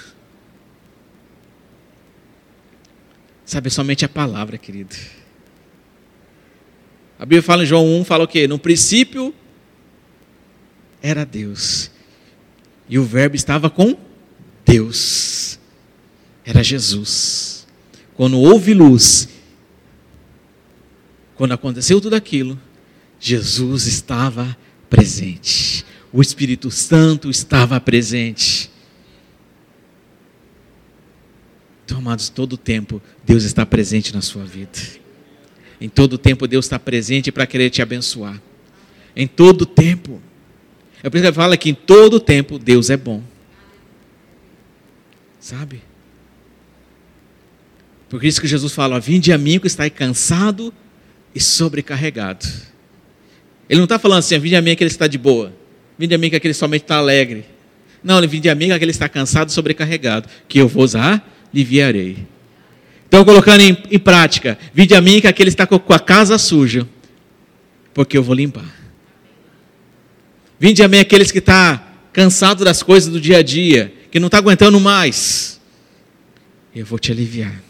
Sabe, 3.52 3.70
somente 3.70 4.06
a 4.06 4.08
palavra, 4.08 4.58
querido. 4.58 4.96
A 7.20 7.26
Bíblia 7.26 7.44
fala 7.44 7.64
em 7.64 7.66
João 7.66 7.86
1, 8.00 8.06
fala 8.06 8.24
o 8.24 8.28
quê? 8.28 8.48
No 8.48 8.58
princípio 8.58 9.36
era 11.02 11.26
Deus. 11.26 11.92
E 12.88 12.98
o 12.98 13.04
verbo 13.04 13.36
estava 13.36 13.70
com 13.70 13.98
Deus. 14.66 15.60
Era 16.46 16.64
Jesus. 16.64 17.68
Quando 18.16 18.40
houve 18.40 18.74
luz, 18.74 19.28
quando 21.36 21.52
aconteceu 21.52 22.00
tudo 22.00 22.16
aquilo, 22.16 22.58
Jesus 23.20 23.86
estava 23.86 24.56
presente. 24.90 25.86
O 26.14 26.22
Espírito 26.22 26.72
Santo 26.72 27.30
estava 27.30 27.82
presente. 27.82 28.71
Então, 31.92 32.00
amados, 32.00 32.30
todo 32.30 32.56
tempo 32.56 33.02
Deus 33.22 33.44
está 33.44 33.66
presente 33.66 34.14
na 34.14 34.22
sua 34.22 34.46
vida. 34.46 34.80
Em 35.80 35.90
todo 35.90 36.18
tempo 36.18 36.48
Deus 36.48 36.64
está 36.64 36.80
presente 36.80 37.34
para 37.34 37.46
querer 37.46 37.70
te 37.70 37.82
abençoar. 37.82 38.42
Em 39.14 39.28
todo 39.28 39.66
tempo. 39.66 40.22
É 41.04 41.10
por 41.10 41.18
isso 41.18 41.28
que 41.28 41.34
fala 41.34 41.58
que 41.58 41.70
em 41.70 41.74
todo 41.74 42.18
tempo 42.18 42.58
Deus 42.58 42.90
é 42.90 42.96
bom. 42.96 43.22
Sabe? 45.38 45.82
Por 48.08 48.24
isso 48.24 48.40
que 48.40 48.48
Jesus 48.48 48.72
fala: 48.72 48.98
Vinde 48.98 49.34
a 49.34 49.38
mim 49.38 49.60
que 49.60 49.68
está 49.68 49.90
cansado 49.90 50.74
e 51.36 51.42
sobrecarregado. 51.42 52.48
Ele 53.68 53.80
não 53.80 53.84
está 53.84 54.00
falando 54.00 54.20
assim, 54.20 54.40
vinde 54.40 54.56
a 54.56 54.62
mim 54.62 54.78
que 54.78 54.84
ele 54.86 54.92
está 54.92 55.08
de 55.08 55.18
boa. 55.18 55.54
Vinde 56.00 56.16
a 56.16 56.18
mim 56.18 56.30
que 56.30 56.38
aquele 56.38 56.54
somente 56.54 56.84
está 56.84 56.96
alegre. 56.96 57.44
Não, 58.02 58.18
ele 58.18 58.28
vinde 58.28 58.50
a 58.50 58.56
mim 58.56 58.68
que 58.68 58.74
ele 58.76 58.92
está 58.92 59.10
cansado 59.10 59.50
e 59.50 59.52
sobrecarregado. 59.52 60.30
Que 60.48 60.60
eu 60.60 60.70
vos 60.70 60.96
aliviarei. 61.54 62.18
Então, 63.08 63.26
colocando 63.26 63.62
em, 63.62 63.78
em 63.92 64.00
prática, 64.00 64.58
vinde 64.74 64.96
a 64.96 65.02
mim 65.02 65.20
que 65.20 65.28
aquele 65.28 65.50
está 65.50 65.68
com 65.68 65.94
a 65.94 66.00
casa 66.00 66.38
suja. 66.38 66.88
Porque 67.94 68.18
eu 68.18 68.24
vou 68.24 68.34
limpar. 68.34 68.74
Vinde 70.60 70.82
a 70.82 70.88
mim 70.88 71.00
aqueles 71.00 71.32
que 71.32 71.40
estão 71.40 71.54
tá 71.54 71.92
cansados 72.14 72.64
das 72.64 72.84
coisas 72.84 73.12
do 73.12 73.20
dia 73.20 73.40
a 73.40 73.42
dia, 73.42 73.94
que 74.12 74.20
não 74.20 74.28
está 74.28 74.38
aguentando 74.38 74.80
mais. 74.80 75.60
Eu 76.74 76.86
vou 76.86 77.00
te 77.00 77.12
aliviar. 77.12 77.62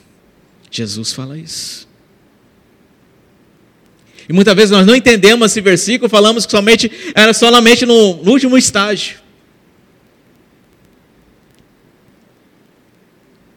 Jesus 0.69 1.11
fala 1.11 1.37
isso. 1.37 1.87
E 4.29 4.33
muitas 4.33 4.55
vezes 4.55 4.71
nós 4.71 4.85
não 4.85 4.95
entendemos 4.95 5.51
esse 5.51 5.59
versículo, 5.59 6.09
falamos 6.09 6.45
que 6.45 6.51
somente 6.51 6.91
era 7.15 7.33
solamente 7.33 7.85
no, 7.85 8.23
no 8.23 8.31
último 8.31 8.57
estágio. 8.57 9.20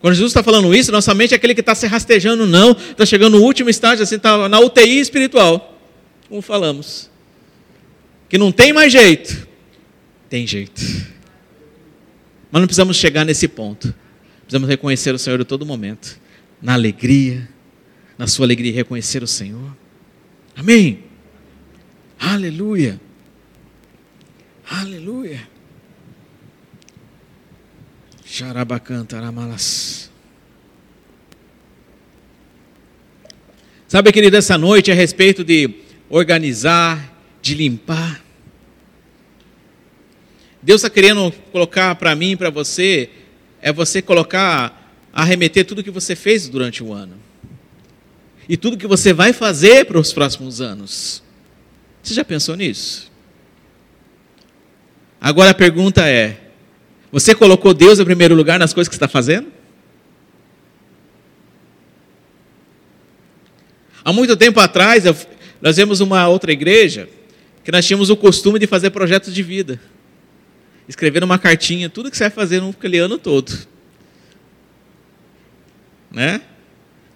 Quando 0.04 0.16
Jesus 0.16 0.32
está 0.32 0.42
falando 0.42 0.74
isso, 0.74 0.92
nossa 0.92 1.14
mente 1.14 1.32
é 1.32 1.36
aquele 1.38 1.54
que 1.54 1.62
está 1.62 1.74
se 1.74 1.86
rastejando, 1.86 2.46
não, 2.46 2.72
está 2.72 3.06
chegando 3.06 3.38
no 3.38 3.42
último 3.42 3.70
estágio, 3.70 4.02
assim, 4.02 4.16
está 4.16 4.50
na 4.50 4.60
UTI 4.60 5.00
espiritual, 5.00 5.80
como 6.28 6.42
falamos. 6.42 7.10
Que 8.28 8.36
não 8.36 8.52
tem 8.52 8.70
mais 8.70 8.92
jeito. 8.92 9.48
Tem 10.28 10.46
jeito. 10.46 10.78
Mas 12.50 12.60
não 12.60 12.66
precisamos 12.66 12.98
chegar 12.98 13.24
nesse 13.24 13.48
ponto. 13.48 13.94
Precisamos 14.42 14.68
reconhecer 14.68 15.14
o 15.14 15.18
Senhor 15.18 15.40
a 15.40 15.44
todo 15.46 15.64
momento. 15.64 16.20
Na 16.60 16.74
alegria, 16.74 17.48
na 18.18 18.26
sua 18.26 18.44
alegria, 18.44 18.74
reconhecer 18.74 19.22
o 19.22 19.26
Senhor. 19.26 19.74
Amém. 20.54 21.02
Aleluia. 22.20 23.00
Aleluia. 24.68 25.48
Xarabacantaramalas. 28.34 30.10
Sabe, 33.86 34.10
querido, 34.10 34.36
essa 34.36 34.58
noite 34.58 34.90
é 34.90 34.92
a 34.92 34.96
respeito 34.96 35.44
de 35.44 35.70
organizar, 36.10 37.16
de 37.40 37.54
limpar. 37.54 38.24
Deus 40.60 40.80
está 40.80 40.90
querendo 40.90 41.30
colocar 41.52 41.94
para 41.94 42.16
mim, 42.16 42.36
para 42.36 42.50
você, 42.50 43.08
é 43.62 43.72
você 43.72 44.02
colocar, 44.02 44.92
arremeter 45.12 45.64
tudo 45.64 45.84
que 45.84 45.90
você 45.92 46.16
fez 46.16 46.48
durante 46.48 46.82
o 46.82 46.92
ano. 46.92 47.14
E 48.48 48.56
tudo 48.56 48.76
que 48.76 48.88
você 48.88 49.12
vai 49.12 49.32
fazer 49.32 49.84
para 49.84 49.96
os 49.98 50.12
próximos 50.12 50.60
anos. 50.60 51.22
Você 52.02 52.14
já 52.14 52.24
pensou 52.24 52.56
nisso? 52.56 53.12
Agora 55.20 55.50
a 55.50 55.54
pergunta 55.54 56.08
é: 56.08 56.43
você 57.14 57.32
colocou 57.32 57.72
Deus 57.72 58.00
em 58.00 58.04
primeiro 58.04 58.34
lugar 58.34 58.58
nas 58.58 58.74
coisas 58.74 58.88
que 58.88 58.96
está 58.96 59.06
fazendo? 59.06 59.46
Há 64.04 64.12
muito 64.12 64.36
tempo 64.36 64.58
atrás, 64.58 65.04
nós 65.62 65.76
vimos 65.76 66.00
uma 66.00 66.26
outra 66.26 66.50
igreja 66.50 67.08
que 67.62 67.70
nós 67.70 67.86
tínhamos 67.86 68.10
o 68.10 68.16
costume 68.16 68.58
de 68.58 68.66
fazer 68.66 68.90
projetos 68.90 69.32
de 69.32 69.44
vida. 69.44 69.80
Escrever 70.88 71.22
uma 71.22 71.38
cartinha, 71.38 71.88
tudo 71.88 72.10
que 72.10 72.16
você 72.16 72.24
vai 72.24 72.32
fazer 72.32 72.60
naquele 72.60 72.98
ano 72.98 73.16
todo. 73.16 73.64
Né? 76.10 76.40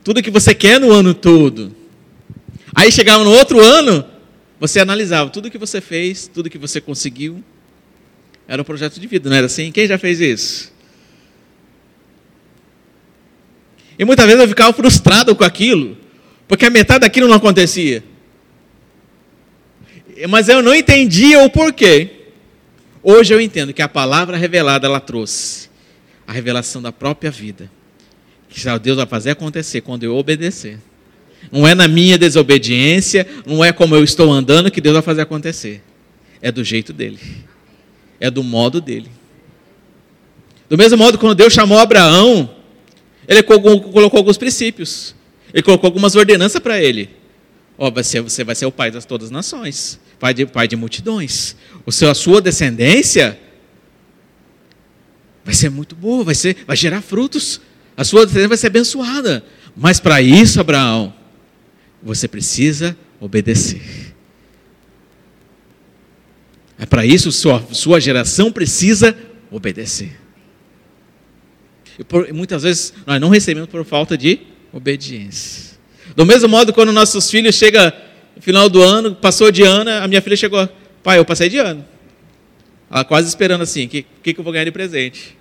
Tudo 0.04 0.22
que 0.22 0.30
você 0.30 0.54
quer 0.54 0.78
no 0.78 0.92
ano 0.92 1.12
todo. 1.12 1.74
Aí 2.72 2.92
chegava 2.92 3.24
no 3.24 3.32
outro 3.32 3.60
ano, 3.60 4.04
você 4.60 4.78
analisava 4.78 5.28
tudo 5.28 5.50
que 5.50 5.58
você 5.58 5.80
fez, 5.80 6.28
tudo 6.32 6.48
que 6.48 6.56
você 6.56 6.80
conseguiu. 6.80 7.42
Era 8.48 8.62
um 8.62 8.64
projeto 8.64 8.98
de 8.98 9.06
vida, 9.06 9.28
não 9.28 9.36
era 9.36 9.44
assim? 9.44 9.70
Quem 9.70 9.86
já 9.86 9.98
fez 9.98 10.20
isso? 10.20 10.72
E 13.98 14.04
muitas 14.06 14.24
vezes 14.24 14.40
eu 14.40 14.48
ficava 14.48 14.72
frustrado 14.72 15.36
com 15.36 15.44
aquilo, 15.44 15.98
porque 16.46 16.64
a 16.64 16.70
metade 16.70 17.00
daquilo 17.00 17.28
não 17.28 17.36
acontecia. 17.36 18.02
Mas 20.30 20.48
eu 20.48 20.62
não 20.62 20.74
entendia 20.74 21.40
o 21.40 21.50
porquê. 21.50 22.10
Hoje 23.02 23.34
eu 23.34 23.40
entendo 23.40 23.74
que 23.74 23.82
a 23.82 23.88
palavra 23.88 24.36
revelada 24.36 24.86
ela 24.86 24.98
trouxe 24.98 25.68
a 26.26 26.32
revelação 26.32 26.80
da 26.80 26.90
própria 26.90 27.30
vida. 27.30 27.70
Que 28.48 28.78
Deus 28.78 28.96
vai 28.96 29.06
fazer 29.06 29.30
acontecer 29.30 29.82
quando 29.82 30.04
eu 30.04 30.16
obedecer. 30.16 30.78
Não 31.52 31.68
é 31.68 31.74
na 31.74 31.86
minha 31.86 32.16
desobediência, 32.16 33.26
não 33.44 33.64
é 33.64 33.72
como 33.72 33.94
eu 33.94 34.02
estou 34.02 34.32
andando 34.32 34.70
que 34.70 34.80
Deus 34.80 34.94
vai 34.94 35.02
fazer 35.02 35.20
acontecer. 35.20 35.82
É 36.40 36.50
do 36.50 36.64
jeito 36.64 36.92
dele. 36.92 37.18
É 38.20 38.30
do 38.30 38.42
modo 38.42 38.80
dele. 38.80 39.10
Do 40.68 40.76
mesmo 40.76 40.98
modo, 40.98 41.18
quando 41.18 41.34
Deus 41.34 41.52
chamou 41.52 41.78
Abraão, 41.78 42.50
ele 43.26 43.42
colocou 43.42 44.18
alguns 44.18 44.36
princípios. 44.36 45.14
Ele 45.52 45.62
colocou 45.62 45.88
algumas 45.88 46.14
ordenanças 46.14 46.60
para 46.60 46.82
ele. 46.82 47.10
Oh, 47.76 47.90
você 47.90 48.44
vai 48.44 48.54
ser 48.54 48.66
o 48.66 48.72
pai 48.72 48.90
das 48.90 49.04
todas 49.04 49.26
as 49.26 49.30
nações 49.30 50.00
pai 50.18 50.34
de, 50.34 50.46
pai 50.46 50.68
de 50.68 50.76
multidões. 50.76 51.56
O 51.86 51.92
seu, 51.92 52.10
a 52.10 52.14
sua 52.14 52.40
descendência 52.40 53.38
vai 55.44 55.54
ser 55.54 55.70
muito 55.70 55.94
boa, 55.94 56.24
vai, 56.24 56.34
ser, 56.34 56.56
vai 56.66 56.76
gerar 56.76 57.00
frutos. 57.00 57.60
A 57.96 58.04
sua 58.04 58.26
descendência 58.26 58.48
vai 58.48 58.58
ser 58.58 58.66
abençoada. 58.66 59.44
Mas 59.76 60.00
para 60.00 60.20
isso, 60.20 60.60
Abraão, 60.60 61.14
você 62.02 62.26
precisa 62.26 62.96
obedecer. 63.20 64.07
É 66.78 66.86
para 66.86 67.04
isso 67.04 67.32
sua, 67.32 67.62
sua 67.72 68.00
geração 68.00 68.52
precisa 68.52 69.16
obedecer. 69.50 70.16
E 71.98 72.04
por, 72.04 72.32
muitas 72.32 72.62
vezes 72.62 72.94
nós 73.04 73.20
não 73.20 73.28
recebemos 73.28 73.68
por 73.68 73.84
falta 73.84 74.16
de 74.16 74.40
obediência. 74.72 75.76
Do 76.14 76.24
mesmo 76.24 76.48
modo, 76.48 76.72
quando 76.72 76.92
nossos 76.92 77.28
filhos 77.30 77.54
chegam 77.56 77.92
final 78.40 78.68
do 78.68 78.80
ano, 78.82 79.14
passou 79.14 79.50
de 79.50 79.62
ano, 79.62 79.90
a 79.90 80.06
minha 80.06 80.22
filha 80.22 80.36
chegou, 80.36 80.68
pai, 81.02 81.18
eu 81.18 81.24
passei 81.24 81.48
de 81.48 81.58
ano. 81.58 81.84
Ela 82.90 83.04
quase 83.04 83.28
esperando 83.28 83.62
assim, 83.62 83.86
o 83.86 83.88
que, 83.88 84.06
que, 84.22 84.34
que 84.34 84.40
eu 84.40 84.44
vou 84.44 84.52
ganhar 84.52 84.64
de 84.64 84.70
presente? 84.70 85.36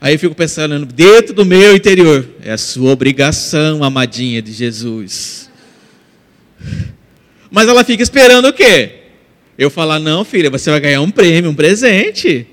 Aí 0.00 0.14
eu 0.14 0.18
fico 0.18 0.34
pensando, 0.34 0.84
dentro 0.86 1.34
do 1.34 1.44
meu 1.44 1.76
interior, 1.76 2.28
é 2.42 2.52
a 2.52 2.58
sua 2.58 2.92
obrigação, 2.92 3.84
amadinha 3.84 4.40
de 4.40 4.52
Jesus. 4.52 5.50
Mas 7.50 7.68
ela 7.68 7.84
fica 7.84 8.02
esperando 8.02 8.48
o 8.48 8.52
quê? 8.52 9.05
Eu 9.58 9.70
falar, 9.70 9.98
não, 9.98 10.24
filha, 10.24 10.50
você 10.50 10.70
vai 10.70 10.80
ganhar 10.80 11.00
um 11.00 11.10
prêmio, 11.10 11.50
um 11.50 11.54
presente. 11.54 12.46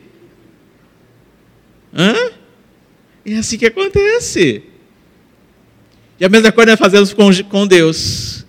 Hã? 1.94 2.16
E 3.26 3.34
é 3.34 3.38
assim 3.38 3.58
que 3.58 3.66
acontece. 3.66 4.64
E 6.20 6.26
a 6.26 6.30
mesma 6.30 6.52
coisa 6.52 6.72
nós 6.72 6.80
fazemos 6.80 7.14
com, 7.14 7.30
com 7.44 7.68
Deus. 7.68 8.46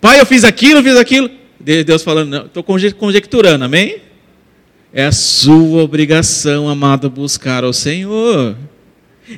Pai, 0.00 0.20
eu 0.20 0.26
fiz 0.26 0.44
aquilo, 0.44 0.82
fiz 0.82 0.96
aquilo. 0.96 1.30
Deus 1.60 2.02
falando, 2.02 2.46
estou 2.46 2.64
conjecturando, 2.64 3.64
amém? 3.64 3.98
É 4.92 5.04
a 5.04 5.12
sua 5.12 5.82
obrigação, 5.82 6.68
amado, 6.68 7.08
buscar 7.10 7.62
ao 7.62 7.72
Senhor. 7.72 8.56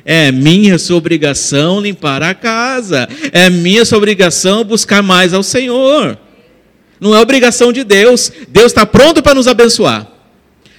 É 0.03 0.31
minha 0.31 0.79
sua 0.79 0.97
obrigação 0.97 1.79
limpar 1.79 2.23
a 2.23 2.33
casa. 2.33 3.07
É 3.31 3.49
minha 3.49 3.85
sua 3.85 3.99
obrigação 3.99 4.63
buscar 4.63 5.03
mais 5.03 5.33
ao 5.33 5.43
Senhor. 5.43 6.17
Não 6.99 7.15
é 7.15 7.19
obrigação 7.19 7.71
de 7.73 7.83
Deus. 7.83 8.31
Deus 8.47 8.67
está 8.67 8.85
pronto 8.85 9.21
para 9.21 9.33
nos 9.33 9.47
abençoar. 9.47 10.07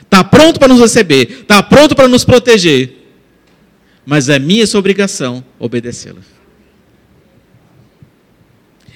Está 0.03 0.23
pronto 0.23 0.59
para 0.61 0.69
nos 0.69 0.81
receber. 0.81 1.41
Está 1.43 1.63
pronto 1.63 1.95
para 1.95 2.09
nos 2.09 2.25
proteger. 2.25 3.05
Mas 4.07 4.29
é 4.29 4.39
minha 4.39 4.67
sua 4.67 4.81
obrigação 4.81 5.45
obedecê-lo. 5.59 6.23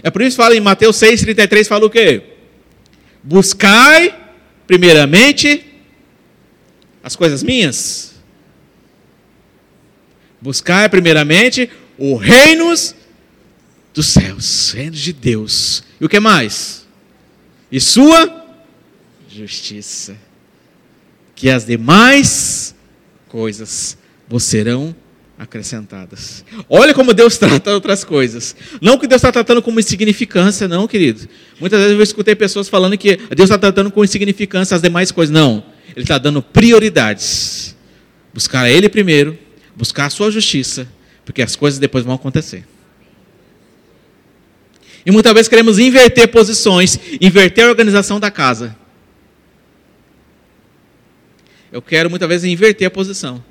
É 0.03 0.11
por 0.11 0.23
isso 0.23 0.37
que 0.37 0.43
fala 0.43 0.57
em 0.57 0.61
Mateus 0.61 0.97
6,33, 0.97 1.67
fala 1.67 1.87
o 1.87 1.91
quê? 1.91 2.23
Buscai, 3.23 4.15
primeiramente, 4.67 5.65
as 7.03 7.17
coisas 7.17 7.43
minhas. 7.43 8.15
Buscai, 10.41 10.89
primeiramente, 10.89 11.69
o 11.99 12.15
reinos 12.15 12.95
dos 13.93 14.07
céus, 14.07 14.71
reinos 14.71 15.01
de 15.01 15.13
Deus. 15.13 15.83
E 16.01 16.05
o 16.05 16.09
que 16.09 16.21
mais? 16.21 16.87
E 17.71 17.81
sua 17.81 18.47
justiça. 19.29 20.17
Que 21.35 21.51
as 21.51 21.65
demais 21.65 22.75
coisas 23.29 23.97
vos 24.29 24.43
serão 24.43 24.95
acrescentadas. 25.39 26.45
Olha 26.69 26.93
como 26.93 27.15
Deus 27.15 27.39
trata 27.39 27.71
outras 27.71 28.03
coisas. 28.03 28.57
Não 28.81 28.99
que 28.99 29.07
Deus 29.07 29.21
está 29.21 29.31
tratando 29.31 29.63
como 29.63 29.79
insignificância, 29.79 30.67
não, 30.67 30.89
querido. 30.89 31.29
Muitas 31.61 31.79
vezes 31.81 31.97
eu 31.97 32.03
escutei 32.03 32.35
pessoas 32.35 32.69
falando 32.69 32.99
que 32.99 33.17
Deus 33.17 33.49
está 33.49 33.57
tratando 33.57 33.91
com 33.91 34.03
insignificância 34.03 34.75
as 34.75 34.83
demais 34.83 35.13
coisas. 35.13 35.33
Não. 35.33 35.63
Ele 35.95 36.05
está 36.05 36.19
dando 36.19 36.43
prioridades. 36.43 37.77
Buscar 38.35 38.63
a 38.63 38.71
Ele 38.71 38.89
primeiro, 38.89 39.39
buscar 39.77 40.07
a 40.07 40.11
sua 40.11 40.31
justiça, 40.31 40.89
porque 41.25 41.41
as 41.41 41.55
coisas 41.55 41.79
depois 41.79 42.05
vão 42.05 42.15
acontecer. 42.15 42.65
E 45.09 45.11
muitas 45.11 45.33
vezes 45.33 45.49
queremos 45.49 45.79
inverter 45.79 46.29
posições, 46.29 47.01
inverter 47.19 47.65
a 47.65 47.69
organização 47.71 48.21
da 48.21 48.31
casa. 48.31 48.77
Eu 51.73 51.81
quero 51.81 52.11
muitas 52.11 52.29
vezes 52.29 52.45
inverter 52.45 52.87
a 52.87 52.91
posição. 52.91 53.43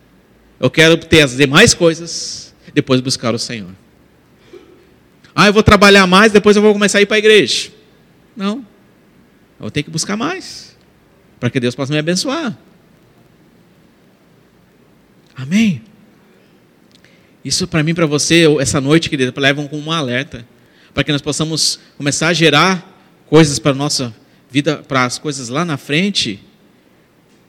Eu 0.59 0.69
quero 0.69 0.95
ter 0.97 1.23
as 1.23 1.35
demais 1.35 1.73
coisas, 1.73 2.53
depois 2.75 3.01
buscar 3.01 3.33
o 3.33 3.39
Senhor. 3.39 3.71
Ah, 5.33 5.47
eu 5.47 5.53
vou 5.53 5.63
trabalhar 5.63 6.05
mais, 6.05 6.31
depois 6.31 6.55
eu 6.55 6.61
vou 6.61 6.73
começar 6.73 6.99
a 6.99 7.01
ir 7.01 7.07
para 7.07 7.15
a 7.15 7.17
igreja. 7.17 7.71
Não. 8.35 8.57
Eu 8.57 9.61
vou 9.61 9.71
ter 9.71 9.81
que 9.81 9.89
buscar 9.89 10.15
mais. 10.15 10.77
Para 11.39 11.49
que 11.49 11.59
Deus 11.59 11.73
possa 11.73 11.91
me 11.91 11.97
abençoar. 11.97 12.55
Amém? 15.35 15.81
Isso 17.43 17.67
para 17.67 17.81
mim, 17.81 17.95
para 17.95 18.05
você, 18.05 18.43
essa 18.59 18.79
noite, 18.79 19.09
querida, 19.09 19.33
levam 19.41 19.67
como 19.67 19.87
um 19.87 19.91
alerta. 19.91 20.45
Para 20.97 21.03
que 21.03 21.11
nós 21.11 21.21
possamos 21.21 21.79
começar 21.95 22.29
a 22.29 22.33
gerar 22.33 23.23
coisas 23.27 23.59
para 23.59 23.69
a 23.69 23.75
nossa 23.75 24.11
vida, 24.49 24.77
para 24.77 25.05
as 25.05 25.19
coisas 25.19 25.47
lá 25.47 25.63
na 25.63 25.77
frente, 25.77 26.43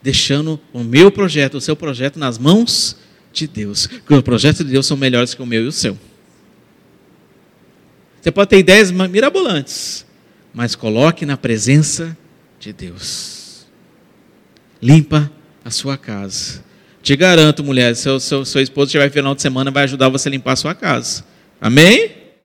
deixando 0.03 0.61
o 0.71 0.85
meu 0.85 1.11
projeto, 1.11 1.55
o 1.55 1.61
seu 1.63 1.75
projeto 1.75 2.19
nas 2.19 2.37
mãos 2.37 2.99
de 3.33 3.47
Deus. 3.47 3.87
Porque 3.87 4.13
os 4.13 4.21
projetos 4.21 4.67
de 4.67 4.71
Deus 4.71 4.85
são 4.85 4.99
melhores 4.99 5.33
que 5.33 5.41
o 5.41 5.47
meu 5.47 5.65
e 5.65 5.67
o 5.67 5.73
seu. 5.73 5.99
Você 8.21 8.31
pode 8.31 8.51
ter 8.51 8.59
ideias 8.59 8.91
mirabolantes, 8.91 10.05
mas 10.53 10.75
coloque 10.75 11.25
na 11.25 11.39
presença 11.39 12.15
de 12.61 12.71
Deus. 12.71 13.67
Limpa 14.83 15.33
a 15.65 15.71
sua 15.71 15.97
casa. 15.97 16.63
Te 17.03 17.17
garanto, 17.17 17.65
mulher, 17.65 17.97
seu, 17.97 18.21
seu, 18.21 18.45
seu 18.45 18.61
esposo 18.61 18.91
tiver 18.91 19.11
final 19.11 19.35
de 19.35 19.41
semana, 19.41 19.71
vai 19.71 19.85
ajudar 19.85 20.11
você 20.11 20.29
a 20.29 20.33
limpar 20.33 20.53
a 20.53 20.57
sua 20.57 20.75
casa. 20.75 21.25
Amém? 21.59 22.18